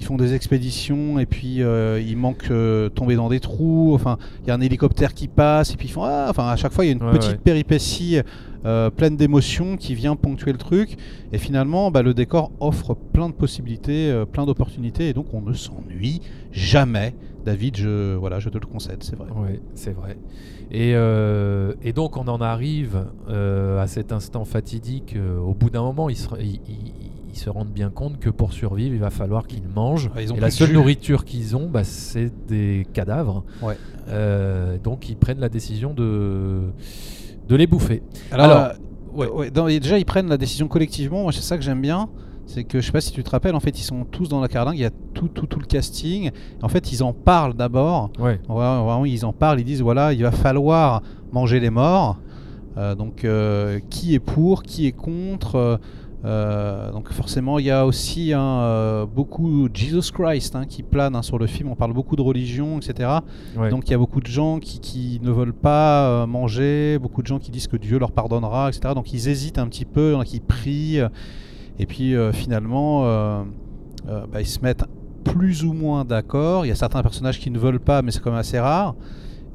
ils 0.00 0.06
font 0.06 0.16
des 0.16 0.34
expéditions 0.34 1.18
et 1.18 1.26
puis 1.26 1.62
euh, 1.62 2.00
ils 2.00 2.16
manquent 2.16 2.50
euh, 2.50 2.88
tomber 2.88 3.16
dans 3.16 3.28
des 3.28 3.40
trous. 3.40 3.92
Enfin, 3.94 4.18
il 4.42 4.48
y 4.48 4.50
a 4.50 4.54
un 4.54 4.60
hélicoptère 4.60 5.12
qui 5.12 5.28
passe 5.28 5.72
et 5.72 5.76
puis 5.76 5.88
ils 5.88 5.90
font 5.90 6.04
ah. 6.04 6.26
Enfin, 6.30 6.48
à 6.48 6.56
chaque 6.56 6.72
fois, 6.72 6.84
il 6.84 6.88
y 6.88 6.90
a 6.90 6.94
une 6.94 7.12
petite 7.12 7.40
péripétie 7.40 8.20
euh, 8.64 8.90
pleine 8.90 9.16
d'émotions 9.16 9.76
qui 9.76 9.94
vient 9.94 10.14
ponctuer 10.14 10.52
le 10.52 10.58
truc. 10.58 10.96
Et 11.32 11.38
finalement, 11.38 11.90
bah, 11.90 12.02
le 12.02 12.14
décor 12.14 12.52
offre 12.60 12.94
plein 12.94 13.28
de 13.28 13.34
possibilités, 13.34 14.24
plein 14.32 14.46
d'opportunités 14.46 15.08
et 15.08 15.12
donc 15.12 15.26
on 15.32 15.40
ne 15.40 15.52
s'ennuie 15.52 16.20
jamais. 16.52 17.14
David, 17.44 17.76
je 17.76 18.14
voilà, 18.14 18.40
je 18.40 18.50
te 18.50 18.58
le 18.58 18.66
concède, 18.66 19.02
c'est 19.02 19.16
vrai. 19.16 19.28
Oui, 19.34 19.60
c'est 19.74 19.92
vrai. 19.92 20.16
Et, 20.70 20.90
et, 21.82 21.92
donc 21.92 22.16
on 22.18 22.28
en 22.28 22.40
arrive 22.40 23.06
à 23.28 23.86
cet 23.86 24.12
instant 24.12 24.44
fatidique. 24.44 25.16
au 25.42 25.54
bout 25.54 25.70
d'un 25.70 25.82
moment, 25.82 26.08
il, 26.10 26.18
il, 26.40 26.60
ils 26.68 26.97
se 27.38 27.50
rendent 27.50 27.72
bien 27.72 27.90
compte 27.90 28.18
que 28.18 28.30
pour 28.30 28.52
survivre, 28.52 28.94
il 28.94 29.00
va 29.00 29.10
falloir 29.10 29.46
qu'ils 29.46 29.68
mangent. 29.68 30.10
Ah, 30.14 30.22
et 30.22 30.26
la 30.26 30.50
seule 30.50 30.72
nourriture 30.72 31.24
qu'ils 31.24 31.56
ont, 31.56 31.68
bah, 31.68 31.84
c'est 31.84 32.30
des 32.46 32.86
cadavres. 32.92 33.44
Euh, 34.08 34.78
donc 34.78 35.08
ils 35.08 35.16
prennent 35.16 35.40
la 35.40 35.48
décision 35.48 35.94
de, 35.94 36.62
de 37.48 37.56
les 37.56 37.66
bouffer. 37.66 38.02
Alors, 38.30 38.72
déjà, 39.52 39.98
ils 39.98 40.04
prennent 40.04 40.28
la 40.28 40.36
décision 40.36 40.68
collectivement. 40.68 41.22
Moi, 41.22 41.32
c'est 41.32 41.42
ça 41.42 41.56
que 41.56 41.62
j'aime 41.62 41.80
bien. 41.80 42.08
C'est 42.46 42.64
que 42.64 42.80
je 42.80 42.86
sais 42.86 42.92
pas 42.92 43.02
si 43.02 43.12
tu 43.12 43.22
te 43.22 43.28
rappelles, 43.28 43.54
en 43.54 43.60
fait, 43.60 43.78
ils 43.78 43.82
sont 43.82 44.06
tous 44.10 44.30
dans 44.30 44.40
la 44.40 44.48
carlingue, 44.48 44.76
il 44.76 44.80
y 44.80 44.86
a 44.86 44.90
tout, 45.12 45.28
tout, 45.28 45.46
tout 45.46 45.60
le 45.60 45.66
casting. 45.66 46.30
En 46.62 46.68
fait, 46.68 46.92
ils 46.92 47.02
en 47.02 47.12
parlent 47.12 47.52
d'abord. 47.52 48.10
Ouais. 48.18 48.40
Vraiment, 48.48 49.04
ils 49.04 49.26
en 49.26 49.34
parlent, 49.34 49.60
ils 49.60 49.64
disent 49.64 49.82
voilà, 49.82 50.14
il 50.14 50.22
va 50.22 50.30
falloir 50.30 51.02
manger 51.30 51.60
les 51.60 51.68
morts. 51.68 52.16
Euh, 52.78 52.94
donc, 52.94 53.24
euh, 53.24 53.80
qui 53.90 54.14
est 54.14 54.18
pour, 54.20 54.62
qui 54.62 54.86
est 54.86 54.92
contre 54.92 55.78
euh, 56.24 56.90
donc 56.90 57.12
forcément, 57.12 57.58
il 57.58 57.66
y 57.66 57.70
a 57.70 57.86
aussi 57.86 58.32
hein, 58.32 58.42
euh, 58.42 59.06
beaucoup 59.06 59.68
Jesus 59.72 60.12
Christ 60.12 60.56
hein, 60.56 60.66
qui 60.66 60.82
plane 60.82 61.14
hein, 61.14 61.22
sur 61.22 61.38
le 61.38 61.46
film. 61.46 61.70
On 61.70 61.76
parle 61.76 61.92
beaucoup 61.92 62.16
de 62.16 62.22
religion, 62.22 62.78
etc. 62.78 63.10
Donc 63.70 63.88
il 63.88 63.92
y 63.92 63.94
a 63.94 63.98
beaucoup 63.98 64.20
de 64.20 64.26
gens 64.26 64.58
qui, 64.58 65.20
ne 65.22 65.30
veulent 65.30 65.54
pas 65.54 66.08
euh, 66.08 66.26
manger, 66.26 66.98
beaucoup 66.98 67.22
de 67.22 67.26
gens 67.26 67.38
qui 67.38 67.50
disent 67.50 67.68
que 67.68 67.76
Dieu 67.76 67.98
leur 67.98 68.12
pardonnera, 68.12 68.68
etc. 68.68 68.94
Donc 68.94 69.12
ils 69.12 69.28
hésitent 69.28 69.58
un 69.58 69.68
petit 69.68 69.84
peu, 69.84 70.16
il 70.18 70.24
qui 70.24 70.40
prient. 70.40 71.00
Et 71.78 71.86
puis 71.86 72.14
finalement, 72.32 73.02
bah, 74.06 74.40
ils 74.40 74.46
se 74.46 74.60
mettent 74.60 74.84
plus 75.24 75.64
ou 75.64 75.72
moins 75.72 76.04
d'accord. 76.04 76.66
Il 76.66 76.68
y 76.68 76.72
a 76.72 76.74
certains 76.74 77.02
personnages 77.02 77.38
qui 77.38 77.50
ne 77.50 77.58
veulent 77.58 77.80
pas, 77.80 78.02
mais 78.02 78.10
c'est 78.10 78.20
quand 78.20 78.30
même 78.30 78.40
assez 78.40 78.58
rare. 78.58 78.96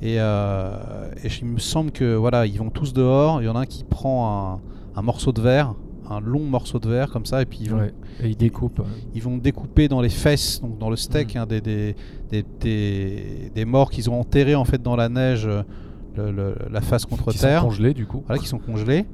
Et, 0.01 0.15
il 0.15 1.45
me 1.45 1.59
semble 1.59 1.91
que 1.91 2.15
voilà, 2.15 2.45
ils 2.45 2.57
vont 2.57 2.69
tous 2.69 2.93
dehors. 2.93 3.41
Il 3.41 3.45
y 3.45 3.49
en 3.49 3.55
a 3.55 3.61
un 3.61 3.65
qui 3.65 3.83
prend 3.83 4.61
un 4.95 5.01
morceau 5.01 5.33
de 5.33 5.41
verre 5.41 5.75
un 6.09 6.19
long 6.19 6.43
morceau 6.43 6.79
de 6.79 6.89
verre 6.89 7.09
comme 7.09 7.25
ça 7.25 7.41
et 7.41 7.45
puis 7.45 7.59
ils 7.61 7.69
vont, 7.69 7.89
ils 8.23 8.35
découpent. 8.35 8.81
Ils, 9.15 9.21
vont 9.21 9.37
découper 9.37 9.87
dans 9.87 10.01
les 10.01 10.09
fesses, 10.09 10.61
donc 10.61 10.77
dans 10.77 10.89
le 10.89 10.95
steak, 10.95 11.35
mm. 11.35 11.37
hein, 11.37 11.45
des, 11.45 11.61
des, 11.61 11.95
des, 12.59 13.51
des, 13.53 13.65
morts 13.65 13.89
qu'ils 13.89 14.09
ont 14.09 14.19
enterrés 14.19 14.55
en 14.55 14.65
fait 14.65 14.81
dans 14.81 14.95
la 14.95 15.09
neige, 15.09 15.47
la 16.17 16.81
face 16.81 17.05
contre 17.05 17.31
qui 17.31 17.39
terre. 17.39 17.59
Qui 17.59 17.63
sont 17.63 17.69
congelés 17.69 17.93
du 17.93 18.05
coup. 18.05 18.23
Voilà, 18.25 18.41
qui 18.41 18.47
sont 18.47 18.59
congelés. 18.59 19.05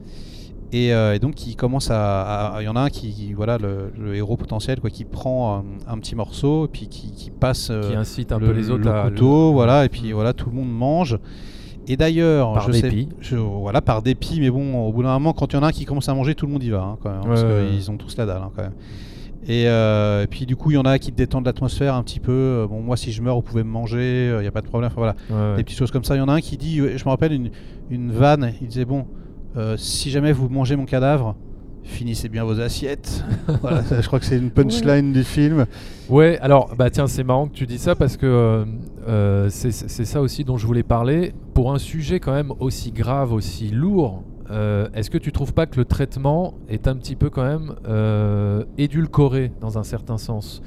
Et, 0.71 0.93
euh, 0.93 1.15
et, 1.15 1.19
donc 1.19 1.47
il 1.47 1.55
commence 1.55 1.89
à, 1.91 2.57
il 2.59 2.65
y 2.65 2.67
en 2.67 2.75
a 2.75 2.81
un 2.81 2.89
qui, 2.89 3.33
voilà, 3.33 3.57
le, 3.57 4.15
héros 4.15 4.37
potentiel, 4.37 4.79
quoi, 4.79 4.89
qui 4.89 5.03
prend 5.03 5.63
un, 5.87 5.97
petit 5.97 6.15
morceau 6.15 6.65
et 6.65 6.67
puis 6.67 6.87
qui, 6.87 7.11
qui 7.11 7.31
passe, 7.31 7.71
qui 7.87 7.95
incite 7.95 8.31
un 8.31 8.39
peu 8.39 8.51
les 8.51 8.69
autres 8.69 8.87
à 8.87 9.09
couteau, 9.09 9.51
voilà, 9.51 9.85
et 9.85 9.89
puis 9.89 10.09
mm. 10.09 10.13
voilà, 10.13 10.33
tout 10.33 10.49
le 10.49 10.55
monde 10.55 10.71
mange. 10.71 11.17
Et 11.89 11.97
d'ailleurs, 11.97 12.53
par 12.53 12.71
je 12.71 12.79
dépit. 12.79 13.09
Sais, 13.21 13.35
voilà, 13.35 13.81
par 13.81 14.01
dépit, 14.01 14.39
mais 14.39 14.49
bon, 14.49 14.87
au 14.87 14.93
bout 14.93 15.03
d'un 15.03 15.13
moment, 15.13 15.33
quand 15.33 15.51
il 15.51 15.55
y 15.55 15.59
en 15.59 15.63
a 15.63 15.67
un 15.67 15.71
qui 15.71 15.85
commence 15.85 16.07
à 16.07 16.13
manger, 16.13 16.35
tout 16.35 16.45
le 16.45 16.51
monde 16.51 16.63
y 16.63 16.69
va, 16.69 16.81
hein, 16.81 16.97
quand 17.01 17.09
même, 17.09 17.23
parce 17.23 17.43
qu'ils 17.43 17.89
ont 17.89 17.97
tous 17.97 18.15
la 18.15 18.25
dalle, 18.25 18.43
hein, 18.43 18.51
quand 18.55 18.61
même. 18.61 18.73
Euh, 19.49 20.23
et, 20.23 20.27
puis 20.27 20.45
du 20.45 20.55
coup, 20.55 20.71
il 20.71 20.75
y 20.75 20.77
en 20.77 20.83
a 20.83 20.99
qui 20.99 21.11
détendent 21.11 21.45
l'atmosphère 21.45 21.95
un 21.95 22.03
petit 22.03 22.19
peu. 22.19 22.31
Euh, 22.31 22.67
bon, 22.67 22.81
moi, 22.81 22.97
si 22.97 23.11
je 23.11 23.21
meurs, 23.21 23.35
vous 23.35 23.41
pouvez 23.41 23.63
me 23.63 23.69
manger, 23.69 24.25
il 24.25 24.31
euh, 24.31 24.41
n'y 24.41 24.47
a 24.47 24.51
pas 24.51 24.61
de 24.61 24.67
problème. 24.67 24.91
Enfin, 24.95 25.13
voilà, 25.29 25.55
des 25.55 25.63
petites 25.63 25.79
choses 25.79 25.91
comme 25.91 26.03
ça. 26.03 26.15
Il 26.15 26.19
y 26.19 26.21
en 26.21 26.29
a 26.29 26.33
un 26.33 26.41
qui 26.41 26.57
dit, 26.57 26.77
je 26.77 27.03
me 27.03 27.09
rappelle 27.09 27.33
une, 27.33 27.49
une 27.89 28.11
vanne, 28.11 28.53
il 28.61 28.67
disait 28.67 28.85
bon, 28.85 29.07
si 29.77 30.11
jamais 30.11 30.31
vous 30.31 30.49
mangez 30.49 30.75
mon 30.75 30.85
cadavre, 30.85 31.35
finissez 31.89 32.29
bien 32.29 32.43
vos 32.43 32.59
assiettes. 32.61 33.23
voilà, 33.61 33.83
je 33.89 34.05
crois 34.07 34.19
que 34.19 34.25
c'est 34.25 34.37
une 34.37 34.51
punchline 34.51 35.11
du 35.11 35.23
film. 35.23 35.65
Ouais, 36.07 36.39
alors 36.39 36.75
bah 36.75 36.89
tiens, 36.89 37.07
c'est 37.07 37.23
marrant 37.23 37.47
que 37.47 37.53
tu 37.53 37.65
dis 37.65 37.77
ça 37.77 37.95
parce 37.95 38.15
que 38.15 38.25
euh, 38.25 38.65
euh, 39.07 39.49
c'est 39.49 39.71
ça 39.71 40.21
aussi 40.21 40.43
dont 40.43 40.57
je 40.57 40.65
voulais 40.65 40.83
parler. 40.83 41.33
Pour 41.53 41.73
un 41.73 41.79
sujet 41.79 42.19
quand 42.19 42.33
même 42.33 42.53
aussi 42.59 42.91
grave, 42.91 43.33
aussi 43.33 43.69
lourd, 43.69 44.23
euh, 44.51 44.87
est-ce 44.93 45.09
que 45.09 45.17
tu 45.17 45.31
trouves 45.31 45.53
pas 45.53 45.65
que 45.65 45.77
le 45.77 45.85
traitement 45.85 46.53
est 46.69 46.87
un 46.87 46.95
petit 46.95 47.15
peu 47.15 47.29
quand 47.29 47.43
même 47.43 47.75
édulcoré 48.77 49.51
dans 49.59 49.77
un 49.77 49.83
certain 49.83 50.17
sens? 50.17 50.61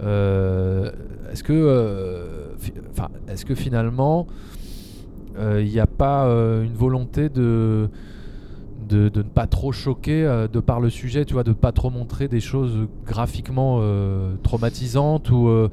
Est-ce 0.00 1.42
que, 1.42 2.54
enfin, 2.90 3.08
est-ce 3.28 3.44
que 3.44 3.54
finalement 3.54 4.26
il 5.38 5.68
n'y 5.68 5.80
a 5.80 5.86
pas 5.86 6.24
une 6.62 6.74
volonté 6.74 7.28
de 7.28 7.90
de, 8.88 9.10
ne 9.14 9.22
pas 9.22 9.46
trop 9.46 9.72
choquer 9.72 10.46
de 10.52 10.60
par 10.60 10.80
le 10.80 10.90
sujet, 10.90 11.24
tu 11.24 11.34
vois, 11.34 11.44
de 11.44 11.52
pas 11.52 11.72
trop 11.72 11.90
montrer 11.90 12.28
des 12.28 12.40
choses 12.40 12.86
graphiquement 13.04 13.80
traumatisantes 14.42 15.30
ou 15.30 15.68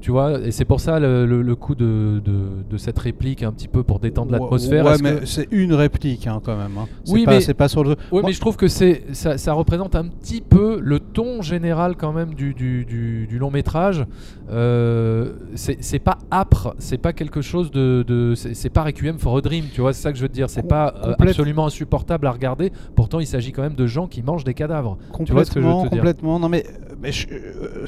tu 0.00 0.10
vois, 0.10 0.40
et 0.40 0.50
c'est 0.50 0.64
pour 0.64 0.80
ça 0.80 0.98
le, 1.00 1.54
coup 1.54 1.74
de, 1.74 2.20
de, 2.24 2.76
cette 2.76 2.98
réplique 2.98 3.42
un 3.42 3.52
petit 3.52 3.68
peu 3.68 3.82
pour 3.82 3.98
détendre 3.98 4.32
l'atmosphère. 4.32 4.84
Ouais, 4.84 4.96
mais 5.02 5.20
c'est 5.24 5.48
une 5.50 5.72
réplique 5.72 6.26
hein, 6.26 6.40
quand 6.44 6.56
même. 6.56 6.76
Hein. 6.78 6.86
Oui, 7.08 7.24
pas, 7.24 7.32
mais 7.32 7.40
c'est 7.40 7.54
pas 7.54 7.68
sur 7.68 7.82
le. 7.82 7.96
Oui, 8.12 8.22
mais 8.24 8.32
je 8.32 8.40
trouve 8.40 8.56
que 8.56 8.68
c'est 8.68 9.04
ça, 9.12 9.38
ça, 9.38 9.52
représente 9.54 9.96
un 9.96 10.06
petit 10.06 10.42
peu 10.42 10.78
le 10.82 11.00
ton 11.00 11.42
général 11.42 11.96
quand 11.96 12.12
même 12.12 12.34
du, 12.34 12.54
du, 12.54 12.84
du, 12.84 13.38
long 13.38 13.50
métrage. 13.50 14.04
Euh, 14.50 15.32
c'est 15.54 15.98
pas 15.98 16.18
âpre, 16.30 16.74
c'est 16.78 16.98
pas 16.98 17.12
quelque 17.12 17.40
chose 17.40 17.70
de, 17.70 18.04
de 18.06 18.34
c'est 18.34 18.70
pas 18.70 18.84
Requiem 18.84 19.18
for 19.18 19.38
a 19.38 19.40
Dream, 19.40 19.64
tu 19.72 19.80
vois, 19.80 19.92
c'est 19.92 20.02
ça 20.02 20.12
que 20.12 20.18
je 20.18 20.22
veux 20.22 20.28
te 20.28 20.34
dire. 20.34 20.50
C'est 20.50 20.62
pas 20.62 20.94
euh, 21.04 21.14
absolument 21.18 21.66
insupportable 21.66 22.26
à 22.26 22.30
regarder. 22.30 22.70
Pourtant, 22.94 23.20
il 23.20 23.26
s'agit 23.26 23.52
quand 23.52 23.62
même 23.62 23.74
de 23.74 23.86
gens 23.86 24.06
qui 24.06 24.22
mangent 24.22 24.44
des 24.44 24.54
cadavres. 24.54 24.98
Complètement, 25.10 25.24
tu 25.24 25.32
vois 25.32 25.44
ce 25.44 25.50
que 25.50 25.60
je 25.60 25.66
veux 25.66 25.88
te 25.88 25.94
complètement. 25.94 26.38
Non 26.38 26.48
mais, 26.48 26.64
mais 27.00 27.10
euh, 27.32 27.86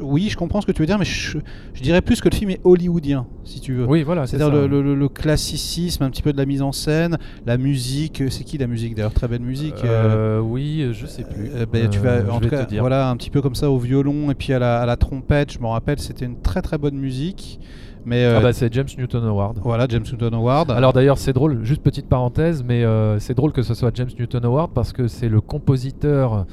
oui, 0.00 0.28
je 0.30 0.36
comprends 0.36 0.60
ce 0.60 0.66
que 0.66 0.72
tu 0.72 0.82
veux 0.82 0.86
dire, 0.86 0.98
mais 0.98 1.04
je, 1.04 1.38
je 1.74 1.82
dirais 1.84 2.02
plus 2.02 2.20
que 2.20 2.28
le 2.28 2.34
film 2.34 2.50
est 2.50 2.60
hollywoodien, 2.64 3.26
si 3.44 3.60
tu 3.60 3.72
veux. 3.72 3.86
Oui, 3.86 4.02
voilà. 4.02 4.26
C'est-à-dire 4.26 4.50
le, 4.50 4.66
le, 4.66 5.08
classicisme, 5.08 6.02
un 6.02 6.10
petit 6.10 6.22
peu 6.22 6.32
de 6.32 6.38
la 6.38 6.44
mise 6.44 6.60
en 6.60 6.72
scène, 6.72 7.18
la 7.46 7.56
musique. 7.56 8.22
C'est 8.30 8.42
qui 8.42 8.58
la 8.58 8.66
musique 8.66 8.96
d'ailleurs 8.96 9.14
Très 9.14 9.28
belle 9.28 9.42
musique. 9.42 9.84
Euh, 9.84 10.38
euh, 10.38 10.40
oui, 10.40 10.88
je 10.92 11.06
sais 11.06 11.22
plus. 11.22 11.50
Euh, 11.54 11.66
ben, 11.72 11.88
tu 11.88 12.00
vas, 12.00 12.20
en 12.32 12.40
tout 12.40 12.48
cas, 12.48 12.66
voilà, 12.80 13.08
un 13.08 13.16
petit 13.16 13.30
peu 13.30 13.40
comme 13.40 13.54
ça 13.54 13.70
au 13.70 13.78
violon 13.78 14.30
et 14.30 14.34
puis 14.34 14.52
à 14.52 14.58
la, 14.58 14.80
à 14.80 14.86
la 14.86 14.96
trompette. 14.96 15.52
Je 15.52 15.60
me 15.60 15.66
rappelle, 15.66 16.00
c'était 16.00 16.24
une 16.24 16.40
très 16.40 16.62
très 16.62 16.78
bonne 16.78 16.96
musique. 16.96 17.60
Mais 18.04 18.24
ah 18.24 18.40
bah 18.40 18.52
c'est 18.52 18.72
James 18.72 18.88
Newton 18.96 19.24
Howard. 19.24 19.58
Voilà, 19.62 19.86
James 19.88 20.04
Newton 20.10 20.34
Howard. 20.34 20.70
Alors 20.70 20.92
d'ailleurs, 20.92 21.18
c'est 21.18 21.32
drôle, 21.32 21.64
juste 21.64 21.82
petite 21.82 22.08
parenthèse, 22.08 22.62
mais 22.62 22.84
c'est 23.18 23.34
drôle 23.34 23.52
que 23.52 23.62
ce 23.62 23.74
soit 23.74 23.90
James 23.94 24.10
Newton 24.18 24.44
Howard 24.44 24.70
parce 24.74 24.92
que 24.92 25.08
c'est 25.08 25.28
le 25.28 25.40
compositeur 25.40 26.46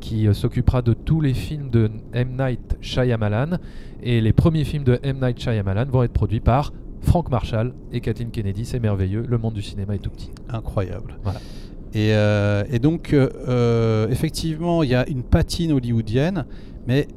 qui 0.00 0.28
s'occupera 0.32 0.82
de 0.82 0.92
tous 0.92 1.20
les 1.20 1.34
films 1.34 1.70
de 1.70 1.90
M. 2.12 2.36
Night 2.38 2.76
Shyamalan. 2.80 3.58
Et 4.02 4.20
les 4.20 4.32
premiers 4.32 4.64
films 4.64 4.84
de 4.84 4.98
M. 5.02 5.18
Night 5.20 5.40
Shyamalan 5.40 5.86
vont 5.86 6.02
être 6.02 6.12
produits 6.12 6.40
par 6.40 6.72
Frank 7.02 7.30
Marshall 7.30 7.74
et 7.92 8.00
Kathleen 8.00 8.30
Kennedy. 8.30 8.64
C'est 8.64 8.80
merveilleux. 8.80 9.24
Le 9.26 9.38
monde 9.38 9.54
du 9.54 9.62
cinéma 9.62 9.94
est 9.94 9.98
tout 9.98 10.10
petit. 10.10 10.30
Incroyable. 10.48 11.18
Voilà. 11.22 11.40
Et, 11.94 12.12
euh, 12.12 12.64
donc, 12.80 13.12
euh, 13.12 13.28
euh, 13.48 14.08
effectivement, 14.08 14.82
il 14.82 14.90
y 14.90 14.94
a 14.94 15.08
une 15.08 15.22
patine 15.22 15.72
hollywoodienne, 15.72 16.44
mais 16.86 17.08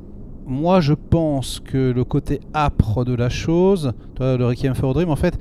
moi, 0.52 0.82
je 0.82 0.94
pense 0.94 1.60
que 1.60 1.92
le 1.92 2.04
côté 2.04 2.42
âpre 2.54 3.06
de 3.06 3.16
la 3.16 3.30
chose, 3.30 3.94
toi, 4.16 4.38
le 4.38 4.46
Requiem 4.46 4.76
for 4.76 4.92
a 4.92 4.94
Dream, 4.94 5.10
en 5.10 5.16
fait, 5.16 5.40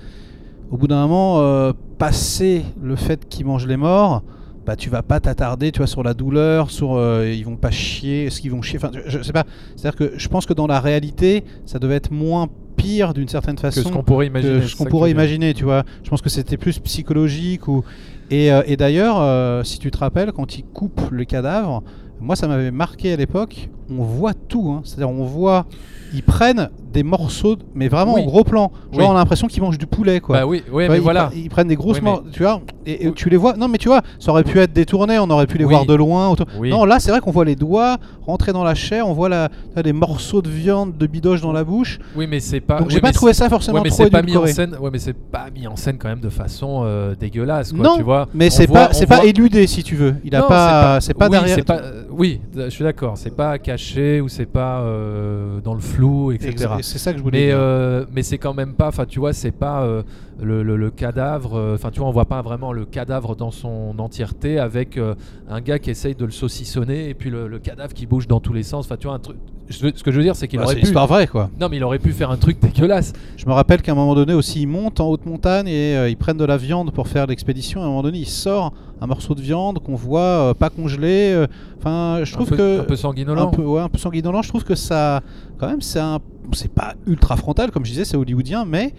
au 0.71 0.77
bout 0.77 0.87
d'un 0.87 1.07
moment, 1.07 1.73
passer 1.99 2.65
le 2.81 2.97
fait 2.97 3.29
qu'il 3.29 3.45
mange 3.45 3.67
les 3.67 3.77
morts, 3.77 4.23
bah 4.67 4.77
tu 4.77 4.91
vas 4.91 5.03
pas 5.03 5.21
t'attarder 5.21 5.73
tu 5.73 5.79
vois 5.79 5.87
sur 5.87 6.03
la 6.03 6.15
douleur 6.15 6.71
sur 6.71 6.95
euh, 6.95 7.33
ils 7.33 7.45
vont 7.45 7.57
pas 7.57 7.71
chier 7.71 8.27
est-ce 8.27 8.41
qu'ils 8.41 8.51
vont 8.51 8.63
chier 8.63 8.79
enfin 8.79 8.91
je, 9.07 9.23
sais 9.23 9.33
pas. 9.33 9.45
C'est 9.77 9.87
à 9.87 9.91
dire 9.91 9.99
que 9.99 10.13
je 10.17 10.29
pense 10.29 10.47
que 10.47 10.53
dans 10.53 10.67
la 10.67 10.81
réalité 10.81 11.45
ça 11.67 11.79
devait 11.79 11.97
être 11.97 12.11
moins 12.11 12.49
pire 12.77 13.15
d'une 13.15 13.29
certaine 13.29 13.59
façon 13.59 13.83
que 13.83 13.89
ce 13.89 13.93
qu'on 13.93 14.03
pourrait 14.03 14.27
imaginer 14.27 14.63
ce 14.63 14.77
qu'on 14.77 14.85
pourrait 14.85 15.11
imaginer 15.11 15.55
tu 15.55 15.65
vois. 15.65 15.85
Je 16.03 16.11
pense 16.11 16.23
que 16.23 16.29
c'était 16.29 16.57
plus 16.57 16.79
psychologique 16.79 17.69
ou 17.69 17.85
et, 18.31 18.53
euh, 18.53 18.63
et 18.67 18.77
d'ailleurs 18.77 19.17
euh, 19.19 19.65
si 19.65 19.79
tu 19.79 19.91
te 19.91 19.99
rappelles 19.99 20.33
quand 20.33 20.57
ils 20.57 20.65
coupent 20.65 21.11
le 21.11 21.25
cadavre 21.25 21.83
moi 22.21 22.37
ça 22.37 22.47
m'avait 22.47 22.71
marqué 22.71 23.13
à 23.13 23.17
l'époque 23.17 23.71
on 23.91 24.03
voit 24.05 24.35
tout 24.35 24.71
hein. 24.71 24.83
c'est 24.85 24.95
à 24.95 24.99
dire 24.99 25.11
on 25.11 25.25
voit 25.25 25.67
ils 26.13 26.23
prennent 26.23 26.71
des 26.93 27.03
morceaux, 27.05 27.57
mais 27.75 27.89
vraiment 27.89 28.15
en 28.15 28.25
gros 28.25 28.43
plan. 28.43 28.73
Genre, 28.93 29.11
on 29.11 29.13
a 29.13 29.19
l'impression 29.19 29.47
qu'ils 29.47 29.63
mangent 29.63 29.79
du 29.79 29.87
poulet, 29.87 30.21
quoi. 30.21 30.41
Bah 30.41 30.47
oui, 30.47 30.63
oui 30.73 30.87
mais 30.89 30.99
voilà. 30.99 31.31
Ils 31.35 31.49
prennent 31.49 31.69
des 31.69 31.77
grosses 31.77 32.03
morceaux, 32.03 32.25
tu 32.33 32.43
vois, 32.43 32.61
et, 32.87 33.13
tu 33.13 33.31
les 33.31 33.37
vois. 33.37 33.55
Non, 33.57 33.69
mais 33.69 33.79
tu 33.79 33.89
vois, 33.89 34.03
ça 34.19 34.33
aurait 34.33 34.45
pu 34.45 34.59
être 34.59 34.73
détourné, 34.73 35.19
on 35.19 35.31
aurait 35.31 35.47
pu 35.47 35.59
les 35.59 35.65
voir 35.65 35.87
de 35.87 35.95
loin. 35.95 36.35
Non, 36.63 36.85
là, 36.85 36.99
c'est 36.99 37.11
vrai 37.11 37.21
qu'on 37.21 37.31
voit 37.31 37.45
les 37.45 37.57
doigts 37.57 37.99
rentrer 38.27 38.53
dans 38.53 38.63
la 38.63 38.75
chair, 38.75 39.09
on 39.09 39.13
voit 39.13 39.29
la, 39.29 39.49
des 39.83 39.93
morceaux 39.93 40.43
de 40.43 40.49
viande, 40.49 40.97
de 40.97 41.07
bidoche 41.07 41.41
dans 41.41 41.53
la 41.53 41.65
bouche. 41.65 41.99
Oui, 42.17 42.27
mais 42.29 42.41
c'est 42.41 42.61
pas. 42.61 42.79
Donc 42.79 42.91
j'ai 42.91 43.01
pas 43.01 43.13
trouvé 43.13 43.33
ça 43.33 43.49
forcément 43.49 43.81
mais 43.83 43.91
trop 43.91 44.09
pas 44.09 44.23
mis 44.23 44.37
en 44.37 44.47
scène. 44.47 44.77
Ouais, 44.81 44.91
mais 44.93 44.99
c'est 44.99 45.17
pas 45.17 45.47
mis 45.55 45.67
en 45.67 45.77
scène 45.77 45.97
quand 45.99 46.09
même 46.09 46.21
de 46.21 46.29
façon 46.29 46.83
euh, 46.85 47.15
dégueulasse, 47.15 47.73
quoi. 47.73 47.83
Non, 47.83 47.97
tu 47.97 48.03
vois. 48.03 48.29
Mais 48.35 48.51
c'est 48.51 48.67
pas, 48.67 48.93
c'est 48.93 49.07
pas 49.07 49.25
éludé, 49.25 49.67
si 49.67 49.83
tu 49.83 49.95
veux. 49.95 50.17
Il 50.25 50.35
a 50.35 50.43
pas, 50.43 51.01
c'est 51.01 51.15
pas 51.15 51.29
derrière. 51.29 51.59
Oui, 52.11 52.41
je 52.55 52.69
suis 52.69 52.85
d'accord. 52.85 53.17
C'est 53.17 53.35
pas 53.35 53.59
caché 53.59 53.80
ou 54.21 54.29
c'est 54.29 54.47
pas 54.47 54.81
euh, 54.81 55.61
dans 55.61 55.75
le 55.75 55.81
flou, 55.81 56.33
etc. 56.33 56.75
C'est 56.83 56.99
ça 56.99 57.13
que 57.13 57.19
je 57.19 57.23
voulais 57.23 57.47
dire. 57.47 57.57
Euh, 57.59 58.05
mais 58.13 58.23
c'est 58.23 58.39
quand 58.39 58.55
même 58.55 58.75
pas, 58.75 58.89
enfin 58.89 59.07
tu 59.07 59.19
vois, 59.19 59.33
c'est 59.33 59.51
pas 59.51 59.87
euh, 60.43 60.63
le, 60.63 60.91
cadavre, 60.91 61.55
euh, 61.55 61.75
enfin 61.75 61.91
tu 61.91 62.01
vois, 62.01 62.09
on 62.09 62.13
voit 62.13 62.27
pas 62.27 62.43
vraiment 62.43 62.73
le 62.73 62.85
cadavre 62.85 63.37
dans 63.37 63.51
son 63.51 63.95
entièreté 63.99 64.59
avec 64.59 64.99
un 65.49 65.61
gars 65.61 65.79
qui 65.79 65.91
essaye 65.91 66.15
de 66.15 66.25
le 66.25 66.31
saucissonner 66.31 67.09
et 67.09 67.15
puis 67.15 67.31
le, 67.31 67.59
cadavre 67.59 67.93
qui 67.93 68.07
bouge 68.07 68.27
dans 68.27 68.41
tous 68.41 68.53
les 68.53 68.63
sens. 68.63 68.87
Enfin 68.87 68.97
tu 68.97 69.07
vois, 69.07 69.17
un 69.17 69.21
truc. 69.21 69.37
Ce 69.69 70.03
que 70.03 70.11
je 70.11 70.17
veux 70.17 70.25
dire, 70.25 70.35
c'est 70.35 70.49
qu'il 70.49 70.59
bah, 70.59 70.65
aurait 70.65 70.75
pu. 70.75 70.87
C'est 70.87 70.93
vrai 70.93 71.29
quoi. 71.29 71.49
Non, 71.61 71.69
mais 71.71 71.77
il 71.77 71.85
aurait 71.85 72.01
pu 72.01 72.11
faire 72.11 72.31
un 72.31 72.37
truc 72.37 72.59
dégueulasse. 72.63 73.13
Je 73.37 73.47
me 73.47 73.53
rappelle 73.53 73.83
qu'à 73.83 73.93
un 73.93 73.95
moment 73.95 74.17
donné 74.17 74.35
aussi, 74.35 74.63
ils 74.63 74.67
montent 74.67 74.99
en 74.99 75.09
haute 75.09 75.27
montagne 75.27 75.69
et 75.69 76.09
ils 76.09 76.17
prennent 76.17 76.39
de 76.39 76.45
la 76.45 76.57
viande 76.57 76.91
pour 76.91 77.07
faire 77.07 77.27
l'expédition. 77.27 77.81
À 77.81 77.85
un 77.85 77.89
moment 77.89 78.03
donné, 78.03 78.19
il 78.19 78.29
sort 78.29 78.73
un 79.01 79.07
morceau 79.07 79.35
de 79.35 79.41
viande 79.41 79.79
qu'on 79.79 79.95
voit 79.95 80.55
pas 80.59 80.71
congelé. 80.71 81.47
Enfin, 81.79 82.25
je 82.25 82.33
trouve 82.33 82.51
que 82.51 82.81
un 82.81 82.85
peu 82.85 82.97
sanguinolent. 82.97 83.49
Un 83.49 83.51
peu, 83.51 83.63
ouais, 83.63 83.81
un 83.81 83.89
peu 83.89 83.99
sanguinolent. 83.99 84.43
Je 84.43 84.49
trouve 84.49 84.65
que 84.65 84.75
ça, 84.75 85.23
quand 85.59 85.69
même, 85.69 85.83
c'est 85.83 86.01
un 86.01 86.19
c'est 86.53 86.73
pas 86.73 86.95
ultra 87.07 87.37
frontal, 87.37 87.71
comme 87.71 87.85
je 87.85 87.91
disais, 87.91 88.05
c'est 88.05 88.17
hollywoodien, 88.17 88.65
mais 88.65 88.93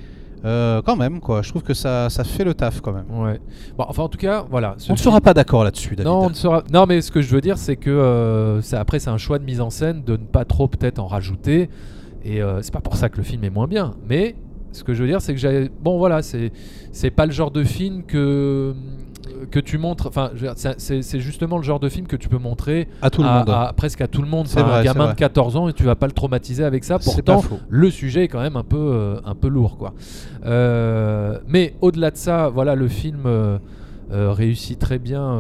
euh, 0.44 0.82
quand 0.82 0.96
même, 0.96 1.20
quoi. 1.20 1.42
Je 1.42 1.50
trouve 1.50 1.62
que 1.62 1.74
ça, 1.74 2.10
ça 2.10 2.24
fait 2.24 2.44
le 2.44 2.54
taf 2.54 2.82
quand 2.82 2.94
même. 2.94 3.06
Ouais. 3.12 3.40
Bon, 3.78 3.86
enfin, 3.88 4.04
en 4.04 4.10
tout 4.10 4.18
cas, 4.18 4.46
voilà. 4.50 4.76
On 4.90 4.94
ne 4.94 4.98
sera 4.98 5.22
pas 5.22 5.34
d'accord 5.34 5.64
là-dessus, 5.64 5.96
David. 5.96 6.06
Non, 6.06 6.26
on 6.26 6.34
sera... 6.34 6.64
non, 6.74 6.86
mais 6.88 7.02
ce 7.02 7.12
que 7.12 7.22
je 7.22 7.30
veux 7.34 7.42
dire, 7.42 7.58
c'est 7.58 7.76
que 7.76 7.90
euh, 7.90 8.62
après, 8.74 9.00
c'est 9.00 9.10
un 9.10 9.18
choix 9.18 9.38
de 9.40 9.44
mise 9.44 9.62
en 9.62 9.70
scène 9.70 10.04
de 10.04 10.14
ne 10.14 10.18
pas 10.18 10.46
trop 10.46 10.68
peut-être 10.68 11.00
en 11.00 11.08
rajouter. 11.08 11.70
Et 12.24 12.42
euh, 12.42 12.62
c'est 12.62 12.74
pas 12.74 12.82
pour 12.82 12.96
ça 12.96 13.10
que 13.10 13.18
le 13.18 13.24
film 13.24 13.44
est 13.44 13.50
moins 13.50 13.68
bien. 13.68 13.94
Mais 14.08 14.36
ce 14.72 14.84
que 14.84 14.94
je 14.94 15.02
veux 15.04 15.08
dire, 15.08 15.22
c'est 15.22 15.34
que 15.34 15.40
j'ai. 15.40 15.70
Bon, 15.82 15.98
voilà, 15.98 16.22
c'est 16.22 16.52
c'est 16.92 17.12
pas 17.12 17.26
le 17.26 17.32
genre 17.32 17.52
de 17.52 17.64
film 17.64 18.04
que 18.04 18.74
que 19.50 19.60
tu 19.60 19.78
montres, 19.78 20.08
enfin, 20.08 20.32
c'est 20.78 21.20
justement 21.20 21.58
le 21.58 21.64
genre 21.64 21.80
de 21.80 21.90
film 21.90 22.08
que 22.08 22.16
tu 22.16 22.30
peux 22.30 22.38
montrer 22.38 22.88
à 23.02 23.10
tout 23.10 23.24
le 23.24 23.30
monde, 23.30 23.54
presque 23.76 24.02
à 24.02 24.08
tout 24.08 24.22
le 24.22 24.28
monde. 24.28 24.48
C'est 24.48 24.60
un 24.60 24.84
gamin 24.84 25.10
de 25.10 25.16
14 25.16 25.56
ans 25.56 25.68
et 25.70 25.74
tu 25.74 25.84
vas 25.84 25.96
pas 25.96 26.08
le 26.08 26.14
traumatiser 26.14 26.64
avec 26.64 26.84
ça. 26.84 27.00
Pourtant, 27.00 27.44
le 27.70 27.90
sujet 27.90 28.26
est 28.26 28.28
quand 28.28 28.42
même 28.42 28.58
un 28.58 28.64
peu, 28.64 28.78
euh, 28.78 29.20
un 29.26 29.36
peu 29.36 29.48
lourd, 29.48 29.78
quoi. 29.78 29.94
Euh, 30.46 31.40
mais 31.48 31.76
au-delà 31.82 32.12
de 32.12 32.18
ça, 32.18 32.50
voilà, 32.50 32.76
le 32.76 32.88
film. 32.88 33.24
Euh, 33.26 33.58
réussit 34.14 34.78
très 34.78 35.00
bien 35.00 35.40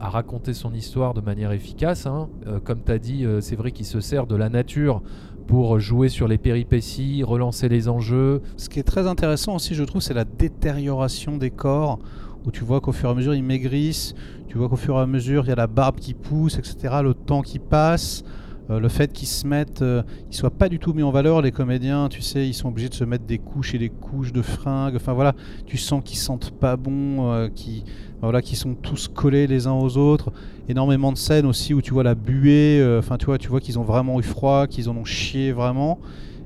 à 0.00 0.08
raconter 0.08 0.54
son 0.54 0.72
histoire 0.72 1.12
de 1.12 1.20
manière 1.20 1.52
efficace. 1.52 2.06
Hein. 2.06 2.30
comme 2.64 2.78
tu 2.82 2.90
as 2.90 2.98
dit, 2.98 3.26
c'est 3.40 3.56
vrai 3.56 3.72
qu'il 3.72 3.84
se 3.84 4.00
sert 4.00 4.26
de 4.26 4.34
la 4.34 4.48
nature 4.48 5.02
pour 5.46 5.78
jouer 5.78 6.08
sur 6.08 6.26
les 6.26 6.38
péripéties, 6.38 7.22
relancer 7.22 7.68
les 7.68 7.90
enjeux. 7.90 8.40
Ce 8.56 8.70
qui 8.70 8.80
est 8.80 8.84
très 8.84 9.06
intéressant 9.06 9.56
aussi, 9.56 9.74
je 9.74 9.84
trouve, 9.84 10.00
c'est 10.00 10.14
la 10.14 10.24
détérioration 10.24 11.36
des 11.36 11.50
corps 11.50 11.98
où 12.46 12.50
tu 12.50 12.64
vois 12.64 12.80
qu'au 12.80 12.92
fur 12.92 13.08
et 13.08 13.12
à 13.12 13.14
mesure 13.14 13.34
ils 13.34 13.42
maigrissent, 13.42 14.14
tu 14.48 14.56
vois 14.56 14.68
qu'au 14.68 14.76
fur 14.76 14.96
et 14.96 15.00
à 15.00 15.06
mesure 15.06 15.44
il 15.44 15.48
y 15.48 15.52
a 15.52 15.56
la 15.56 15.66
barbe 15.66 15.96
qui 15.96 16.14
pousse, 16.14 16.58
etc., 16.58 16.96
le 17.02 17.12
temps 17.14 17.42
qui 17.42 17.58
passe, 17.58 18.24
euh, 18.68 18.80
le 18.80 18.88
fait 18.88 19.12
qu'ils 19.12 19.28
se 19.28 19.46
mettent, 19.46 19.82
euh, 19.82 20.02
soient 20.30 20.50
pas 20.50 20.68
du 20.68 20.78
tout 20.78 20.92
mis 20.92 21.04
en 21.04 21.12
valeur, 21.12 21.40
les 21.40 21.52
comédiens, 21.52 22.08
tu 22.08 22.20
sais, 22.20 22.48
ils 22.48 22.54
sont 22.54 22.68
obligés 22.68 22.88
de 22.88 22.94
se 22.94 23.04
mettre 23.04 23.24
des 23.24 23.38
couches 23.38 23.74
et 23.74 23.78
des 23.78 23.90
couches 23.90 24.32
de 24.32 24.42
fringues, 24.42 24.96
enfin 24.96 25.12
voilà, 25.12 25.34
tu 25.66 25.76
sens 25.76 26.02
qu'ils 26.04 26.18
sentent 26.18 26.50
pas 26.50 26.76
bon, 26.76 27.32
euh, 27.32 27.48
qui 27.48 27.84
voilà, 28.22 28.42
qui 28.42 28.56
sont 28.56 28.74
tous 28.74 29.08
collés 29.08 29.46
les 29.46 29.66
uns 29.66 29.74
aux 29.74 29.98
autres, 29.98 30.32
énormément 30.68 31.12
de 31.12 31.18
scènes 31.18 31.46
aussi 31.46 31.74
où 31.74 31.82
tu 31.82 31.92
vois 31.92 32.02
la 32.02 32.14
buée, 32.14 32.82
enfin 32.98 33.18
tu 33.18 33.26
vois, 33.26 33.38
tu 33.38 33.48
vois 33.48 33.60
qu'ils 33.60 33.78
ont 33.78 33.84
vraiment 33.84 34.18
eu 34.18 34.22
froid, 34.22 34.66
qu'ils 34.66 34.88
en 34.88 34.96
ont 34.96 35.04
chié 35.04 35.52
vraiment. 35.52 36.00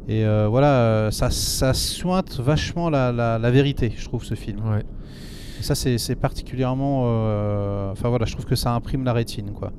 Et 0.09 0.25
voilà, 0.25 1.11
ça, 1.13 1.31
ça 1.31 1.73
sointe 1.73 2.41
vachement 2.41 2.91
la, 2.91 3.13
la, 3.13 3.51
vérité, 3.53 3.93
je 3.97 4.05
trouve, 4.05 4.25
ce 4.25 4.35
film. 4.35 4.59
Ça, 5.62 5.75
c'est 5.75 6.14
particulièrement. 6.16 7.05
Euh, 7.07 7.92
enfin 7.92 8.09
voilà, 8.09 8.27
je 8.27 8.33
trouve 8.33 8.46
que 8.46 8.57
ça 8.57 8.75
imprime 8.75 9.05
la 9.05 9.12
rétine, 9.12 9.53
quoi. 9.53 9.73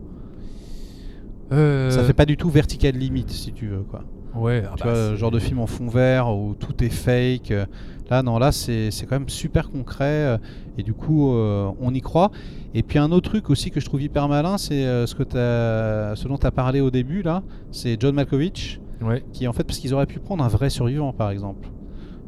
Euh... 1.51 1.89
Ça 1.89 2.03
fait 2.03 2.13
pas 2.13 2.25
du 2.25 2.37
tout 2.37 2.49
vertical 2.49 2.95
limite, 2.95 3.31
si 3.31 3.51
tu 3.51 3.67
veux, 3.67 3.83
quoi. 3.83 4.03
Ouais, 4.33 4.63
ah 4.65 4.75
tu 4.77 4.83
bah, 4.85 4.93
vois, 4.93 5.15
genre 5.15 5.31
de 5.31 5.39
film 5.39 5.59
en 5.59 5.67
fond 5.67 5.87
vert 5.87 6.29
où 6.29 6.55
tout 6.55 6.81
est 6.83 6.89
fake. 6.89 7.53
Là, 8.09 8.23
non, 8.23 8.39
là, 8.39 8.51
c'est 8.51 8.89
quand 9.01 9.19
même 9.19 9.29
super 9.29 9.69
concret. 9.69 10.05
Euh, 10.05 10.37
et 10.77 10.83
du 10.83 10.93
coup, 10.93 11.33
euh, 11.33 11.69
on 11.79 11.93
y 11.93 12.01
croit. 12.01 12.31
Et 12.73 12.83
puis, 12.83 12.99
un 12.99 13.11
autre 13.11 13.29
truc 13.29 13.49
aussi 13.49 13.71
que 13.71 13.79
je 13.79 13.85
trouve 13.85 14.01
hyper 14.01 14.27
malin, 14.29 14.57
c'est 14.57 14.83
ce, 15.05 15.15
que 15.15 15.23
as, 15.23 16.15
ce 16.15 16.27
dont 16.27 16.37
tu 16.37 16.47
as 16.47 16.51
parlé 16.51 16.79
au 16.79 16.91
début, 16.91 17.21
là. 17.21 17.43
C'est 17.71 17.99
John 17.99 18.15
Malkovich. 18.15 18.79
Ouais. 19.01 19.23
Qui, 19.33 19.47
en 19.47 19.53
fait, 19.53 19.63
parce 19.63 19.79
qu'ils 19.79 19.93
auraient 19.93 20.05
pu 20.05 20.19
prendre 20.19 20.43
un 20.43 20.47
vrai 20.47 20.69
survivant, 20.69 21.11
par 21.11 21.31
exemple. 21.31 21.67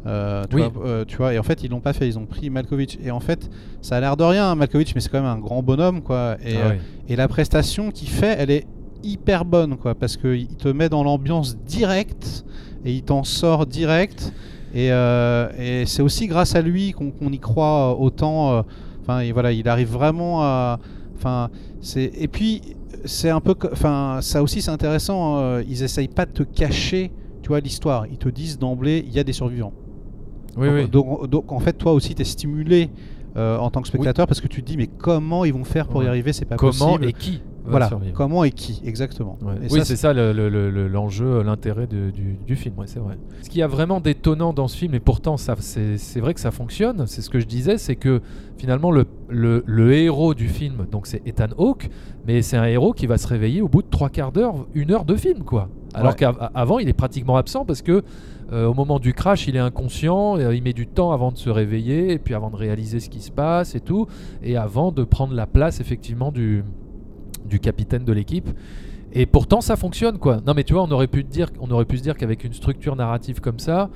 Euh, 0.05 0.43
tu, 0.49 0.57
oui. 0.57 0.63
vois, 0.73 0.85
euh, 0.85 1.05
tu, 1.05 1.15
vois, 1.17 1.33
et 1.33 1.39
en 1.39 1.43
fait 1.43 1.63
ils 1.63 1.71
l'ont 1.71 1.79
pas 1.79 1.93
fait, 1.93 2.07
ils 2.07 2.19
ont 2.19 2.25
pris 2.25 2.49
Malkovich. 2.49 2.97
Et 3.03 3.11
en 3.11 3.19
fait, 3.19 3.49
ça 3.81 3.97
a 3.97 3.99
l'air 3.99 4.17
de 4.17 4.23
rien, 4.23 4.53
Malkovich, 4.55 4.93
mais 4.95 5.01
c'est 5.01 5.09
quand 5.09 5.21
même 5.21 5.29
un 5.29 5.39
grand 5.39 5.63
bonhomme, 5.63 6.01
quoi. 6.01 6.37
Et, 6.43 6.55
ah 6.57 6.67
euh, 6.67 6.75
et 7.07 7.15
la 7.15 7.27
prestation 7.27 7.91
qu'il 7.91 8.09
fait, 8.09 8.35
elle 8.37 8.51
est 8.51 8.65
hyper 9.03 9.45
bonne, 9.45 9.77
quoi, 9.77 9.95
parce 9.95 10.17
qu'il 10.17 10.47
te 10.47 10.69
met 10.69 10.89
dans 10.89 11.03
l'ambiance 11.03 11.57
directe 11.57 12.45
et 12.85 12.93
il 12.93 13.03
t'en 13.03 13.23
sort 13.23 13.65
direct. 13.65 14.33
Et, 14.75 14.87
et 14.87 15.85
c'est 15.85 16.01
aussi 16.01 16.25
grâce 16.25 16.55
à 16.55 16.61
lui 16.61 16.93
qu'on 16.93 17.31
y 17.31 17.39
croit 17.39 17.95
autant 17.99 18.65
Enfin, 19.03 19.29
voilà, 19.33 19.51
il 19.51 19.67
arrive 19.67 19.89
vraiment 19.89 20.43
à. 20.43 20.79
Enfin, 21.15 21.49
c'est 21.81 22.11
et 22.15 22.27
puis 22.27 22.61
c'est 23.05 23.29
un 23.29 23.41
peu, 23.41 23.55
enfin, 23.71 24.19
ça 24.21 24.41
aussi 24.41 24.61
c'est 24.61 24.71
intéressant. 24.71 25.37
Euh, 25.37 25.63
ils 25.67 25.83
essayent 25.83 26.07
pas 26.07 26.25
de 26.25 26.31
te 26.31 26.43
cacher, 26.43 27.11
tu 27.41 27.49
vois, 27.49 27.59
l'histoire. 27.59 28.07
Ils 28.07 28.17
te 28.17 28.29
disent 28.29 28.57
d'emblée, 28.57 29.03
il 29.05 29.13
y 29.13 29.19
a 29.19 29.23
des 29.23 29.33
survivants. 29.33 29.73
Oui, 30.57 30.67
donc, 30.67 30.75
oui. 30.75 30.87
donc, 30.89 31.27
donc, 31.29 31.51
en 31.51 31.59
fait, 31.59 31.73
toi 31.73 31.93
aussi, 31.93 32.15
tu 32.15 32.21
es 32.21 32.25
stimulé 32.25 32.89
euh, 33.35 33.57
en 33.57 33.71
tant 33.71 33.81
que 33.81 33.87
spectateur 33.87 34.27
parce 34.27 34.41
que 34.41 34.47
tu 34.47 34.61
te 34.61 34.67
dis, 34.67 34.77
mais 34.77 34.87
comment 34.87 35.43
ils 35.45 35.53
vont 35.53 35.63
faire 35.63 35.87
pour 35.87 36.01
Ouais. 36.01 36.05
y 36.05 36.07
arriver? 36.07 36.33
C'est 36.33 36.45
pas 36.45 36.55
Comment 36.55 36.71
possible. 36.71 37.05
et 37.05 37.13
qui 37.13 37.41
Voilà, 37.65 37.87
survivre? 37.87 38.13
Comment 38.13 38.43
et 38.43 38.51
qui, 38.51 38.79
exactement. 38.85 39.39
Ouais. 39.41 39.53
Et 39.63 39.73
oui, 39.73 39.79
c'est 39.85 39.95
ça 39.95 40.13
le- 40.13 40.33
le- 40.33 40.49
le- 40.49 40.87
l'enjeu, 40.87 41.41
l'intérêt 41.41 41.87
du, 41.87 42.11
du 42.45 42.55
film, 42.55 42.77
ouais, 42.77 42.85
c'est 42.87 42.99
vrai. 42.99 43.17
Ce 43.41 43.49
qui 43.49 43.59
y 43.59 43.61
a 43.63 43.67
vraiment 43.67 44.01
d'étonnant 44.01 44.53
dans 44.53 44.67
ce 44.67 44.75
film, 44.77 44.93
et 44.93 44.99
pourtant 44.99 45.37
ça, 45.37 45.55
c'est 45.59 46.19
vrai 46.19 46.33
que 46.35 46.39
ça 46.41 46.51
fonctionne, 46.51 47.07
c'est 47.07 47.21
ce 47.21 47.29
que 47.29 47.39
je 47.39 47.47
disais, 47.47 47.77
c'est 47.79 47.95
que 47.95 48.21
finalement 48.57 48.91
le, 48.91 49.93
héros 49.93 50.33
du 50.35 50.47
film, 50.49 50.85
donc 50.91 51.07
c'est 51.07 51.21
Ethan 51.25 51.47
Hawke, 51.57 51.89
mais 52.27 52.41
c'est 52.43 52.57
un 52.57 52.65
héros 52.65 52.93
qui 52.93 53.07
va 53.07 53.17
se 53.17 53.27
réveiller 53.27 53.61
au 53.61 53.67
bout 53.69 53.81
de 53.81 53.89
trois 53.89 54.09
quarts 54.09 54.31
d'heure, 54.33 54.67
une 54.75 54.91
heure 54.91 55.05
de 55.05 55.15
film, 55.15 55.43
quoi. 55.43 55.69
Alors 55.95 56.15
qu'avant, 56.15 56.79
il 56.79 56.89
est 56.89 56.93
pratiquement 56.93 57.37
absent 57.37 57.65
parce 57.65 57.81
que 57.81 58.03
euh, 58.53 58.67
au 58.67 58.73
moment 58.75 58.99
du 58.99 59.13
crash, 59.13 59.47
il 59.47 59.55
est 59.55 59.59
inconscient, 59.59 60.37
euh, 60.37 60.55
il 60.55 60.61
met 60.61 60.73
du 60.73 60.85
temps 60.85 61.11
avant 61.11 61.31
de 61.31 61.37
se 61.37 61.49
réveiller, 61.49 62.11
et 62.11 62.19
puis 62.19 62.35
avant 62.35 62.51
de 62.51 62.55
réaliser 62.55 62.99
ce 62.99 63.09
qui 63.09 63.19
se 63.19 63.31
passe 63.31 63.73
et 63.73 63.79
tout, 63.79 64.05
et 64.43 64.57
avant 64.57 64.91
de 64.91 65.03
prendre 65.03 65.33
la 65.33 65.47
place 65.47 65.79
effectivement 65.79 66.31
du, 66.31 66.63
du 67.45 67.59
capitaine 67.59 68.05
de 68.05 68.13
l'équipe. 68.13 68.49
Et 69.11 69.25
pourtant, 69.25 69.61
ça 69.61 69.75
fonctionne, 69.75 70.19
quoi. 70.19 70.39
Non, 70.45 70.53
mais 70.55 70.63
tu 70.63 70.73
vois, 70.73 70.83
on 70.83 70.91
aurait 70.91 71.07
pu, 71.07 71.23
te 71.23 71.31
dire, 71.31 71.49
on 71.59 71.69
aurait 71.71 71.85
pu 71.85 71.97
se 71.97 72.03
dire 72.03 72.15
qu'avec 72.15 72.43
une 72.43 72.53
structure 72.53 72.95
narrative 72.95 73.41
comme 73.41 73.59
ça, 73.59 73.89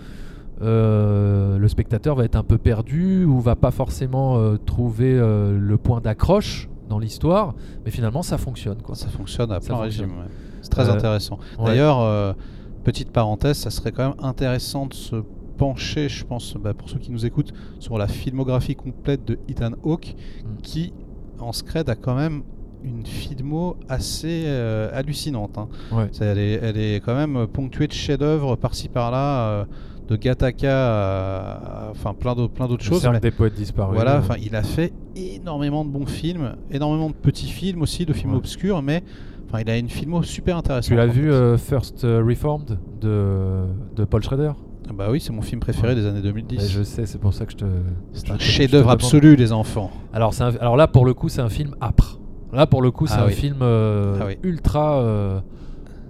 euh, 0.62 1.60
le 1.60 1.68
spectateur 1.68 2.16
va 2.16 2.26
être 2.26 2.36
un 2.36 2.44
peu 2.44 2.58
perdu 2.58 3.26
ou 3.26 3.40
va 3.40 3.56
pas 3.56 3.72
forcément 3.72 4.58
trouver 4.66 5.14
le 5.14 5.78
point 5.78 6.02
d'accroche 6.02 6.68
dans 6.90 7.00
l'histoire. 7.00 7.54
Mais 7.86 7.92
finalement, 7.92 8.24
ça 8.24 8.38
fonctionne, 8.38 8.82
quoi. 8.82 8.96
ça 8.96 9.08
fonctionne 9.08 9.52
à 9.52 9.60
plein 9.60 9.78
régime. 9.78 10.10
ouais. 10.10 10.26
C'est 10.62 10.70
très 10.70 10.90
intéressant. 10.90 11.38
D'ailleurs, 11.64 12.36
petite 12.88 13.12
parenthèse, 13.12 13.58
ça 13.58 13.70
serait 13.70 13.92
quand 13.92 14.08
même 14.10 14.20
intéressant 14.24 14.86
de 14.86 14.94
se 14.94 15.18
pencher, 15.58 16.08
je 16.08 16.24
pense, 16.24 16.56
bah, 16.56 16.74
pour 16.74 16.90
ceux 16.90 17.00
qui 17.00 17.12
nous 17.12 17.26
écoutent, 17.26 17.52
sur 17.80 17.98
la 17.98 18.08
filmographie 18.08 18.76
complète 18.76 19.26
de 19.26 19.38
Ethan 19.50 19.72
Hawke, 19.84 20.16
Mm. 20.46 20.62
qui, 20.62 20.94
en 21.40 21.52
scred, 21.52 21.90
a 21.90 21.96
quand 21.96 22.16
même 22.16 22.44
une 22.86 23.06
filmo 23.06 23.76
assez 23.90 24.44
euh, 24.46 24.90
hallucinante. 24.94 25.58
hein. 25.58 25.68
Ouais. 25.92 26.10
Elle, 26.22 26.38
est, 26.38 26.54
elle 26.64 26.78
est 26.78 27.02
quand 27.04 27.16
même 27.16 27.46
ponctuée 27.48 27.88
de 27.88 27.92
chefs-d'œuvre 27.94 28.56
par-ci 28.56 28.88
par-là, 28.88 29.50
euh, 29.50 29.66
de 30.08 30.16
Gattaca 30.16 31.90
enfin 31.92 32.14
plein 32.14 32.34
d'autres 32.36 32.54
plein 32.54 32.68
d'autres 32.70 32.84
choses. 32.86 33.06
des 33.22 33.32
poètes 33.32 33.56
disparus. 33.56 33.96
voilà, 33.96 34.20
enfin, 34.20 34.36
il 34.42 34.56
a 34.56 34.64
fait 34.64 34.94
énormément 35.18 35.84
de 35.84 35.90
bons 35.90 36.06
films, 36.06 36.56
énormément 36.72 37.10
de 37.10 37.16
petits 37.16 37.50
films 37.50 37.82
aussi, 37.82 38.06
de 38.06 38.14
films 38.14 38.32
Ouais. 38.32 38.38
obscurs, 38.38 38.82
mais 38.82 39.04
enfin, 39.48 39.60
il 39.62 39.70
a 39.70 39.78
une 39.78 39.90
filmo 39.90 40.24
super 40.24 40.58
intéressante. 40.58 40.90
Tu 40.90 40.96
l'as 40.96 41.08
vu 41.08 41.32
euh, 41.32 41.58
First 41.58 42.04
euh, 42.04 42.24
Reformed 42.26 42.78
de, 43.02 43.64
de 43.96 44.06
Paul 44.06 44.24
Schrader? 44.24 44.52
Ah 44.90 44.94
Bah 44.98 45.08
oui, 45.12 45.20
c'est 45.20 45.34
mon 45.34 45.42
film 45.42 45.60
préféré 45.60 45.90
Ouais. 45.90 45.96
des 45.96 46.06
années 46.06 46.22
2010. 46.22 46.58
Mais 46.58 46.68
Je 46.68 46.84
sais, 46.84 47.06
c'est 47.06 47.18
pour 47.18 47.34
ça 47.34 47.46
que 47.46 47.52
je 47.52 47.58
te. 47.58 47.66
C'est 48.14 48.32
un 48.32 48.38
chef-d'œuvre 48.40 48.90
absolu, 48.90 49.36
les 49.36 49.52
enfants. 49.52 49.92
Alors, 50.14 50.34
un- 50.42 50.56
alors 50.62 50.78
là, 50.78 50.88
pour 50.88 51.06
le 51.06 51.14
coup, 51.14 51.28
c'est 51.30 51.42
un 51.42 51.50
film 51.50 51.76
âpre. 51.82 52.20
Là, 52.54 52.66
pour 52.68 52.82
le 52.82 52.92
coup, 52.92 53.08
c'est 53.08 53.16
Ah 53.18 53.24
un 53.24 53.28
oui. 53.28 53.34
film 53.34 53.58
euh, 53.62 54.18
Ah 54.22 54.26
oui. 54.28 54.38
ultra, 54.44 55.00
euh, 55.02 55.40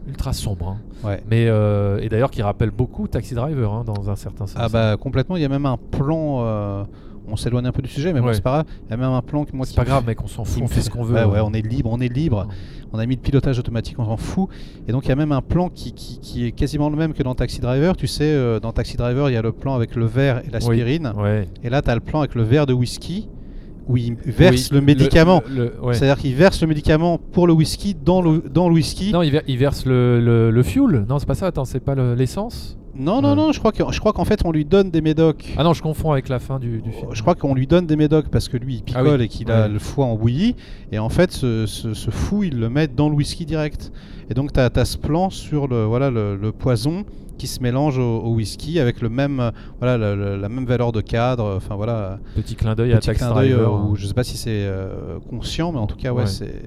ultra 0.08 0.32
sombre. 0.34 0.70
hein. 0.70 1.08
Ouais. 1.08 1.24
Mais 1.30 1.48
euh, 1.48 2.00
et 2.02 2.10
d'ailleurs, 2.10 2.30
qui 2.30 2.44
rappelle 2.44 2.70
beaucoup 2.72 3.08
Taxi 3.08 3.34
Driver 3.34 3.74
hein, 3.74 3.84
dans 3.84 4.10
un 4.12 4.16
certain 4.16 4.46
sens. 4.46 4.56
Ah 4.62 4.70
bah 4.70 4.96
complètement, 4.98 5.36
il 5.38 5.42
y 5.42 5.46
a 5.46 5.50
même 5.50 5.66
un 5.66 5.78
plan. 5.78 6.42
euh, 6.46 6.84
on 7.30 7.36
s'éloigne 7.36 7.66
un 7.68 7.72
peu 7.72 7.82
du 7.82 7.90
sujet, 7.90 8.14
mais 8.14 8.22
bon, 8.22 8.28
Ouais. 8.28 8.34
c'est 8.34 8.42
pas 8.44 8.52
grave. 8.52 8.66
Il 8.88 8.92
y 8.92 8.94
a 8.94 8.98
même 8.98 9.10
un 9.12 9.22
plan 9.22 9.46
que 9.46 9.56
moi 9.56 9.66
c'est 9.66 9.76
pas 9.76 9.84
grave, 9.86 10.06
mec, 10.06 10.22
on 10.24 10.28
s'en 10.28 10.44
fout, 10.46 10.62
on 10.64 10.68
fait 10.68 10.82
ce 10.82 10.90
qu'on 10.90 11.04
veut. 11.04 11.16
Ouais, 11.16 11.26
ouais, 11.26 11.40
on 11.44 11.52
est 11.54 11.62
libre, 11.62 11.90
on 11.92 12.00
est 12.00 12.14
libre. 12.14 12.48
On 12.94 13.00
a 13.00 13.06
mis 13.06 13.16
le 13.16 13.22
pilotage 13.22 13.60
automatique, 13.60 14.00
on 14.00 14.06
s'en 14.06 14.18
fout. 14.18 14.50
Et 14.88 14.92
donc 14.92 15.06
il 15.06 15.10
y 15.10 15.12
a 15.12 15.16
même 15.16 15.32
un 15.34 15.42
plan 15.42 15.70
qui, 15.70 15.92
qui- 15.94 16.20
qui 16.20 16.46
est 16.46 16.52
quasiment 16.52 16.90
le 16.90 16.96
même 16.96 17.14
que 17.14 17.22
dans 17.24 17.36
Taxi 17.36 17.60
Driver. 17.60 17.98
Tu 17.98 18.08
sais, 18.08 18.24
euh, 18.26 18.60
dans 18.60 18.72
Taxi 18.72 18.96
Driver, 18.98 19.30
il 19.30 19.34
y 19.34 19.38
a 19.38 19.42
le 19.42 19.52
plan 19.52 19.76
avec 19.76 19.96
le 19.96 20.06
verre 20.06 20.42
et 20.48 20.50
l'aspirine. 20.52 21.12
Ouais. 21.18 21.48
Et 21.64 21.70
là, 21.70 21.82
tu 21.82 21.90
as 21.90 21.96
le 21.96 22.02
plan 22.02 22.20
avec 22.20 22.34
le 22.36 22.44
verre 22.44 22.66
de 22.66 22.74
whisky 22.74 23.28
où 23.90 23.96
il 23.98 24.16
verse 24.16 24.70
Oui, 24.72 24.76
le 24.78 24.82
médicament. 24.82 25.42
ouais. 25.82 25.94
C'est-à-dire 25.94 26.18
qu'il 26.18 26.36
verse 26.36 26.62
le 26.62 26.68
médicament 26.68 27.18
pour 27.18 27.48
le 27.48 27.54
whisky 27.54 27.94
dans 27.96 28.22
le, 28.22 28.44
dans 28.54 28.68
le 28.70 28.76
whisky. 28.76 29.12
Non, 29.14 29.22
il, 29.22 29.32
ver- 29.32 29.44
il 29.48 29.58
verse 29.58 29.86
le, 29.86 30.20
le, 30.20 30.52
le 30.52 30.64
fuel. 30.64 31.06
Non, 31.08 31.20
c'est 31.20 31.26
pas 31.28 31.36
ça. 31.36 31.48
Attends, 31.48 31.66
c'est 31.66 31.80
pas 31.80 31.96
le- 31.96 32.14
l'essence? 32.14 32.78
Non, 32.98 33.22
non, 33.22 33.36
non, 33.36 33.52
je 33.52 33.60
crois 33.60 33.72
que- 33.72 33.84
je 33.92 34.00
crois 34.00 34.14
qu'en 34.14 34.26
fait, 34.26 34.42
on 34.46 34.52
lui 34.52 34.66
donne 34.66 34.90
des 34.92 35.02
médocs. 35.02 35.54
Ah 35.58 35.64
non, 35.64 35.74
je 35.74 35.82
confonds 35.82 36.12
avec 36.12 36.30
la 36.30 36.40
fin 36.40 36.60
du, 36.60 36.82
du 36.82 36.92
film. 36.92 37.10
Je 37.14 37.22
crois 37.22 37.36
qu'on 37.36 37.54
lui 37.54 37.68
donne 37.68 37.86
des 37.88 37.96
médocs 37.96 38.28
parce 38.30 38.50
que 38.50 38.58
lui 38.58 38.76
il 38.76 38.84
picole 38.84 39.08
Ah 39.08 39.16
oui. 39.18 39.24
et 39.24 39.28
qu'il 39.28 39.52
a 39.52 39.64
Ouais. 39.64 39.70
le 39.70 39.80
foie 39.80 40.06
en 40.06 40.16
bouillie. 40.16 40.56
Et 40.92 41.00
en 41.00 41.10
fait, 41.10 41.32
ce, 41.32 41.66
ce- 41.66 41.94
ce 41.94 42.10
fou, 42.12 42.44
il 42.44 42.60
le 42.60 42.70
met 42.70 42.88
dans 42.88 43.10
le 43.10 43.16
whisky 43.16 43.46
direct. 43.46 43.92
Et 44.30 44.34
donc, 44.34 44.52
tu 44.54 44.60
as, 44.60 44.86
ce 44.86 44.98
plan 44.98 45.30
sur 45.30 45.68
le, 45.68 45.86
voilà, 45.86 46.10
le, 46.10 46.36
le 46.36 46.52
poison 46.52 47.06
qui 47.38 47.48
se 47.48 47.62
mélange 47.62 47.98
au, 48.00 48.20
au 48.22 48.34
whisky 48.34 48.80
avec 48.80 49.02
le 49.02 49.10
même, 49.10 49.40
euh, 49.40 49.52
voilà, 49.80 49.98
le- 49.98 50.16
le- 50.16 50.36
la 50.38 50.50
même 50.50 50.66
valeur 50.66 50.92
de 50.92 51.02
cadre. 51.02 51.56
Enfin, 51.58 51.76
voilà, 51.76 52.20
Petit 52.36 52.56
clin 52.56 52.76
d'œil 52.76 52.94
à 52.94 53.00
d'œil. 53.00 53.16
Driver. 53.18 53.60
euh, 53.74 53.76
hein. 53.78 53.88
où 53.90 53.96
je 53.96 54.06
sais 54.08 54.14
pas 54.14 54.24
si 54.24 54.38
c'est 54.38 54.50
euh, 54.66 55.20
conscient, 55.30 55.72
mais 55.72 55.80
en 55.80 55.88
tout 55.88 55.96
cas, 55.98 56.12
ouais, 56.14 56.22
Ouais. 56.24 56.28
c'est. 56.28 56.64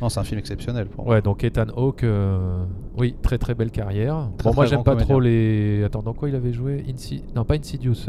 Non, 0.00 0.08
c'est 0.08 0.18
un 0.18 0.24
film 0.24 0.38
exceptionnel 0.40 0.86
pour 0.88 1.04
moi. 1.04 1.14
Ouais, 1.14 1.22
donc 1.22 1.44
Ethan 1.44 1.66
Hawke, 1.76 2.02
euh, 2.02 2.64
oui, 2.98 3.14
très 3.22 3.38
très 3.38 3.54
belle 3.54 3.70
carrière. 3.70 4.28
Très, 4.36 4.50
bon, 4.50 4.54
moi 4.56 4.64
très 4.64 4.70
j'aime 4.70 4.82
grand 4.82 4.96
pas 4.96 5.00
trop 5.00 5.20
les. 5.20 5.84
Attends, 5.84 6.02
dans 6.02 6.12
quoi 6.14 6.28
il 6.28 6.34
avait 6.34 6.52
joué? 6.52 6.84
Insi... 6.92 7.22
Non, 7.36 7.44
pas 7.44 7.54
Insidious. 7.54 8.08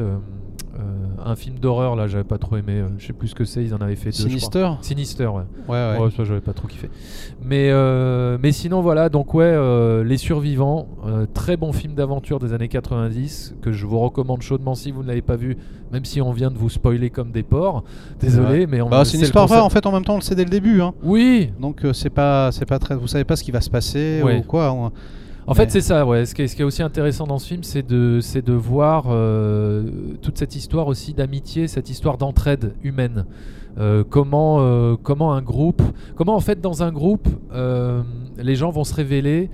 Euh, 0.75 0.79
un 1.25 1.35
film 1.35 1.59
d'horreur 1.59 1.95
là, 1.95 2.07
j'avais 2.07 2.23
pas 2.23 2.37
trop 2.37 2.57
aimé. 2.57 2.73
euh, 2.79 2.87
Je 2.97 3.05
sais 3.07 3.13
plus 3.13 3.27
ce 3.29 3.35
que 3.35 3.45
c'est, 3.45 3.63
ils 3.63 3.73
en 3.73 3.77
avaient 3.77 3.95
fait 3.95 4.09
deux. 4.09 4.15
je 4.15 4.21
crois. 4.23 4.29
Sinister 4.31 4.69
Sinister, 4.81 5.27
ouais. 5.27 5.43
Ouais, 5.67 5.97
ouais. 5.97 6.05
Ouais, 6.05 6.11
ça 6.15 6.23
j'avais 6.23 6.41
pas 6.41 6.53
trop 6.53 6.67
kiffé. 6.67 6.89
Mais, 7.43 7.69
euh, 7.71 8.37
mais 8.41 8.51
sinon 8.51 8.81
voilà, 8.81 9.09
donc 9.09 9.33
ouais, 9.33 9.53
Les 10.03 10.17
Survivants, 10.17 10.87
très 11.33 11.57
bon 11.57 11.71
film 11.73 11.93
d'aventure 11.93 12.39
des 12.39 12.53
années 12.53 12.67
90 12.67 13.55
que 13.61 13.71
je 13.71 13.85
vous 13.85 13.99
recommande 13.99 14.41
chaudement 14.41 14.75
si 14.75 14.91
vous 14.91 15.03
ne 15.03 15.07
l'avez 15.07 15.21
pas 15.21 15.35
vu, 15.35 15.57
même 15.91 16.05
si 16.05 16.21
on 16.21 16.31
vient 16.31 16.49
de 16.51 16.57
vous 16.57 16.69
spoiler 16.69 17.09
comme 17.09 17.31
des 17.31 17.43
porcs. 17.43 17.83
Désolé, 18.19 18.61
Ouais. 18.61 18.67
mais 18.67 18.81
on 18.81 18.89
Bah, 18.89 19.05
c'est 19.05 19.17
une 19.17 19.23
histoire 19.23 19.47
vraie, 19.47 19.59
en 19.59 19.69
fait, 19.69 19.85
en 19.85 19.91
même 19.91 20.03
temps, 20.03 20.13
on 20.13 20.17
le 20.17 20.21
sait 20.23 20.35
dès 20.35 20.43
le 20.43 20.49
début. 20.49 20.81
Hein. 20.81 20.93
Oui, 21.03 21.51
Donc, 21.59 21.81
c'est 21.93 22.09
pas, 22.09 22.51
c'est 22.51 22.65
pas 22.65 22.79
très. 22.79 22.95
Vous 22.95 23.07
savez 23.07 23.23
pas 23.23 23.35
ce 23.35 23.43
qui 23.43 23.51
va 23.51 23.61
se 23.61 23.69
passer 23.69 24.21
Ouais. 24.23 24.39
ou 24.39 24.41
quoi. 24.43 24.71
on- 24.71 24.91
En 25.45 25.53
fait, 25.53 25.71
c'est 25.71 25.81
ça, 25.81 26.05
ouais. 26.05 26.25
Ce 26.25 26.33
qui, 26.33 26.43
est, 26.43 26.47
ce 26.47 26.55
qui 26.55 26.61
est 26.61 26.65
aussi 26.65 26.83
intéressant 26.83 27.27
dans 27.27 27.37
ce 27.37 27.47
film, 27.47 27.63
c'est 27.63 27.85
de, 27.85 28.19
c'est 28.21 28.41
de 28.41 28.53
voir 28.53 29.05
euh, 29.09 29.83
toute 30.21 30.37
cette 30.37 30.55
histoire 30.55 30.87
aussi 30.87 31.13
d'amitié, 31.13 31.67
cette 31.67 31.89
histoire 31.89 32.17
d'entraide 32.17 32.73
humaine. 32.83 33.25
Euh, 33.79 34.03
comment, 34.07 34.57
euh, 34.59 34.95
comment 35.01 35.33
un 35.33 35.41
groupe, 35.41 35.81
comment 36.15 36.35
en 36.35 36.39
fait 36.39 36.61
dans 36.61 36.83
un 36.83 36.91
groupe, 36.91 37.27
euh, 37.53 38.03
les 38.37 38.55
gens 38.55 38.69
vont 38.69 38.83
se 38.83 38.93
révéler, 38.93 39.49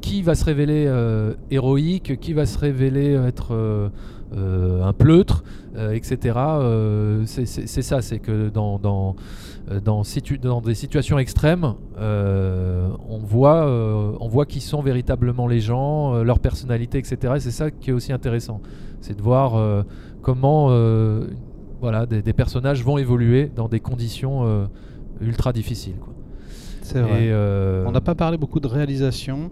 qui 0.00 0.22
va 0.22 0.34
se 0.34 0.46
révéler 0.46 0.90
héroïque, 1.50 2.18
qui 2.18 2.32
va 2.32 2.46
se 2.46 2.56
révéler 2.58 3.12
être 3.26 3.54
un 4.32 4.92
pleutre, 4.94 5.44
etc. 5.92 6.38
C'est 7.26 7.82
ça, 7.82 8.00
c'est 8.00 8.18
que 8.18 8.48
dans, 8.48 9.20
des 10.62 10.74
situations 10.74 11.18
extrêmes, 11.18 11.74
on, 11.98 13.18
voit, 13.18 13.66
on 14.20 14.28
voit 14.28 14.46
qui 14.46 14.60
sont 14.60 14.80
véritablement 14.80 15.46
les 15.46 15.60
gens, 15.60 16.22
leur 16.22 16.38
personnalité, 16.38 16.96
etc. 16.96 17.34
Et 17.36 17.40
c'est 17.40 17.50
ça 17.50 17.70
qui 17.70 17.90
est 17.90 17.92
aussi 17.92 18.14
intéressant. 18.14 18.62
C'est 19.02 19.18
de 19.18 19.22
voir 19.22 19.84
comment 20.22 20.70
voilà, 21.84 22.06
des, 22.06 22.22
des 22.22 22.32
personnages 22.32 22.82
vont 22.82 22.96
évoluer 22.96 23.50
dans 23.54 23.68
des 23.68 23.78
conditions 23.80 24.46
euh, 24.46 24.64
ultra 25.20 25.52
difficiles. 25.52 25.96
C'est 26.80 27.00
vrai. 27.02 27.24
Et, 27.26 27.30
euh, 27.30 27.84
On 27.86 27.92
n'a 27.92 28.00
pas 28.00 28.14
parlé 28.14 28.38
beaucoup 28.38 28.58
de 28.58 28.66
réalisation. 28.66 29.50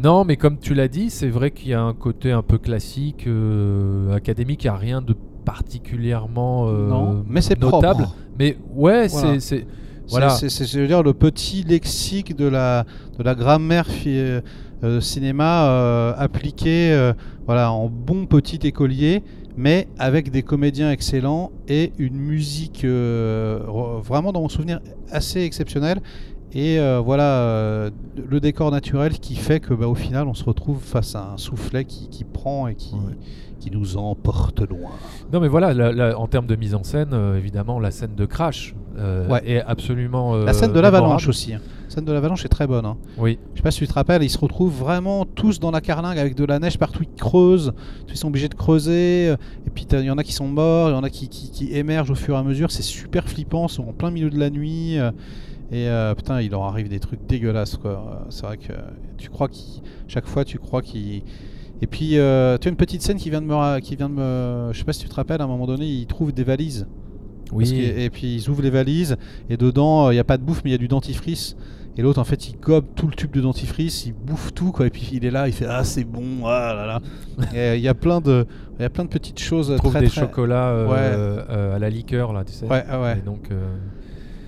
non, 0.00 0.24
mais 0.24 0.36
comme 0.36 0.58
tu 0.58 0.74
l'as 0.74 0.86
dit, 0.86 1.10
c'est 1.10 1.28
vrai 1.28 1.50
qu'il 1.50 1.68
y 1.70 1.74
a 1.74 1.82
un 1.82 1.92
côté 1.92 2.30
un 2.30 2.42
peu 2.42 2.56
classique, 2.58 3.24
euh, 3.26 4.12
académique, 4.14 4.62
il 4.62 4.68
n'y 4.68 4.70
a 4.70 4.76
rien 4.76 5.02
de 5.02 5.14
particulièrement 5.44 6.70
non, 6.70 7.24
mais 7.28 7.40
c'est 7.40 7.60
notable. 7.60 8.02
propre. 8.04 8.14
Mais 8.38 8.56
ouais, 8.74 9.08
Voilà. 9.08 9.40
c'est- 9.40 9.66
Voilà. 10.08 10.28
C'est, 10.30 10.48
c'est- 10.50 10.66
je 10.66 10.80
veux 10.80 10.86
dire, 10.86 11.02
le 11.02 11.14
petit 11.14 11.62
lexique 11.64 12.36
de 12.36 12.46
la, 12.46 12.84
de 13.18 13.22
la 13.24 13.34
grammaire 13.34 13.86
cinéma 15.00 16.12
appliqué 16.16 16.92
euh, 16.92 17.12
voilà, 17.46 17.72
en 17.72 17.88
bon 17.88 18.26
petit 18.26 18.60
écolier, 18.66 19.22
mais 19.56 19.88
avec 19.98 20.30
des 20.30 20.42
comédiens 20.42 20.90
excellents 20.90 21.50
et 21.68 21.92
une 21.98 22.16
musique 22.16 22.84
euh, 22.84 23.60
vraiment, 24.02 24.32
dans 24.32 24.40
mon 24.40 24.48
souvenir, 24.48 24.80
assez 25.10 25.40
exceptionnelle. 25.42 26.00
Et 26.52 26.80
euh, 26.80 26.98
voilà, 26.98 27.42
euh, 27.42 27.90
le 28.28 28.40
décor 28.40 28.72
naturel 28.72 29.20
qui 29.20 29.36
fait 29.36 29.60
que 29.60 29.72
bah, 29.72 29.86
au 29.86 29.94
final, 29.94 30.26
on 30.26 30.34
se 30.34 30.42
retrouve 30.44 30.80
face 30.80 31.14
à 31.14 31.32
un 31.34 31.36
soufflet 31.36 31.84
qui, 31.84 32.08
qui 32.08 32.24
prend 32.24 32.66
et 32.66 32.74
qui, 32.74 32.94
Ouais. 32.94 33.14
qui 33.60 33.70
nous 33.70 33.96
emporte 33.96 34.60
loin. 34.68 34.90
Non 35.32 35.38
mais 35.38 35.46
voilà, 35.46 36.18
en 36.18 36.26
termes 36.26 36.46
de 36.46 36.56
mise 36.56 36.74
en 36.74 36.82
scène, 36.82 37.10
euh, 37.12 37.36
évidemment, 37.38 37.78
la 37.78 37.92
scène 37.92 38.16
de 38.16 38.26
crash 38.26 38.74
est 39.44 39.60
absolument. 39.60 40.34
la 40.34 40.52
scène 40.52 40.72
de 40.72 40.80
l'avalanche 40.80 41.28
aussi. 41.28 41.54
Scène 41.90 42.04
de 42.04 42.12
l'avalanche 42.12 42.44
est 42.44 42.48
très 42.48 42.66
bonne. 42.66 42.86
Hein. 42.86 42.96
Oui. 43.18 43.38
Je 43.52 43.58
sais 43.58 43.62
pas 43.62 43.70
si 43.70 43.80
tu 43.80 43.88
te 43.88 43.92
rappelles, 43.92 44.22
ils 44.22 44.30
se 44.30 44.38
retrouvent 44.38 44.76
vraiment 44.76 45.24
tous 45.24 45.58
dans 45.58 45.70
la 45.70 45.80
carlingue 45.80 46.18
avec 46.18 46.36
de 46.36 46.44
la 46.44 46.58
neige 46.58 46.78
partout, 46.78 47.02
ils 47.02 47.20
creusent, 47.20 47.72
ils 48.08 48.16
sont 48.16 48.28
obligés 48.28 48.48
de 48.48 48.54
creuser, 48.54 49.30
et 49.30 49.70
puis 49.74 49.86
il 49.90 50.04
y 50.04 50.10
en 50.10 50.16
a 50.18 50.22
qui 50.22 50.32
sont 50.32 50.46
morts, 50.46 50.90
il 50.90 50.92
y 50.92 50.96
en 50.96 51.02
a 51.02 51.10
qui, 51.10 51.28
qui, 51.28 51.74
émergent 51.74 52.12
au 52.12 52.14
fur 52.14 52.36
et 52.36 52.38
à 52.38 52.42
mesure, 52.44 52.70
c'est 52.70 52.82
super 52.82 53.28
flippant, 53.28 53.66
ils 53.66 53.72
sont 53.72 53.88
en 53.88 53.92
plein 53.92 54.10
milieu 54.10 54.30
de 54.30 54.38
la 54.38 54.50
nuit. 54.50 54.98
Et 55.72 55.88
euh, 55.88 56.14
putain, 56.14 56.40
il 56.40 56.50
leur 56.50 56.62
arrive 56.64 56.88
des 56.88 56.98
trucs 56.98 57.24
dégueulasses, 57.26 57.76
quoi. 57.76 58.26
C'est 58.30 58.44
vrai 58.44 58.56
que 58.56 58.72
tu 59.18 59.30
crois 59.30 59.48
qu'il. 59.48 59.82
Chaque 60.08 60.26
fois, 60.26 60.44
tu 60.44 60.58
crois 60.58 60.82
qu'il. 60.82 61.22
Et 61.82 61.86
puis, 61.86 62.18
euh, 62.18 62.58
tu 62.58 62.66
as 62.66 62.70
une 62.70 62.76
petite 62.76 63.02
scène 63.02 63.18
qui 63.18 63.30
vient 63.30 63.40
de 63.40 63.46
me. 63.46 63.78
Qui 63.78 63.94
vient 63.94 64.08
de 64.08 64.14
me... 64.14 64.70
Je 64.72 64.78
sais 64.78 64.84
pas 64.84 64.92
si 64.92 65.02
tu 65.02 65.08
te 65.08 65.14
rappelles, 65.14 65.40
à 65.40 65.44
un 65.44 65.48
moment 65.48 65.66
donné, 65.66 65.86
ils 65.86 66.06
trouvent 66.06 66.32
des 66.32 66.44
valises. 66.44 66.88
Oui. 67.52 67.72
et 67.74 68.10
puis, 68.10 68.36
ils 68.36 68.48
ouvrent 68.48 68.62
les 68.62 68.70
valises, 68.70 69.16
et 69.48 69.56
dedans, 69.56 70.10
il 70.10 70.14
n'y 70.14 70.20
a 70.20 70.24
pas 70.24 70.38
de 70.38 70.42
bouffe, 70.42 70.62
mais 70.64 70.70
il 70.70 70.72
y 70.72 70.76
a 70.76 70.78
du 70.78 70.86
dentifrice. 70.86 71.56
Et 72.00 72.02
l'autre, 72.02 72.18
en 72.18 72.24
fait, 72.24 72.48
il 72.48 72.58
gobe 72.58 72.86
tout 72.96 73.08
le 73.08 73.12
tube 73.12 73.30
de 73.30 73.42
dentifrice, 73.42 74.06
il 74.06 74.14
bouffe 74.14 74.54
tout, 74.54 74.72
quoi. 74.72 74.86
Et 74.86 74.90
puis, 74.90 75.10
il 75.12 75.26
est 75.26 75.30
là, 75.30 75.48
il 75.48 75.52
fait 75.52 75.66
Ah, 75.68 75.84
c'est 75.84 76.04
bon, 76.04 76.46
ah 76.46 76.72
là 76.72 76.86
là. 76.86 77.00
Euh, 77.54 77.76
il 77.76 77.82
y 77.82 77.88
a 77.88 77.94
plein 77.94 78.22
de. 78.22 78.46
Il 78.78 78.82
y 78.82 78.84
a 78.86 78.88
plein 78.88 79.04
de 79.04 79.10
petites 79.10 79.38
choses. 79.38 79.74
Trouve 79.76 79.98
des 79.98 80.08
chocolats 80.08 80.70
à 81.50 81.78
la 81.78 81.90
liqueur, 81.90 82.32
là, 82.32 82.42
tu 82.42 82.54
sais. 82.54 82.64
Ouais, 82.64 82.84
ouais. 82.90 83.18
Et 83.18 83.22
donc, 83.22 83.50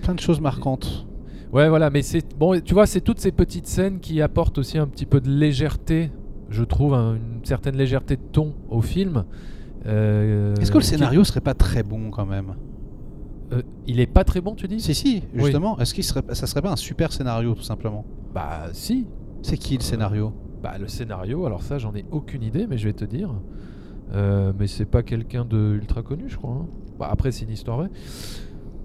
Plein 0.01 0.15
de 0.15 0.19
choses 0.19 0.41
marquantes. 0.41 1.05
Ouais, 1.53 1.69
voilà, 1.69 1.91
mais 1.91 2.01
c'est 2.01 2.35
bon, 2.35 2.59
tu 2.59 2.73
vois, 2.73 2.87
c'est 2.87 3.01
toutes 3.01 3.19
ces 3.19 3.31
petites 3.31 3.67
scènes 3.67 3.99
qui 3.99 4.23
apportent 4.23 4.57
aussi 4.57 4.79
un 4.79 4.87
petit 4.87 5.05
peu 5.05 5.21
de 5.21 5.29
légèreté, 5.29 6.09
je 6.49 6.63
trouve, 6.63 6.95
une 6.95 7.43
certaine 7.43 7.77
légèreté 7.77 8.15
de 8.15 8.23
ton 8.31 8.55
au 8.71 8.81
film. 8.81 9.25
Euh, 9.85 10.55
Est-ce 10.55 10.71
que 10.71 10.79
le 10.79 10.83
scénario 10.83 11.23
serait 11.23 11.41
pas 11.41 11.53
très 11.53 11.83
bon 11.83 12.09
quand 12.09 12.25
même? 12.25 12.55
Euh, 13.51 13.61
Il 13.87 13.99
est 13.99 14.07
pas 14.07 14.23
très 14.23 14.41
bon, 14.41 14.55
tu 14.55 14.67
dis? 14.67 14.79
Si, 14.79 14.95
si, 14.95 15.23
justement. 15.33 15.77
Est-ce 15.79 15.93
qu'il 15.93 16.03
serait, 16.03 16.23
ça 16.33 16.47
serait 16.47 16.61
pas 16.61 16.71
un 16.71 16.77
super 16.77 17.11
scénario, 17.11 17.53
tout 17.53 17.63
simplement? 17.63 18.05
Bah, 18.33 18.69
si. 18.73 19.07
C'est 19.41 19.57
qui 19.57 19.75
le 19.75 19.83
scénario? 19.83 20.33
Bah, 20.61 20.77
le 20.79 20.87
scénario, 20.87 21.45
alors 21.45 21.61
ça, 21.61 21.77
j'en 21.77 21.93
ai 21.93 22.05
aucune 22.11 22.43
idée, 22.43 22.67
mais 22.67 22.77
je 22.77 22.85
vais 22.85 22.93
te 22.93 23.03
dire. 23.03 23.29
Euh, 24.13 24.53
mais 24.57 24.67
c'est 24.67 24.85
pas 24.85 25.03
quelqu'un 25.03 25.43
de 25.43 25.73
ultra 25.75 26.01
connu, 26.01 26.25
je 26.29 26.37
crois. 26.37 26.51
Hein. 26.61 26.67
Bah, 26.99 27.09
après, 27.11 27.31
c'est 27.31 27.45
une 27.45 27.51
histoire 27.51 27.77
vraie. 27.77 27.89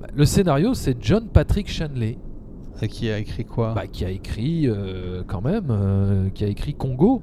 Bah, 0.01 0.09
le 0.15 0.25
scénario, 0.25 0.75
c'est 0.75 0.97
John 1.01 1.29
Patrick 1.29 1.69
Shanley. 1.69 2.19
Et 2.81 2.89
qui 2.89 3.11
a 3.11 3.19
écrit 3.19 3.45
quoi? 3.45 3.75
Bah, 3.75 3.87
Qui 3.87 4.05
a 4.05 4.11
écrit, 4.11 4.67
euh, 4.67 5.23
quand 5.27 5.43
même, 5.43 5.67
euh, 5.71 6.31
qui 6.31 6.45
a 6.45 6.49
écrit 6.49 6.75
Congo. 6.75 7.23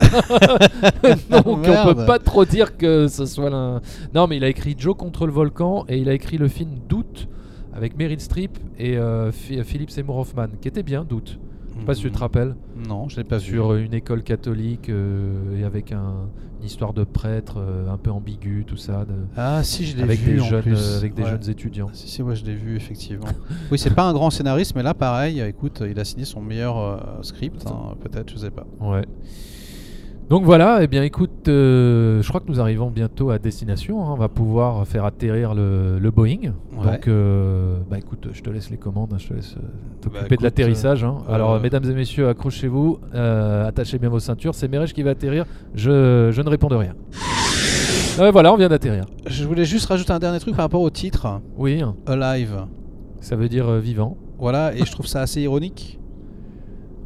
Donc 1.30 1.66
on 1.66 1.94
peut 1.94 2.06
pas 2.06 2.18
trop 2.18 2.44
dire 2.44 2.76
que 2.76 3.08
ce 3.08 3.26
soit 3.26 3.50
là. 3.50 3.80
Non, 4.14 4.26
mais 4.26 4.36
il 4.36 4.44
a 4.44 4.48
écrit 4.48 4.74
Joe 4.78 4.96
contre 4.96 5.26
le 5.26 5.32
volcan 5.32 5.84
et 5.88 5.98
il 5.98 6.08
a 6.08 6.14
écrit 6.14 6.38
le 6.38 6.48
film 6.48 6.70
Doute 6.88 7.28
avec 7.72 7.96
Meryl 7.98 8.20
Streep 8.20 8.58
et 8.78 8.96
euh, 8.96 9.32
Philippe 9.32 9.90
Seymour 9.90 10.18
Hoffman, 10.18 10.48
qui 10.60 10.68
était 10.68 10.82
bien 10.82 11.04
Doute. 11.04 11.38
Je 11.74 11.80
sais 11.80 11.86
pas 11.86 11.94
si 11.94 12.02
tu 12.02 12.10
te 12.10 12.14
mhm. 12.14 12.20
rappelles. 12.20 12.56
Non, 12.88 13.08
je 13.08 13.16
l'ai 13.16 13.24
pas 13.24 13.38
Sur 13.38 13.74
une 13.74 13.92
école 13.92 14.22
catholique 14.22 14.88
et 14.88 15.64
avec 15.64 15.92
un, 15.92 16.28
une 16.60 16.66
histoire 16.66 16.92
de 16.92 17.04
prêtre 17.04 17.56
euh, 17.58 17.88
un 17.88 17.98
peu 17.98 18.10
ambigu, 18.10 18.64
tout 18.66 18.76
ça. 18.76 19.04
De, 19.04 19.14
ah 19.36 19.62
si, 19.62 19.84
je 19.84 19.96
l'ai 19.96 20.02
avec 20.02 20.20
vu 20.20 20.34
des 20.34 20.44
jeunes, 20.44 20.62
euh, 20.66 20.96
avec 20.96 21.14
des 21.14 21.24
jeunes 21.24 21.50
étudiants. 21.50 21.90
Si 21.92 22.08
si, 22.08 22.22
ouais, 22.22 22.34
je 22.34 22.44
l'ai 22.44 22.54
vu 22.54 22.76
effectivement. 22.76 23.26
oui, 23.70 23.78
c'est 23.78 23.94
pas 23.94 24.04
un 24.04 24.12
grand 24.12 24.30
scénariste, 24.30 24.74
mais 24.74 24.82
là, 24.82 24.94
pareil. 24.94 25.40
Écoute, 25.40 25.82
il 25.88 25.98
a 26.00 26.04
signé 26.04 26.24
son 26.24 26.40
meilleur 26.40 26.78
euh, 26.78 27.22
script, 27.22 27.66
hein, 27.66 27.94
peut-être, 28.00 28.30
je 28.32 28.38
sais 28.38 28.50
pas. 28.50 28.66
Ouais. 28.80 29.04
Donc 30.28 30.42
voilà, 30.42 30.80
et 30.80 30.84
eh 30.84 30.86
bien 30.88 31.04
écoute, 31.04 31.46
euh, 31.46 32.20
je 32.20 32.28
crois 32.28 32.40
que 32.40 32.48
nous 32.48 32.60
arrivons 32.60 32.90
bientôt 32.90 33.30
à 33.30 33.38
destination. 33.38 34.02
Hein. 34.02 34.10
on 34.10 34.16
va 34.16 34.28
pouvoir 34.28 34.84
faire 34.84 35.04
atterrir 35.04 35.54
le, 35.54 36.10
Boeing. 36.10 36.52
Donc, 36.72 37.06
euh, 37.06 37.78
bah 37.88 37.98
écoute, 37.98 38.28
je 38.32 38.42
te 38.42 38.50
laisse 38.50 38.70
les 38.70 38.76
commandes, 38.76 39.12
hein. 39.12 39.18
je 39.20 39.28
te 39.28 39.34
laisse 39.34 39.54
euh, 39.56 39.60
t'occuper 40.00 40.30
bah, 40.30 40.36
de 40.36 40.42
l'atterrissage. 40.42 41.04
Hein. 41.04 41.18
Alors, 41.28 41.60
mesdames 41.60 41.84
et 41.84 41.94
messieurs, 41.94 42.28
accrochez-vous, 42.28 42.98
attachez 43.12 43.98
bien 43.98 44.08
vos 44.08 44.18
ceintures. 44.18 44.56
C'est 44.56 44.66
Merech 44.66 44.92
qui 44.92 45.04
va 45.04 45.10
atterrir. 45.10 45.44
Je, 45.74 46.30
je 46.32 46.42
ne 46.42 46.48
réponds 46.48 46.68
de 46.68 46.76
rien. 46.76 46.94
voilà, 48.32 48.52
on 48.52 48.56
vient 48.56 48.68
d'atterrir. 48.68 49.04
Je 49.28 49.44
voulais 49.44 49.64
juste 49.64 49.86
rajouter 49.86 50.12
un 50.12 50.18
dernier 50.18 50.40
truc 50.40 50.56
par 50.56 50.64
rapport 50.64 50.82
au 50.82 50.90
titre. 50.90 51.40
Oui. 51.56 51.84
Alive. 52.06 52.66
Ça 53.20 53.36
veut 53.36 53.48
dire 53.48 53.70
vivant. 53.74 54.16
Voilà, 54.38 54.74
et 54.74 54.84
je 54.84 54.90
trouve 54.90 55.06
ça 55.06 55.20
assez 55.20 55.42
ironique. 55.42 56.00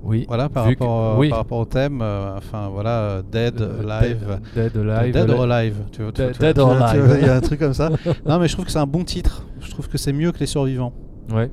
Oui. 0.03 0.25
Voilà, 0.27 0.49
par, 0.49 0.65
rapport, 0.65 1.21
par 1.29 1.39
rapport 1.39 1.59
au 1.59 1.65
thème, 1.65 2.01
euh, 2.03 2.37
enfin 2.37 2.69
voilà, 2.69 3.23
Dead, 3.31 3.61
Alive. 3.61 4.41
Dead, 4.55 4.77
Alive. 4.77 5.13
Dead 5.13 5.31
or 5.31 5.43
Alive. 5.51 5.77
Tu 5.93 6.03
vois, 6.03 6.13
dead, 6.13 6.59
or 6.59 6.73
Alive. 6.73 7.19
Il 7.21 7.27
y 7.27 7.29
a 7.29 7.37
un 7.37 7.41
truc 7.41 7.61
comme 7.61 7.75
ça. 7.75 7.91
non, 8.27 8.39
mais 8.39 8.49
je 8.49 8.55
trouve 8.55 8.65
que 8.65 8.73
c'est 8.73 8.79
un 8.79 8.87
bon 8.87 9.05
titre. 9.05 9.47
Je 9.61 9.71
trouve 9.71 9.89
que 9.89 9.99
c'est 9.99 10.13
mieux 10.13 10.33
que 10.33 10.39
Les 10.39 10.47
Survivants. 10.47 10.95
Ouais. 11.33 11.51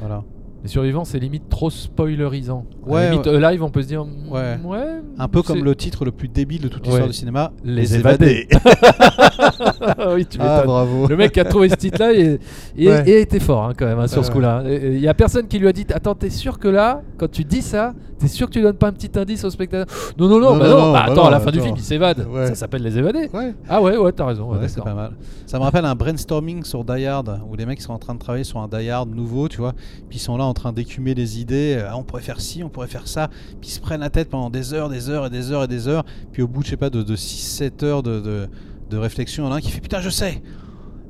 Voilà. 0.00 0.24
Les 0.66 0.72
survivants, 0.72 1.04
c'est 1.04 1.20
limite 1.20 1.48
trop 1.48 1.70
spoilerisant. 1.70 2.66
Ouais, 2.84 3.10
limite, 3.10 3.26
ouais. 3.26 3.38
live, 3.38 3.62
on 3.62 3.70
peut 3.70 3.82
se 3.82 3.86
dire. 3.86 4.04
Mm, 4.04 4.32
ouais. 4.32 4.58
ouais 4.64 5.00
un 5.16 5.28
peu 5.28 5.40
comme 5.40 5.62
le 5.62 5.76
titre 5.76 6.04
le 6.04 6.10
plus 6.10 6.26
débile 6.26 6.62
de 6.62 6.66
toute 6.66 6.84
l'histoire 6.84 7.06
du 7.06 7.12
cinéma 7.12 7.52
Les, 7.62 7.94
évadés. 7.94 8.48
oui, 10.12 10.26
tu 10.26 10.38
ah, 10.40 10.64
bravo. 10.66 11.06
Le 11.06 11.16
mec 11.16 11.38
a 11.38 11.44
trouvé 11.44 11.68
ce 11.68 11.76
titre-là 11.76 12.12
et, 12.14 12.40
et, 12.76 13.20
était 13.20 13.38
fort 13.38 13.62
hein, 13.62 13.74
quand 13.78 13.86
même 13.86 14.00
hein, 14.00 14.08
sur 14.08 14.24
ce 14.24 14.30
coup-là. 14.32 14.64
Il 14.66 14.98
y 14.98 15.06
a 15.06 15.14
personne 15.14 15.46
qui 15.46 15.60
lui 15.60 15.68
a 15.68 15.72
dit 15.72 15.86
Attends, 15.94 16.16
t'es 16.16 16.30
sûr 16.30 16.58
que 16.58 16.66
là, 16.66 17.00
quand 17.16 17.30
tu 17.30 17.44
dis 17.44 17.62
ça, 17.62 17.94
t'es 18.18 18.26
sûr 18.26 18.48
que 18.48 18.52
tu 18.52 18.60
donnes 18.60 18.76
pas 18.76 18.88
un 18.88 18.92
petit 18.92 19.16
indice 19.16 19.44
au 19.44 19.50
spectateur? 19.50 19.86
Non, 20.18 20.28
non, 20.28 20.40
non, 20.40 20.54
non, 20.54 20.58
bah 20.58 20.68
non, 20.68 20.92
bah, 20.92 21.04
attends, 21.04 21.26
à 21.26 21.30
la 21.30 21.40
fin 21.40 21.52
du 21.52 21.60
film, 21.60 21.74
il 21.76 21.82
s'évade. 21.82 22.26
Ça 22.48 22.54
s'appelle 22.56 22.82
Les 22.82 22.98
évadés. 22.98 23.30
Ah 23.68 23.80
ouais, 23.80 23.96
ouais, 23.96 24.10
t'as 24.10 24.26
raison. 24.26 24.50
c'est 24.66 24.82
pas 24.82 24.94
mal. 24.94 25.12
Ça 25.46 25.60
me 25.60 25.62
rappelle 25.62 25.84
un 25.84 25.94
brainstorming 25.94 26.64
sur 26.64 26.84
Die 26.84 27.06
Hard 27.06 27.40
où 27.48 27.54
les 27.54 27.66
mecs 27.66 27.80
sont 27.80 27.92
en 27.92 27.98
train 27.98 28.14
de 28.14 28.18
travailler 28.18 28.44
sur 28.44 28.58
un 28.58 28.66
Die 28.66 28.90
Hard 28.90 29.14
nouveau, 29.14 29.48
tu 29.48 29.58
vois. 29.58 29.74
Puis 30.08 30.18
ils 30.18 30.22
sont 30.22 30.36
là 30.36 30.44
en 30.44 30.54
train 30.56 30.72
d'écumer 30.72 31.14
les 31.14 31.40
idées. 31.40 31.82
Ah, 31.88 31.96
on 31.96 32.02
pourrait 32.02 32.22
faire 32.22 32.40
ci, 32.40 32.64
on 32.64 32.68
pourrait 32.68 32.88
faire 32.88 33.06
ça. 33.06 33.28
Puis 33.60 33.70
ils 33.70 33.72
se 33.72 33.80
prennent 33.80 34.00
la 34.00 34.10
tête 34.10 34.28
pendant 34.28 34.50
des 34.50 34.74
heures, 34.74 34.88
des 34.88 35.10
heures 35.10 35.26
et 35.26 35.30
des 35.30 35.52
heures 35.52 35.64
et 35.64 35.68
des 35.68 35.86
heures. 35.88 36.04
Puis 36.32 36.42
au 36.42 36.48
bout, 36.48 36.62
je 36.64 36.70
sais 36.70 36.76
pas, 36.76 36.90
de, 36.90 37.02
de 37.02 37.16
6-7 37.16 37.84
heures 37.84 38.02
de, 38.02 38.20
de, 38.20 38.48
de 38.90 38.96
réflexion, 38.96 39.44
il 39.44 39.46
y 39.46 39.50
en 39.50 39.52
a 39.52 39.56
un 39.56 39.60
qui 39.60 39.70
fait 39.70 39.80
Putain, 39.80 40.00
je 40.00 40.10
sais 40.10 40.42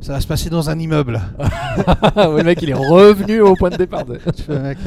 ça 0.01 0.13
va 0.13 0.21
se 0.21 0.27
passer 0.27 0.51
dans 0.51 0.71
un 0.71 0.79
immeuble. 0.79 1.21
le 2.17 2.43
mec, 2.43 2.61
il 2.63 2.71
est 2.71 2.75
revenu 2.75 3.41
au 3.41 3.55
point 3.55 3.71
de 3.71 3.77
départ. 3.77 4.05
mec, 4.49 4.79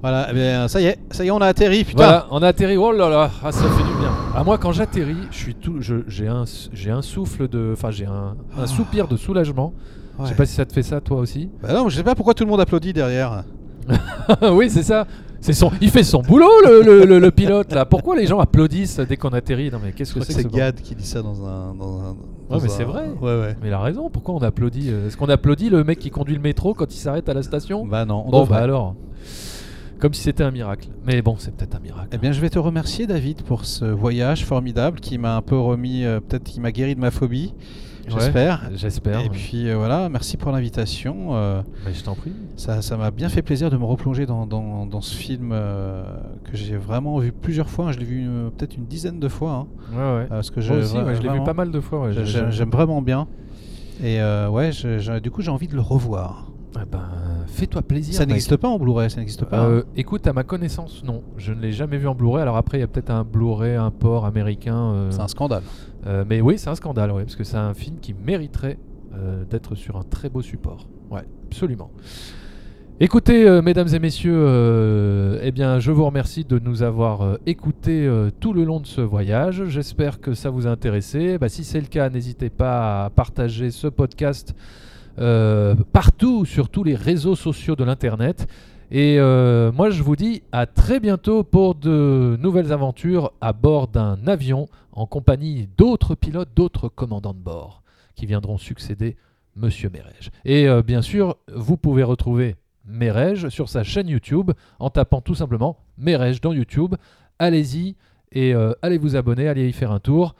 voilà, 0.00 0.28
eh 0.30 0.34
bien, 0.34 0.68
ça 0.68 0.80
y 0.80 0.86
est, 0.86 0.98
ça 1.10 1.24
y 1.24 1.28
est, 1.28 1.30
on 1.30 1.40
a 1.40 1.46
atterri. 1.46 1.84
Putain. 1.84 2.02
Voilà, 2.02 2.26
on 2.30 2.42
a 2.42 2.48
atterri. 2.48 2.76
Oh 2.76 2.92
là 2.92 3.08
là, 3.08 3.30
ah, 3.42 3.52
ça 3.52 3.62
fait 3.62 3.84
du 3.84 3.98
bien. 4.00 4.12
À 4.34 4.42
moi, 4.42 4.58
quand 4.58 4.72
j'atterris, 4.72 5.28
je 5.30 5.36
suis 5.36 5.54
tout, 5.54 5.76
j'ai 5.80 6.28
un, 6.28 6.44
j'ai 6.72 6.90
un 6.90 7.02
souffle 7.02 7.48
de, 7.48 7.70
enfin, 7.72 7.90
j'ai 7.90 8.06
un, 8.06 8.36
un 8.56 8.66
soupir 8.66 9.06
de 9.06 9.16
soulagement. 9.16 9.74
Je 10.20 10.28
sais 10.28 10.34
pas 10.34 10.46
si 10.46 10.54
ça 10.54 10.64
te 10.64 10.72
fait 10.72 10.82
ça 10.82 11.00
toi 11.00 11.18
aussi. 11.18 11.50
Bah 11.62 11.72
non, 11.72 11.88
je 11.88 11.96
sais 11.96 12.02
pas 12.02 12.14
pourquoi 12.14 12.34
tout 12.34 12.44
le 12.44 12.50
monde 12.50 12.60
applaudit 12.60 12.92
derrière. 12.92 13.44
oui, 14.52 14.70
c'est 14.70 14.82
ça. 14.82 15.06
C'est 15.40 15.54
son, 15.54 15.72
il 15.80 15.90
fait 15.90 16.04
son 16.04 16.22
boulot 16.22 16.48
le, 16.64 17.04
le, 17.04 17.18
le, 17.18 17.30
pilote 17.32 17.72
là. 17.72 17.84
Pourquoi 17.84 18.14
les 18.14 18.28
gens 18.28 18.38
applaudissent 18.38 19.00
dès 19.00 19.16
qu'on 19.16 19.30
atterrit? 19.30 19.72
Non 19.72 19.80
mais 19.82 19.90
qu'est-ce 19.90 20.14
que 20.14 20.22
c'est 20.22 20.34
C'est 20.34 20.48
Gad 20.48 20.76
qui 20.76 20.94
dit 20.94 21.04
ça 21.04 21.20
dans 21.20 21.44
un. 21.44 21.74
Dans 21.74 21.98
un 21.98 22.10
ouais 22.50 22.62
mais 22.62 22.68
c'est 22.68 22.84
vrai. 22.84 23.08
Ouais, 23.20 23.40
ouais. 23.40 23.56
Mais 23.60 23.68
il 23.68 23.72
a 23.72 23.80
raison. 23.80 24.08
Pourquoi 24.08 24.36
on 24.36 24.38
applaudit 24.38 24.90
euh, 24.90 25.08
Est-ce 25.08 25.16
qu'on 25.16 25.28
applaudit 25.28 25.68
le 25.68 25.82
mec 25.82 25.98
qui 25.98 26.10
conduit 26.10 26.36
le 26.36 26.40
métro 26.40 26.74
quand 26.74 26.94
il 26.94 26.98
s'arrête 26.98 27.28
à 27.28 27.34
la 27.34 27.42
station? 27.42 27.84
Bah 27.84 28.04
non. 28.04 28.22
On 28.26 28.30
bon 28.30 28.44
bah 28.44 28.58
alors. 28.58 28.94
Comme 29.98 30.14
si 30.14 30.22
c'était 30.22 30.44
un 30.44 30.50
miracle. 30.50 30.88
Mais 31.06 31.22
bon, 31.22 31.36
c'est 31.38 31.54
peut-être 31.54 31.76
un 31.76 31.80
miracle. 31.80 32.08
Eh 32.12 32.18
bien, 32.18 32.32
je 32.32 32.40
vais 32.40 32.50
te 32.50 32.58
remercier, 32.58 33.06
David, 33.06 33.42
pour 33.42 33.64
ce 33.64 33.84
voyage 33.84 34.44
formidable 34.44 34.98
qui 34.98 35.16
m'a 35.16 35.36
un 35.36 35.42
peu 35.42 35.56
remis, 35.56 36.04
euh, 36.04 36.18
peut-être 36.18 36.42
qui 36.42 36.58
m'a 36.58 36.72
guéri 36.72 36.96
de 36.96 37.00
ma 37.00 37.12
phobie. 37.12 37.54
J'espère. 38.08 38.70
J'espère. 38.74 39.20
Et 39.20 39.28
puis 39.28 39.68
euh, 39.68 39.76
voilà, 39.76 40.08
merci 40.08 40.36
pour 40.36 40.52
l'invitation. 40.52 41.34
Euh, 41.34 41.62
je 41.92 42.02
t'en 42.02 42.14
prie. 42.14 42.32
Ça 42.56 42.80
m'a 42.96 43.10
bien 43.10 43.28
fait 43.28 43.42
plaisir 43.42 43.70
de 43.70 43.76
me 43.76 43.84
replonger 43.84 44.26
dans, 44.26 44.46
dans, 44.46 44.86
dans 44.86 45.00
ce 45.00 45.14
film 45.14 45.50
euh, 45.52 46.04
que 46.44 46.56
j'ai 46.56 46.76
vraiment 46.76 47.18
vu 47.18 47.32
plusieurs 47.32 47.68
fois. 47.68 47.92
Je 47.92 47.98
l'ai 47.98 48.04
vu 48.04 48.28
peut-être 48.56 48.76
une 48.76 48.86
dizaine 48.86 49.20
de 49.20 49.28
fois. 49.28 49.52
Hein. 49.52 49.66
ouais, 49.92 50.20
ouais. 50.20 50.26
Parce 50.28 50.50
que 50.50 50.60
Moi 50.60 50.78
aussi, 50.78 50.96
je 50.96 51.22
l'ai 51.22 51.30
vu 51.30 51.44
pas 51.44 51.54
mal 51.54 51.70
de 51.70 51.80
fois. 51.80 52.10
J'aime 52.12 52.70
vraiment 52.70 53.02
bien. 53.02 53.26
Et 54.02 54.20
ouais, 54.20 54.70
du 55.22 55.30
coup, 55.30 55.42
j'ai 55.42 55.50
envie 55.50 55.68
de 55.68 55.74
le 55.74 55.82
revoir. 55.82 56.48
Eh 56.74 56.86
ben, 56.90 57.02
fais-toi 57.46 57.82
plaisir. 57.82 58.14
Ça 58.14 58.26
n'existe 58.26 58.56
pas 58.56 58.68
en 58.68 58.78
Blu-ray, 58.78 59.10
ça 59.10 59.20
n'existe 59.20 59.44
pas. 59.44 59.64
Hein. 59.64 59.82
écoute, 59.96 60.26
à 60.26 60.32
ma 60.32 60.44
connaissance, 60.44 61.02
non. 61.04 61.22
Je 61.36 61.52
ne 61.52 61.60
l'ai 61.60 61.72
jamais 61.72 61.98
vu 61.98 62.08
en 62.08 62.14
Blu-ray. 62.14 62.42
Alors 62.42 62.56
après, 62.56 62.78
il 62.78 62.80
y 62.80 62.84
a 62.84 62.88
peut-être 62.88 63.10
un 63.10 63.24
Blu-ray, 63.24 63.76
un 63.76 63.90
port 63.90 64.26
américain. 64.26 65.08
C'est 65.10 65.20
un 65.20 65.28
scandale. 65.28 65.62
Euh, 66.06 66.24
mais 66.28 66.40
oui, 66.40 66.58
c'est 66.58 66.68
un 66.68 66.74
scandale, 66.74 67.12
parce 67.12 67.36
que 67.36 67.44
c'est 67.44 67.56
un 67.56 67.74
film 67.74 67.96
qui 68.00 68.14
mériterait 68.14 68.78
euh, 69.14 69.44
d'être 69.44 69.74
sur 69.74 69.96
un 69.96 70.02
très 70.02 70.28
beau 70.28 70.42
support. 70.42 70.88
Ouais, 71.10 71.24
absolument. 71.46 71.90
Écoutez, 73.00 73.48
euh, 73.48 73.62
mesdames 73.62 73.88
et 73.92 73.98
messieurs, 73.98 75.38
eh 75.42 75.50
bien, 75.50 75.78
je 75.78 75.90
vous 75.90 76.04
remercie 76.04 76.44
de 76.44 76.58
nous 76.58 76.82
avoir 76.82 77.38
écoutés 77.46 78.08
tout 78.40 78.52
le 78.52 78.64
long 78.64 78.80
de 78.80 78.86
ce 78.86 79.00
voyage. 79.00 79.64
J'espère 79.66 80.20
que 80.20 80.34
ça 80.34 80.50
vous 80.50 80.66
a 80.66 80.70
intéressé. 80.70 81.38
Bah, 81.38 81.48
si 81.48 81.64
c'est 81.64 81.80
le 81.80 81.86
cas, 81.86 82.10
n'hésitez 82.10 82.50
pas 82.50 83.04
à 83.04 83.10
partager 83.10 83.70
ce 83.70 83.86
podcast 83.86 84.54
partout 85.16 86.44
sur 86.44 86.68
tous 86.68 86.84
les 86.84 86.94
réseaux 86.94 87.36
sociaux 87.36 87.76
de 87.76 87.84
l'Internet. 87.84 88.46
Et 88.94 89.18
euh, 89.18 89.72
moi, 89.72 89.88
je 89.88 90.02
vous 90.02 90.16
dis 90.16 90.42
à 90.52 90.66
très 90.66 91.00
bientôt 91.00 91.44
pour 91.44 91.74
de 91.74 92.36
nouvelles 92.38 92.74
aventures 92.74 93.32
à 93.40 93.54
bord 93.54 93.88
d'un 93.88 94.26
avion 94.26 94.68
en 94.92 95.06
compagnie 95.06 95.66
d'autres 95.78 96.14
pilotes, 96.14 96.50
d'autres 96.54 96.90
commandants 96.90 97.32
de 97.32 97.38
bord 97.38 97.82
qui 98.14 98.26
viendront 98.26 98.58
succéder 98.58 99.16
Monsieur 99.56 99.88
Mérège. 99.88 100.30
Et 100.44 100.68
euh, 100.68 100.82
bien 100.82 101.00
sûr, 101.00 101.38
vous 101.54 101.78
pouvez 101.78 102.02
retrouver 102.02 102.56
Mérège 102.84 103.48
sur 103.48 103.70
sa 103.70 103.82
chaîne 103.82 104.08
YouTube 104.08 104.50
en 104.78 104.90
tapant 104.90 105.22
tout 105.22 105.34
simplement 105.34 105.78
Mérège 105.96 106.42
dans 106.42 106.52
YouTube. 106.52 106.94
Allez-y 107.38 107.96
et 108.30 108.54
euh, 108.54 108.74
allez 108.82 108.98
vous 108.98 109.16
abonner, 109.16 109.48
allez 109.48 109.70
y 109.70 109.72
faire 109.72 109.90
un 109.90 110.00
tour. 110.00 110.34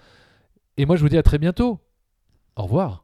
Et 0.76 0.84
moi, 0.84 0.96
je 0.96 1.00
vous 1.00 1.08
dis 1.08 1.16
à 1.16 1.22
très 1.22 1.38
bientôt. 1.38 1.80
Au 2.56 2.64
revoir. 2.64 3.01